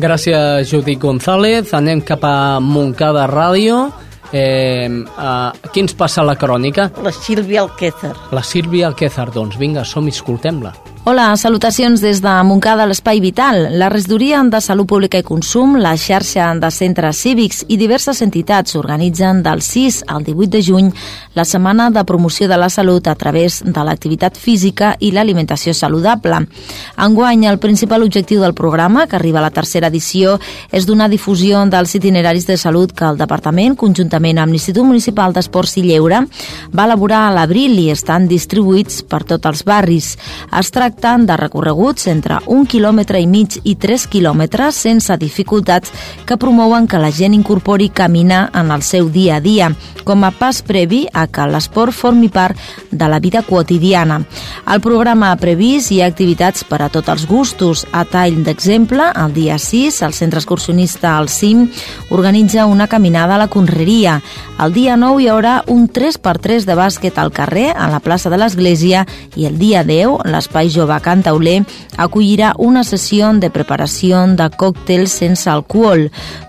Gràcies, 0.00 0.68
Judit 0.68 1.00
González. 1.00 1.72
Anem 1.74 2.04
cap 2.04 2.22
a 2.24 2.60
Montcada 2.60 3.26
Ràdio 3.28 3.88
Eh, 4.32 4.86
uh, 4.86 5.70
qui 5.72 5.82
ens 5.82 5.94
passa 5.98 6.22
la 6.22 6.36
crònica? 6.38 6.90
La 7.02 7.10
Sílvia 7.10 7.64
Alquézar. 7.64 8.14
La 8.36 8.44
Sílvia 8.46 8.86
Alquézar, 8.90 9.30
doncs 9.34 9.58
vinga, 9.58 9.84
som-hi, 9.84 10.14
escoltem-la. 10.14 10.72
Hola, 11.02 11.34
salutacions 11.40 12.02
des 12.04 12.18
de 12.20 12.32
Montcada, 12.44 12.84
l'Espai 12.84 13.22
Vital. 13.24 13.70
La 13.80 13.88
Regidoria 13.88 14.42
de 14.44 14.58
Salut 14.60 14.84
Pública 14.86 15.16
i 15.16 15.24
Consum, 15.24 15.78
la 15.80 15.94
xarxa 15.96 16.50
de 16.60 16.68
centres 16.68 17.22
cívics 17.24 17.62
i 17.72 17.78
diverses 17.80 18.20
entitats 18.20 18.76
organitzen 18.76 19.40
del 19.40 19.62
6 19.64 20.02
al 20.12 20.26
18 20.26 20.50
de 20.52 20.60
juny 20.60 20.90
la 21.32 21.46
Setmana 21.48 21.88
de 21.90 22.04
Promoció 22.04 22.48
de 22.50 22.58
la 22.60 22.68
Salut 22.68 23.08
a 23.08 23.14
través 23.14 23.62
de 23.64 23.84
l'activitat 23.86 24.36
física 24.36 24.90
i 25.00 25.08
l'alimentació 25.10 25.72
saludable. 25.72 26.42
Enguany, 26.98 27.46
el 27.48 27.58
principal 27.58 28.04
objectiu 28.04 28.44
del 28.44 28.52
programa, 28.52 29.06
que 29.06 29.16
arriba 29.16 29.40
a 29.40 29.46
la 29.46 29.54
tercera 29.56 29.88
edició, 29.88 30.36
és 30.70 30.84
donar 30.84 31.08
difusió 31.08 31.64
dels 31.64 31.96
itineraris 31.96 32.44
de 32.44 32.58
salut 32.58 32.92
que 32.92 33.08
el 33.08 33.16
Departament, 33.16 33.72
conjuntament 33.74 34.36
amb 34.36 34.52
l'Institut 34.52 34.84
Municipal 34.84 35.32
d'Esports 35.32 35.78
i 35.80 35.86
Lleure, 35.88 36.26
va 36.76 36.84
elaborar 36.84 37.24
a 37.30 37.34
l'abril 37.38 37.78
i 37.80 37.88
estan 37.88 38.28
distribuïts 38.28 39.00
per 39.08 39.24
tots 39.24 39.48
els 39.48 39.64
barris. 39.64 40.12
Es 40.52 40.68
tracta 40.68 40.89
tracten 40.90 41.26
de 41.26 41.36
recorreguts 41.36 42.08
entre 42.10 42.40
un 42.50 42.64
quilòmetre 42.66 43.20
i 43.22 43.26
mig 43.30 43.60
i 43.62 43.76
tres 43.78 44.06
quilòmetres 44.10 44.74
sense 44.74 45.14
dificultats 45.20 45.92
que 46.26 46.36
promouen 46.36 46.88
que 46.90 46.98
la 46.98 47.12
gent 47.14 47.34
incorpori 47.34 47.90
caminar 47.94 48.50
en 48.54 48.70
el 48.74 48.82
seu 48.82 49.08
dia 49.08 49.36
a 49.36 49.40
dia, 49.40 49.70
com 50.04 50.24
a 50.24 50.32
pas 50.34 50.62
previ 50.66 51.04
a 51.12 51.26
que 51.30 51.46
l'esport 51.46 51.94
formi 51.94 52.28
part 52.28 52.58
de 52.90 53.08
la 53.08 53.20
vida 53.20 53.42
quotidiana. 53.42 54.20
El 54.66 54.80
programa 54.80 55.30
ha 55.30 55.38
previst 55.38 55.92
hi 55.92 56.00
ha 56.00 56.08
activitats 56.10 56.64
per 56.64 56.80
a 56.82 56.88
tots 56.90 57.08
els 57.08 57.26
gustos. 57.26 57.86
A 57.92 58.04
tall 58.04 58.42
d'exemple, 58.44 59.12
el 59.14 59.34
dia 59.34 59.58
6, 59.58 60.02
el 60.02 60.14
centre 60.14 60.40
excursionista 60.40 61.16
al 61.16 61.28
CIM 61.28 61.68
organitza 62.10 62.66
una 62.66 62.88
caminada 62.88 63.36
a 63.36 63.38
la 63.38 63.48
Conreria. 63.48 64.20
El 64.58 64.74
dia 64.74 64.96
9 64.96 65.22
hi 65.22 65.28
haurà 65.30 65.54
un 65.68 65.86
3x3 65.88 66.66
de 66.66 66.74
bàsquet 66.74 67.18
al 67.18 67.30
carrer, 67.32 67.70
a 67.76 67.88
la 67.88 68.00
plaça 68.00 68.30
de 68.30 68.40
l'Església, 68.40 69.06
i 69.36 69.46
el 69.46 69.58
dia 69.58 69.84
10, 69.84 70.26
l'espai 70.26 70.68
jove 70.68 70.79
Can 71.02 71.22
Tauler 71.22 71.64
acollirà 72.00 72.54
una 72.58 72.82
sessió 72.84 73.28
de 73.36 73.50
preparació 73.52 74.22
de 74.36 74.46
còctels 74.56 75.12
sense 75.20 75.50
alcohol. 75.50 76.06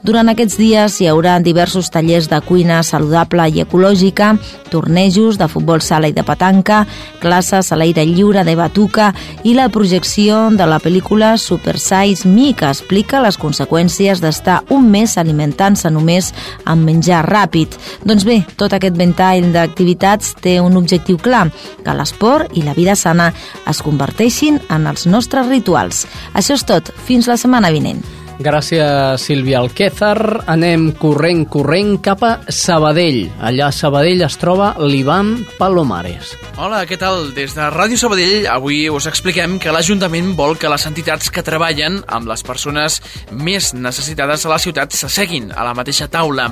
Durant 0.07 0.32
aquests 0.32 0.55
dies 0.57 0.95
hi 1.01 1.09
haurà 1.11 1.39
diversos 1.43 1.91
tallers 1.91 2.29
de 2.32 2.39
cuina 2.45 2.79
saludable 2.88 3.49
i 3.51 3.61
ecològica, 3.61 4.38
tornejos 4.71 5.38
de 5.38 5.49
futbol 5.51 5.82
sala 5.84 6.07
i 6.07 6.15
de 6.15 6.23
petanca, 6.23 6.86
classes 7.19 7.71
a 7.71 7.77
l'aire 7.77 8.05
lliure 8.07 8.45
de 8.47 8.55
batuca 8.55 9.11
i 9.43 9.53
la 9.57 9.67
projecció 9.69 10.47
de 10.55 10.65
la 10.65 10.79
pel·lícula 10.79 11.36
Super 11.38 11.77
Size 11.77 12.29
Me, 12.29 12.53
que 12.55 12.69
explica 12.71 13.21
les 13.21 13.38
conseqüències 13.38 14.23
d'estar 14.23 14.61
un 14.71 14.88
mes 14.89 15.17
alimentant-se 15.17 15.91
només 15.91 16.32
amb 16.63 16.88
menjar 16.88 17.25
ràpid. 17.27 17.75
Doncs 18.07 18.25
bé, 18.25 18.41
tot 18.55 18.73
aquest 18.73 18.95
ventall 18.95 19.51
d'activitats 19.51 20.36
té 20.41 20.59
un 20.63 20.79
objectiu 20.79 21.19
clar, 21.19 21.49
que 21.84 21.97
l'esport 21.97 22.55
i 22.55 22.63
la 22.63 22.77
vida 22.77 22.95
sana 22.95 23.34
es 23.67 23.82
converteixin 23.84 24.20
en 24.69 24.88
els 24.88 25.07
nostres 25.09 25.47
rituals. 25.49 26.05
Això 26.38 26.53
és 26.53 26.65
tot. 26.69 26.93
Fins 27.07 27.28
la 27.28 27.39
setmana 27.41 27.74
vinent. 27.74 28.20
Gràcies, 28.41 29.21
Sílvia 29.21 29.59
Alquézar. 29.61 30.47
Anem 30.49 30.87
corrent, 30.97 31.43
corrent 31.51 31.99
cap 32.01 32.23
a 32.25 32.31
Sabadell. 32.49 33.27
Allà 33.37 33.67
a 33.69 33.75
Sabadell 33.75 34.23
es 34.25 34.37
troba 34.41 34.71
l'Ivan 34.81 35.35
Palomares. 35.59 36.31
Hola, 36.57 36.81
què 36.89 36.97
tal? 36.97 37.29
Des 37.35 37.53
de 37.53 37.67
Ràdio 37.73 37.99
Sabadell 38.01 38.47
avui 38.49 38.83
us 38.89 39.05
expliquem 39.09 39.59
que 39.61 39.73
l'Ajuntament 39.73 40.31
vol 40.37 40.57
que 40.57 40.69
les 40.71 40.85
entitats 40.89 41.29
que 41.33 41.43
treballen 41.45 41.99
amb 42.09 42.29
les 42.31 42.41
persones 42.45 42.97
més 43.31 43.71
necessitades 43.77 44.45
a 44.45 44.51
la 44.51 44.59
ciutat 44.61 44.93
s'asseguin 44.97 45.51
a 45.53 45.65
la 45.67 45.75
mateixa 45.77 46.09
taula. 46.09 46.49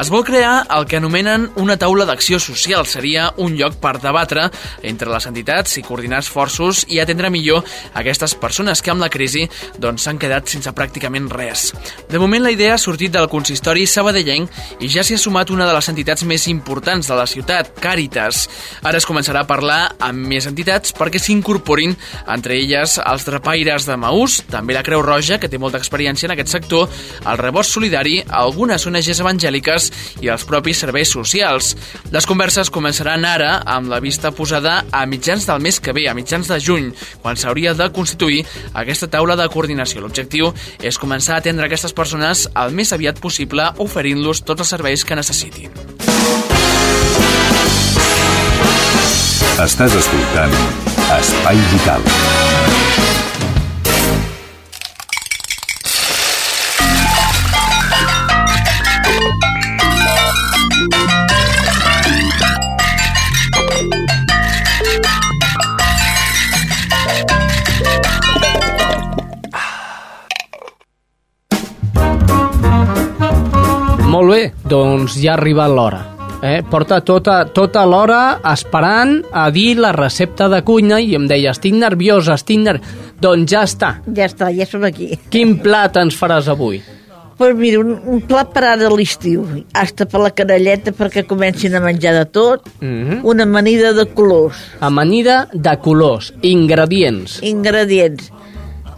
Es 0.00 0.12
vol 0.12 0.26
crear 0.28 0.66
el 0.76 0.84
que 0.90 1.00
anomenen 1.00 1.48
una 1.56 1.78
taula 1.80 2.04
d'acció 2.08 2.38
social. 2.38 2.84
Seria 2.84 3.30
un 3.38 3.56
lloc 3.56 3.80
per 3.80 3.96
debatre 4.02 4.50
entre 4.82 5.08
les 5.12 5.28
entitats 5.30 5.78
i 5.80 5.86
coordinar 5.88 6.20
esforços 6.20 6.84
i 6.88 7.00
atendre 7.00 7.32
millor 7.32 7.64
aquestes 7.96 8.36
persones 8.36 8.84
que 8.84 8.92
amb 8.92 9.00
la 9.00 9.12
crisi 9.12 9.48
doncs, 9.80 10.04
s'han 10.04 10.20
quedat 10.20 10.52
sense 10.52 10.72
pràcticament 10.76 11.29
res. 11.30 11.70
De 12.10 12.18
moment 12.18 12.42
la 12.42 12.52
idea 12.52 12.74
ha 12.74 12.80
sortit 12.80 13.12
del 13.14 13.28
consistori 13.30 13.86
sabadellenc 13.86 14.80
i 14.80 14.90
ja 14.90 15.04
s'hi 15.06 15.16
ha 15.16 15.20
sumat 15.20 15.50
una 15.54 15.66
de 15.68 15.74
les 15.76 15.88
entitats 15.92 16.24
més 16.26 16.46
importants 16.50 17.08
de 17.08 17.16
la 17.16 17.26
ciutat, 17.30 17.72
Càritas. 17.80 18.46
Ara 18.82 18.98
es 18.98 19.06
començarà 19.08 19.44
a 19.44 19.48
parlar 19.48 19.80
amb 20.02 20.26
més 20.30 20.46
entitats 20.50 20.94
perquè 20.96 21.20
s'incorporin 21.22 21.94
entre 22.26 22.56
elles 22.58 22.98
els 23.00 23.26
drapaires 23.28 23.86
de 23.88 23.96
Maús, 24.00 24.40
també 24.50 24.74
la 24.76 24.84
Creu 24.86 25.02
Roja, 25.04 25.38
que 25.40 25.48
té 25.50 25.58
molta 25.60 25.78
experiència 25.80 26.28
en 26.28 26.34
aquest 26.34 26.52
sector, 26.52 26.88
el 27.26 27.38
Rebost 27.40 27.76
Solidari, 27.76 28.18
algunes 28.26 28.86
ONGs 28.86 29.22
evangèliques 29.22 29.90
i 30.24 30.30
els 30.32 30.44
propis 30.48 30.82
serveis 30.82 31.12
socials. 31.12 31.74
Les 32.12 32.26
converses 32.26 32.72
començaran 32.72 33.24
ara 33.28 33.60
amb 33.66 33.90
la 33.92 34.00
vista 34.02 34.32
posada 34.34 34.80
a 34.90 35.04
mitjans 35.06 35.46
del 35.46 35.62
mes 35.62 35.80
que 35.80 35.94
ve, 35.96 36.08
a 36.10 36.16
mitjans 36.16 36.48
de 36.50 36.60
juny, 36.60 36.90
quan 37.22 37.38
s'hauria 37.38 37.74
de 37.76 37.90
constituir 37.94 38.44
aquesta 38.74 39.10
taula 39.10 39.36
de 39.38 39.48
coordinació. 39.52 40.00
L'objectiu 40.04 40.52
és 40.82 40.98
començar 40.98 41.09
a 41.10 41.36
atendre 41.40 41.66
aquestes 41.66 41.92
persones 41.96 42.44
el 42.54 42.70
més 42.70 42.92
aviat 42.94 43.18
possible 43.18 43.66
oferint-los 43.82 44.44
tots 44.46 44.62
els 44.62 44.70
serveis 44.76 45.04
que 45.04 45.18
necessitin. 45.18 45.74
Estàs 49.60 49.98
escoltant 50.04 50.54
Espai 51.18 51.58
Vital. 51.74 52.49
Molt 74.10 74.32
bé, 74.32 74.38
doncs 74.66 75.14
ja 75.22 75.30
ha 75.30 75.36
arribat 75.38 75.70
l'hora. 75.70 76.00
Eh? 76.42 76.64
Porta 76.66 76.96
tota, 77.06 77.44
tota 77.54 77.84
l'hora 77.86 78.40
esperant 78.50 79.20
a 79.30 79.44
dir 79.54 79.76
la 79.78 79.92
recepta 79.94 80.48
de 80.50 80.58
cuina 80.66 80.98
i 80.98 81.12
em 81.14 81.28
deia, 81.30 81.52
estic 81.54 81.76
nerviosa, 81.78 82.34
estic 82.34 82.58
ner... 82.64 82.80
Doncs 83.22 83.52
ja 83.52 83.60
està. 83.68 83.90
Ja 84.16 84.26
està, 84.26 84.48
ja 84.56 84.66
som 84.66 84.82
aquí. 84.88 85.12
Quin 85.30 85.58
plat 85.62 85.94
ens 86.00 86.16
faràs 86.18 86.48
avui? 86.50 86.80
Pues 87.38 87.54
mira, 87.54 87.78
un, 87.84 87.92
un 88.10 88.24
plat 88.26 88.50
per 88.50 88.64
ara 88.72 88.88
a 88.88 88.92
l'estiu, 88.92 89.44
hasta 89.78 90.08
per 90.10 90.24
la 90.24 90.32
canalleta 90.34 90.90
perquè 90.96 91.22
comencin 91.28 91.78
a 91.78 91.84
menjar 91.84 92.16
de 92.18 92.26
tot, 92.26 92.66
Mm 92.80 93.04
-hmm. 93.04 93.20
una 93.22 93.44
amanida 93.44 93.92
de 93.92 94.06
colors. 94.06 94.56
Amanida 94.80 95.46
de 95.52 95.76
colors. 95.78 96.34
Ingredients. 96.42 97.38
Ingredients. 97.42 98.32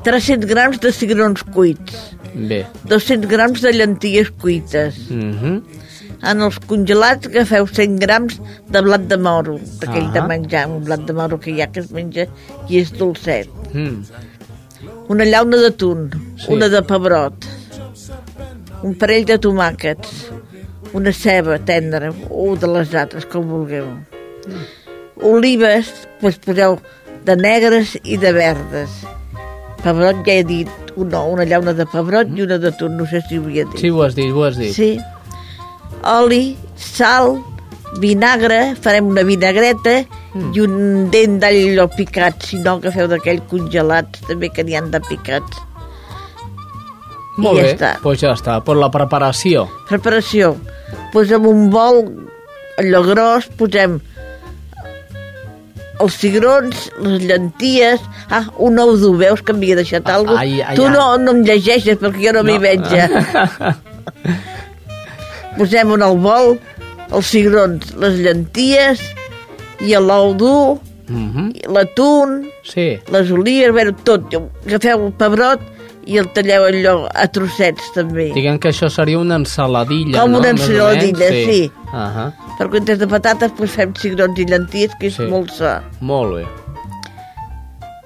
300 0.04 0.48
grams 0.48 0.80
de 0.80 0.90
cigrons 0.90 1.44
cuits, 1.44 2.16
Bé. 2.34 2.64
200 2.88 3.28
grams 3.30 3.60
de 3.60 3.72
llenties 3.72 4.30
cuites. 4.40 4.98
Mm 5.10 5.32
-hmm. 5.32 5.62
En 6.22 6.40
els 6.40 6.58
congelats 6.70 7.26
agafeu 7.26 7.66
100 7.66 7.96
grams 7.98 8.40
de 8.70 8.82
blat 8.82 9.08
de 9.10 9.16
moro, 9.18 9.58
d'aquell 9.80 10.06
Ah. 10.06 10.12
de 10.12 10.22
menjar, 10.22 10.68
un 10.68 10.84
blat 10.84 11.00
de 11.06 11.12
moro 11.12 11.38
que 11.40 11.50
hi 11.50 11.60
ha 11.60 11.66
que 11.72 11.80
es 11.80 11.90
menja 11.90 12.26
i 12.68 12.78
és 12.78 12.92
dolcet. 12.92 13.48
Mm. 13.72 14.04
Una 15.08 15.24
llauna 15.24 15.56
de 15.56 15.70
tun, 15.70 16.10
Sí. 16.38 16.52
una 16.52 16.68
de 16.68 16.82
pebrot, 16.82 17.34
un 18.82 18.94
parell 18.94 19.24
de 19.24 19.38
tomàquets, 19.38 20.30
una 20.92 21.12
ceba 21.12 21.58
tendra 21.58 22.12
o 22.30 22.56
de 22.56 22.66
les 22.68 22.94
altres, 22.94 23.26
com 23.26 23.48
vulgueu. 23.48 23.86
Olives, 25.22 26.08
doncs 26.20 26.38
poseu 26.38 26.78
de 27.24 27.36
negres 27.36 27.98
i 28.02 28.16
de 28.16 28.32
verdes. 28.32 28.90
Pebrot 29.82 30.24
ja 30.26 30.32
he 30.32 30.44
dit, 30.44 30.68
una, 30.96 31.22
una 31.22 31.44
llauna 31.48 31.74
de 31.76 31.86
pebrot 31.86 32.30
i 32.36 32.44
una 32.44 32.58
de 32.58 32.72
tun, 32.78 32.96
no 32.96 33.06
sé 33.06 33.22
si 33.28 33.38
ho 33.38 33.46
havia 33.46 33.64
dit. 33.64 33.80
Sí, 33.80 33.90
ho 33.90 34.02
has 34.04 34.16
dit, 34.18 34.30
ho 34.32 34.44
has 34.44 34.58
dit. 34.60 34.74
Sí. 34.74 34.92
Oli, 36.08 36.56
sal, 36.76 37.36
vinagre, 38.02 38.74
farem 38.80 39.10
una 39.12 39.24
vinagreta 39.26 40.00
mm. 40.02 40.52
i 40.56 40.62
un 40.64 41.10
dent 41.12 41.38
d'all 41.42 41.82
picat, 41.96 42.42
si 42.48 42.60
no 42.62 42.78
agafeu 42.78 43.10
d'aquell 43.10 43.42
congelats, 43.50 44.24
també 44.28 44.50
que 44.52 44.64
n'hi 44.66 44.78
han 44.78 44.90
de 44.94 45.02
picats. 45.08 45.60
Molt 47.38 47.56
I 47.56 47.60
ja 47.60 47.64
bé, 47.64 47.72
està. 47.72 47.92
doncs 48.02 48.22
ja 48.22 48.32
està. 48.36 48.58
Per 48.64 48.76
la 48.76 48.90
preparació. 48.92 49.66
Preparació. 49.88 50.54
Posem 51.12 51.46
un 51.48 51.70
bol, 51.72 52.02
allò 52.80 53.04
gros, 53.06 53.48
posem 53.56 54.00
els 56.02 56.16
cigrons, 56.18 56.86
les 57.04 57.22
llenties... 57.28 58.02
Ah, 58.32 58.44
un 58.64 58.78
ou 58.82 58.94
dur, 58.98 59.14
veus 59.20 59.42
que 59.44 59.52
m'havia 59.56 59.76
deixat 59.78 60.08
alguna 60.08 60.40
ai, 60.40 60.60
ai, 60.62 60.76
Tu 60.78 60.86
no, 60.88 61.04
no 61.20 61.34
em 61.36 61.42
llegeixes 61.46 61.98
perquè 62.00 62.28
jo 62.28 62.32
no, 62.38 62.42
m'hi 62.46 62.56
No. 62.58 62.64
veig 62.64 62.86
ja. 62.90 63.06
Posem 65.58 65.92
en 65.96 66.04
el 66.06 66.16
bol 66.24 66.54
els 67.12 67.28
cigrons, 67.28 67.90
les 68.00 68.16
llenties 68.24 69.02
i 69.84 69.92
l'ou 69.98 70.32
dur, 70.38 70.78
Mm 71.12 71.28
-hmm. 71.32 71.48
l'atún, 71.74 72.46
Sí. 72.64 72.98
les 73.10 73.30
olives, 73.30 73.72
bueno, 73.72 73.92
tot. 74.04 74.22
Agafeu 74.66 75.06
el 75.06 75.12
pebrot 75.12 75.60
i 76.06 76.18
el 76.18 76.26
talleu 76.34 76.64
allò 76.66 76.94
a 77.14 77.26
trossets 77.30 77.92
també. 77.94 78.30
Diguem 78.34 78.58
que 78.58 78.68
això 78.72 78.88
seria 78.90 79.18
una 79.18 79.36
ensaladilla, 79.38 80.20
Com 80.20 80.32
no? 80.32 80.38
una 80.38 80.50
ensaladilla, 80.50 81.28
menys? 81.30 81.46
sí. 81.46 81.72
Uh 81.92 81.98
-huh. 82.16 82.32
Per 82.58 82.68
comptes 82.70 82.98
de 82.98 83.06
patates, 83.06 83.52
doncs 83.56 83.70
fem 83.70 83.94
cigrons 83.94 84.38
i 84.38 84.44
llenties, 84.44 84.90
que 84.98 85.06
és 85.06 85.14
Sí. 85.14 85.22
molt 85.22 85.50
sa. 85.52 85.82
Molt 86.00 86.34
bé. 86.36 86.44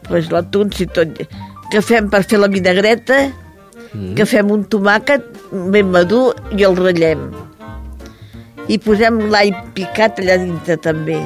Doncs 0.09 0.31
l'atún, 0.31 0.73
si 0.73 0.87
tot... 0.87 1.09
Que 1.71 1.81
fem 1.83 2.09
per 2.09 2.23
fer 2.25 2.39
la 2.39 2.49
vinagreta, 2.49 3.33
Mm. 3.95 4.15
que 4.15 4.27
fem 4.27 4.51
un 4.51 4.65
tomàquet 4.69 5.23
ben 5.73 5.91
madur 5.91 6.35
i 6.57 6.65
el 6.65 6.75
ratllem. 6.77 7.31
I 8.69 8.79
posem 8.79 9.19
l'all 9.31 9.55
picat 9.75 10.19
allà 10.19 10.37
dintre 10.43 10.77
també. 10.77 11.17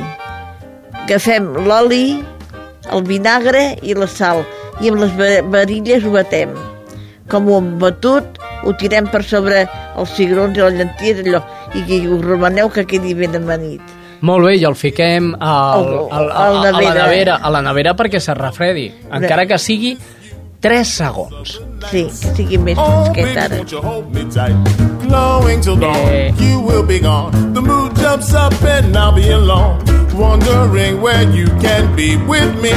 Agafem 0.93 1.49
l'oli, 1.67 2.23
el 2.93 3.03
vinagre 3.03 3.79
i 3.83 3.95
la 3.95 4.07
sal 4.07 4.45
i 4.81 4.89
amb 4.89 5.01
les 5.03 5.13
va- 5.19 5.43
varilles 5.51 6.05
ho 6.05 6.11
batem. 6.15 6.53
Com 7.31 7.47
ho 7.49 7.59
hem 7.61 7.79
batut, 7.79 8.39
ho 8.65 8.73
tirem 8.75 9.07
per 9.11 9.23
sobre 9.23 9.67
els 9.97 10.11
cigrons 10.17 10.57
i 10.59 10.61
les 10.65 10.75
llenties 10.75 11.21
allò, 11.25 11.43
i 11.75 11.83
que 11.87 12.01
ho 12.09 12.21
remeneu 12.23 12.69
que 12.71 12.85
quedi 12.87 13.15
ben 13.15 13.37
amanit. 13.37 13.81
Molt 14.21 14.45
bé, 14.45 14.57
i 14.59 14.65
el 14.69 14.75
fiquem 14.77 15.31
al, 15.41 15.85
Al- 16.11 16.11
al, 16.11 16.31
al 16.31 16.31
a, 16.31 16.71
a, 16.71 16.73
la 16.83 16.95
nevera. 16.95 17.37
a 17.41 17.51
la 17.51 17.63
nevera 17.63 17.95
perquè 17.97 18.19
se 18.21 18.35
refredi, 18.35 18.91
encara 19.13 19.47
que 19.47 19.57
sigui 19.59 19.95
3 20.61 20.89
segons. 20.89 21.55
Sí, 21.91 22.03
que 22.05 22.35
sigui 22.37 22.59
més 22.59 22.77
fresquet 22.77 23.39
ara. 23.39 23.63
Glowing 25.01 25.61
till 25.63 25.77
dawn, 25.77 26.35
you 26.39 26.61
will 26.61 26.83
be 26.85 26.99
gone. 27.01 27.33
The 27.55 27.63
mood 27.63 27.97
jumps 27.97 28.35
up 28.35 28.53
and 28.63 28.95
I'll 28.97 29.13
be 29.15 29.31
alone, 29.31 29.79
wondering 30.15 31.01
where 31.01 31.23
you 31.33 31.47
can 31.63 31.95
be 31.97 32.17
with 32.29 32.61
me. 32.61 32.73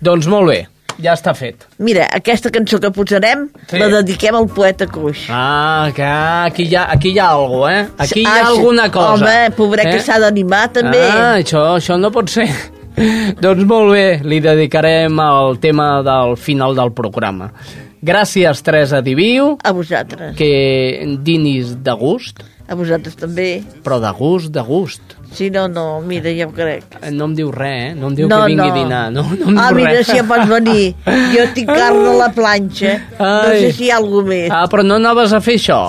Doncs 0.00 0.28
molt 0.30 0.46
bé, 0.48 0.58
ja 1.02 1.12
està 1.18 1.32
fet. 1.36 1.64
Mira, 1.82 2.06
aquesta 2.14 2.52
cançó 2.54 2.78
que 2.80 2.90
posarem 2.94 3.48
Sí. 3.68 3.78
la 3.80 3.88
dediquem 3.88 4.34
al 4.38 4.46
poeta 4.48 4.86
Cuix. 4.86 5.26
Ah, 5.28 5.90
que 5.94 6.02
aquí 6.04 6.68
hi 6.68 6.74
ha, 6.76 6.86
aquí 6.92 7.10
hi 7.10 7.18
ha 7.18 7.30
alguna 7.30 7.72
eh? 7.80 7.88
Aquí 7.98 8.20
hi 8.20 8.26
ha 8.26 8.44
Ah, 8.44 8.46
alguna 8.48 8.90
cosa. 8.90 9.24
Home, 9.24 9.50
pobret 9.56 9.90
que 9.90 10.00
s'ha 10.00 10.18
d'animar, 10.20 10.72
també. 10.72 11.02
Ah, 11.02 11.34
això, 11.38 11.76
això 11.76 11.98
no 11.98 12.10
pot 12.10 12.28
ser. 12.30 12.48
doncs 13.40 13.64
molt 13.64 13.92
bé, 13.92 14.20
li 14.24 14.40
dedicarem 14.40 15.18
el 15.20 15.58
tema 15.58 16.02
del 16.02 16.36
final 16.36 16.74
del 16.76 16.92
programa. 16.92 17.52
Gràcies, 18.00 18.62
Teresa 18.62 19.02
Diviu. 19.02 19.56
A 19.64 19.72
vosaltres. 19.72 20.36
Que 20.36 21.16
dinis 21.20 21.82
de 21.82 21.92
gust. 21.98 22.44
A 22.68 22.74
vosaltres 22.76 23.16
també. 23.16 23.62
Però 23.84 23.96
de 24.02 24.10
gust, 24.18 24.50
de 24.52 24.60
gust. 24.60 25.14
Sí, 25.32 25.48
no, 25.50 25.66
no, 25.72 26.00
mira, 26.04 26.28
ja 26.36 26.44
ho 26.48 26.52
crec. 26.52 26.98
No 27.16 27.24
em 27.30 27.34
diu 27.38 27.48
res, 27.52 27.92
eh? 27.92 27.94
No 27.96 28.10
em 28.10 28.16
diu 28.18 28.28
no, 28.28 28.42
que 28.42 28.50
vingui 28.52 28.66
no. 28.66 28.74
a 28.74 28.76
dinar. 28.76 29.02
No, 29.14 29.22
no 29.24 29.48
em 29.54 29.58
ah, 29.58 29.70
diu 29.70 29.78
mira, 29.80 29.94
res. 29.96 30.06
si 30.10 30.18
ja 30.18 30.24
pots 30.28 30.48
venir. 30.50 30.84
Jo 31.32 31.46
tinc 31.56 31.72
carn 31.72 32.04
a 32.10 32.12
la 32.18 32.28
planxa. 32.36 32.94
No 33.18 33.32
Ai. 33.48 33.62
sé 33.62 33.72
si 33.72 33.86
hi 33.86 33.90
ha 33.90 33.96
algú 34.02 34.20
més. 34.28 34.50
Ah, 34.52 34.66
però 34.68 34.84
no 34.84 35.00
anaves 35.00 35.32
a 35.32 35.40
fer 35.40 35.56
això? 35.56 35.80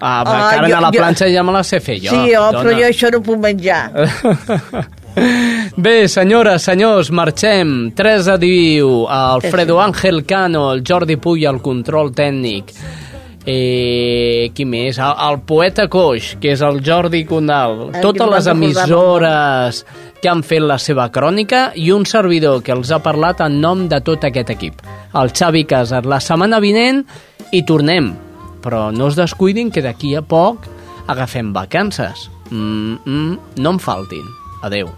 Ah, 0.00 0.22
ah 0.24 0.24
Ah, 0.24 0.50
carn 0.56 0.70
jo- 0.70 0.76
a 0.76 0.80
la 0.80 0.90
jo- 0.90 0.98
planxa 0.98 1.28
ja 1.30 1.42
me 1.44 1.52
la 1.52 1.62
sé 1.62 1.78
fer 1.80 2.00
jo. 2.00 2.10
sí, 2.10 2.34
oh, 2.40 2.48
però 2.56 2.72
jo 2.72 2.88
això 2.88 3.12
no 3.12 3.20
puc 3.22 3.38
menjar. 3.44 3.82
Bé, 5.76 6.08
senyores, 6.08 6.62
senyors, 6.62 7.10
marxem. 7.14 7.92
Teresa 7.94 8.36
Diu, 8.36 9.06
Alfredo 9.08 9.80
Ángel 9.80 10.24
Cano, 10.26 10.72
el 10.72 10.82
Jordi 10.86 11.16
Puy 11.16 11.46
al 11.46 11.60
control 11.62 12.10
tècnic. 12.12 12.72
Eh, 13.46 14.50
qui 14.56 14.64
més? 14.64 14.96
El, 14.96 15.14
el 15.26 15.40
poeta 15.44 15.84
coix, 15.92 16.32
que 16.40 16.54
és 16.54 16.62
el 16.64 16.80
Jordi 16.84 17.24
Condal. 17.28 17.90
El 17.90 18.00
Totes 18.04 18.30
les 18.32 18.48
em 18.48 18.62
emissores 18.62 19.82
que 20.22 20.30
han 20.32 20.40
fet 20.46 20.64
la 20.64 20.78
seva 20.80 21.10
crònica 21.12 21.66
i 21.76 21.90
un 21.92 22.06
servidor 22.08 22.62
que 22.64 22.72
els 22.72 22.92
ha 22.94 23.02
parlat 23.04 23.42
en 23.44 23.60
nom 23.60 23.84
de 23.90 24.00
tot 24.00 24.24
aquest 24.24 24.54
equip. 24.54 24.80
El 25.12 25.34
Xavi 25.36 25.66
Casar. 25.68 26.06
La 26.08 26.22
setmana 26.24 26.62
vinent 26.64 27.04
hi 27.52 27.60
tornem, 27.68 28.14
però 28.64 28.88
no 28.96 29.10
es 29.12 29.20
descuidin 29.20 29.70
que 29.70 29.84
d'aquí 29.84 30.14
a 30.16 30.24
poc 30.24 30.64
agafem 31.12 31.52
vacances. 31.52 32.30
Mm, 32.50 32.96
mm, 33.04 33.38
no 33.60 33.76
en 33.76 33.78
faltin. 33.78 34.24
Adeu. 34.64 34.88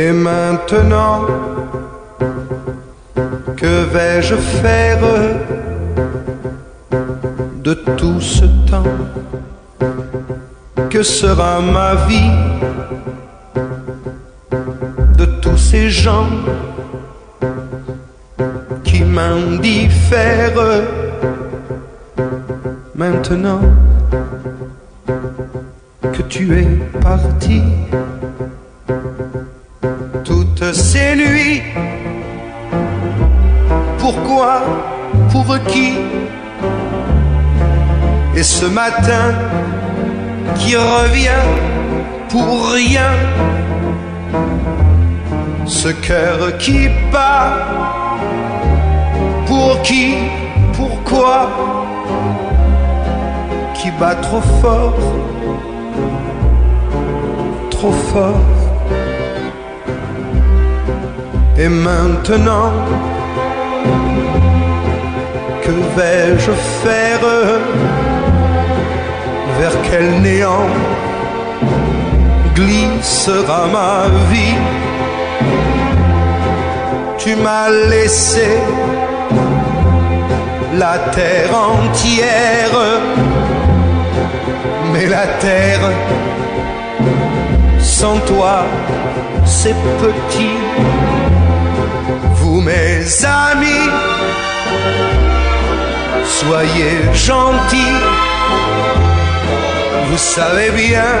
Et 0.00 0.12
maintenant, 0.12 1.26
que 3.56 3.84
vais-je 3.92 4.36
faire 4.36 5.00
de 7.64 7.74
tout 7.96 8.20
ce 8.20 8.44
temps 8.70 8.92
Que 10.88 11.02
sera 11.02 11.60
ma 11.60 11.96
vie 12.06 12.30
de 15.16 15.24
tous 15.42 15.56
ces 15.56 15.90
gens 15.90 16.28
qui 18.84 19.02
m'indiffèrent 19.02 20.84
Maintenant 22.94 23.62
que 26.12 26.22
tu 26.22 26.56
es 26.56 26.68
parti 27.00 27.62
toutes 30.68 30.76
ces 30.76 31.14
nuits. 31.16 31.62
Pourquoi 33.98 34.60
Pour 35.30 35.58
qui? 35.66 35.94
Et 38.36 38.42
ce 38.42 38.66
matin 38.66 39.34
qui 40.56 40.76
revient 40.76 41.46
pour 42.28 42.70
rien. 42.72 43.12
Ce 45.66 45.88
cœur 45.88 46.56
qui 46.58 46.88
bat. 47.12 47.52
Pour 49.46 49.80
qui 49.82 50.14
Pourquoi? 50.74 51.48
Qui 53.74 53.90
bat 53.92 54.16
trop 54.16 54.42
fort 54.60 54.98
Trop 57.70 57.92
fort 58.12 58.57
et 61.58 61.68
maintenant, 61.68 62.72
que 65.64 65.72
vais-je 65.96 66.52
faire 66.82 67.20
Vers 69.58 69.76
quel 69.90 70.22
néant 70.22 70.68
glissera 72.54 73.66
ma 73.72 74.06
vie? 74.30 74.58
Tu 77.18 77.34
m'as 77.34 77.68
laissé 77.90 78.48
la 80.74 80.98
terre 81.10 81.50
entière, 81.52 82.78
mais 84.92 85.06
la 85.06 85.26
terre 85.40 85.90
sans 87.80 88.18
toi, 88.20 88.64
c'est 89.44 89.74
petit 90.00 90.56
mes 92.68 93.24
amis, 93.24 93.88
soyez 96.38 96.98
gentils. 97.28 98.00
Vous 100.08 100.22
savez 100.36 100.70
bien 100.70 101.12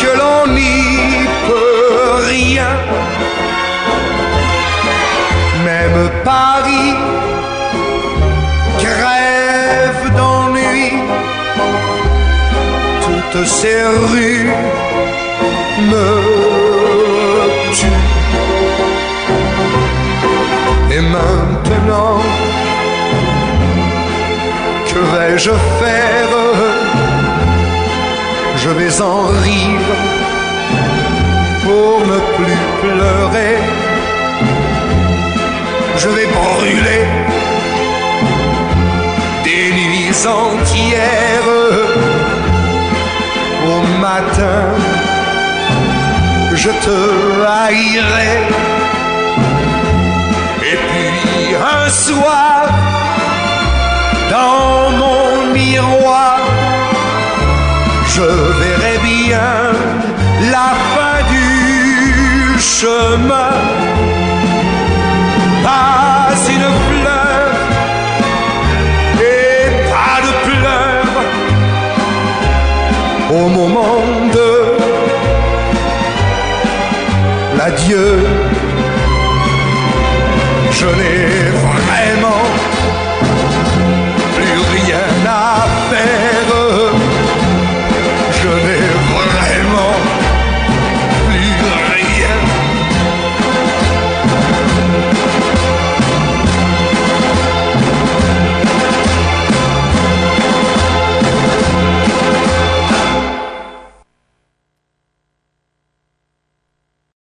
que 0.00 0.10
l'on 0.18 0.42
n'y 0.58 1.26
peut 1.48 2.14
rien. 2.34 2.72
Même 5.68 6.02
Paris 6.24 6.94
crève 8.84 10.04
d'ennui. 10.16 10.88
Toutes 13.04 13.46
ces 13.46 13.82
rues 14.12 14.50
me 15.90 16.31
vais-je 25.28 25.50
faire? 25.50 26.32
Je 28.56 28.68
vais 28.68 29.00
en 29.00 29.22
rire 29.46 29.90
pour 31.64 32.06
ne 32.12 32.18
plus 32.36 32.60
pleurer. 32.82 33.56
Je 35.96 36.08
vais 36.08 36.26
brûler 36.26 37.04
des 39.44 39.66
nuits 39.80 40.22
entières 40.42 41.50
au 43.72 43.80
matin. 44.00 44.62
Je 46.54 46.70
te 46.84 46.98
haïrai 47.46 48.34
et 50.70 50.76
puis 50.88 51.54
un 51.76 51.88
soir, 51.88 52.61
je 58.14 58.20
verrai 58.20 58.98
bien 59.02 59.72
la 60.50 60.68
fin 60.92 61.18
du 61.32 62.58
chemin. 62.58 63.54
Pas 65.62 66.34
une 66.56 66.68
fleur 66.86 67.48
et 69.30 69.64
pas 69.92 70.18
de 70.26 70.32
pleurs 70.46 71.18
au 73.30 73.48
moment 73.48 74.02
de 74.36 74.50
l'adieu 77.56 78.10
je 80.72 80.86
n'ai 80.86 81.22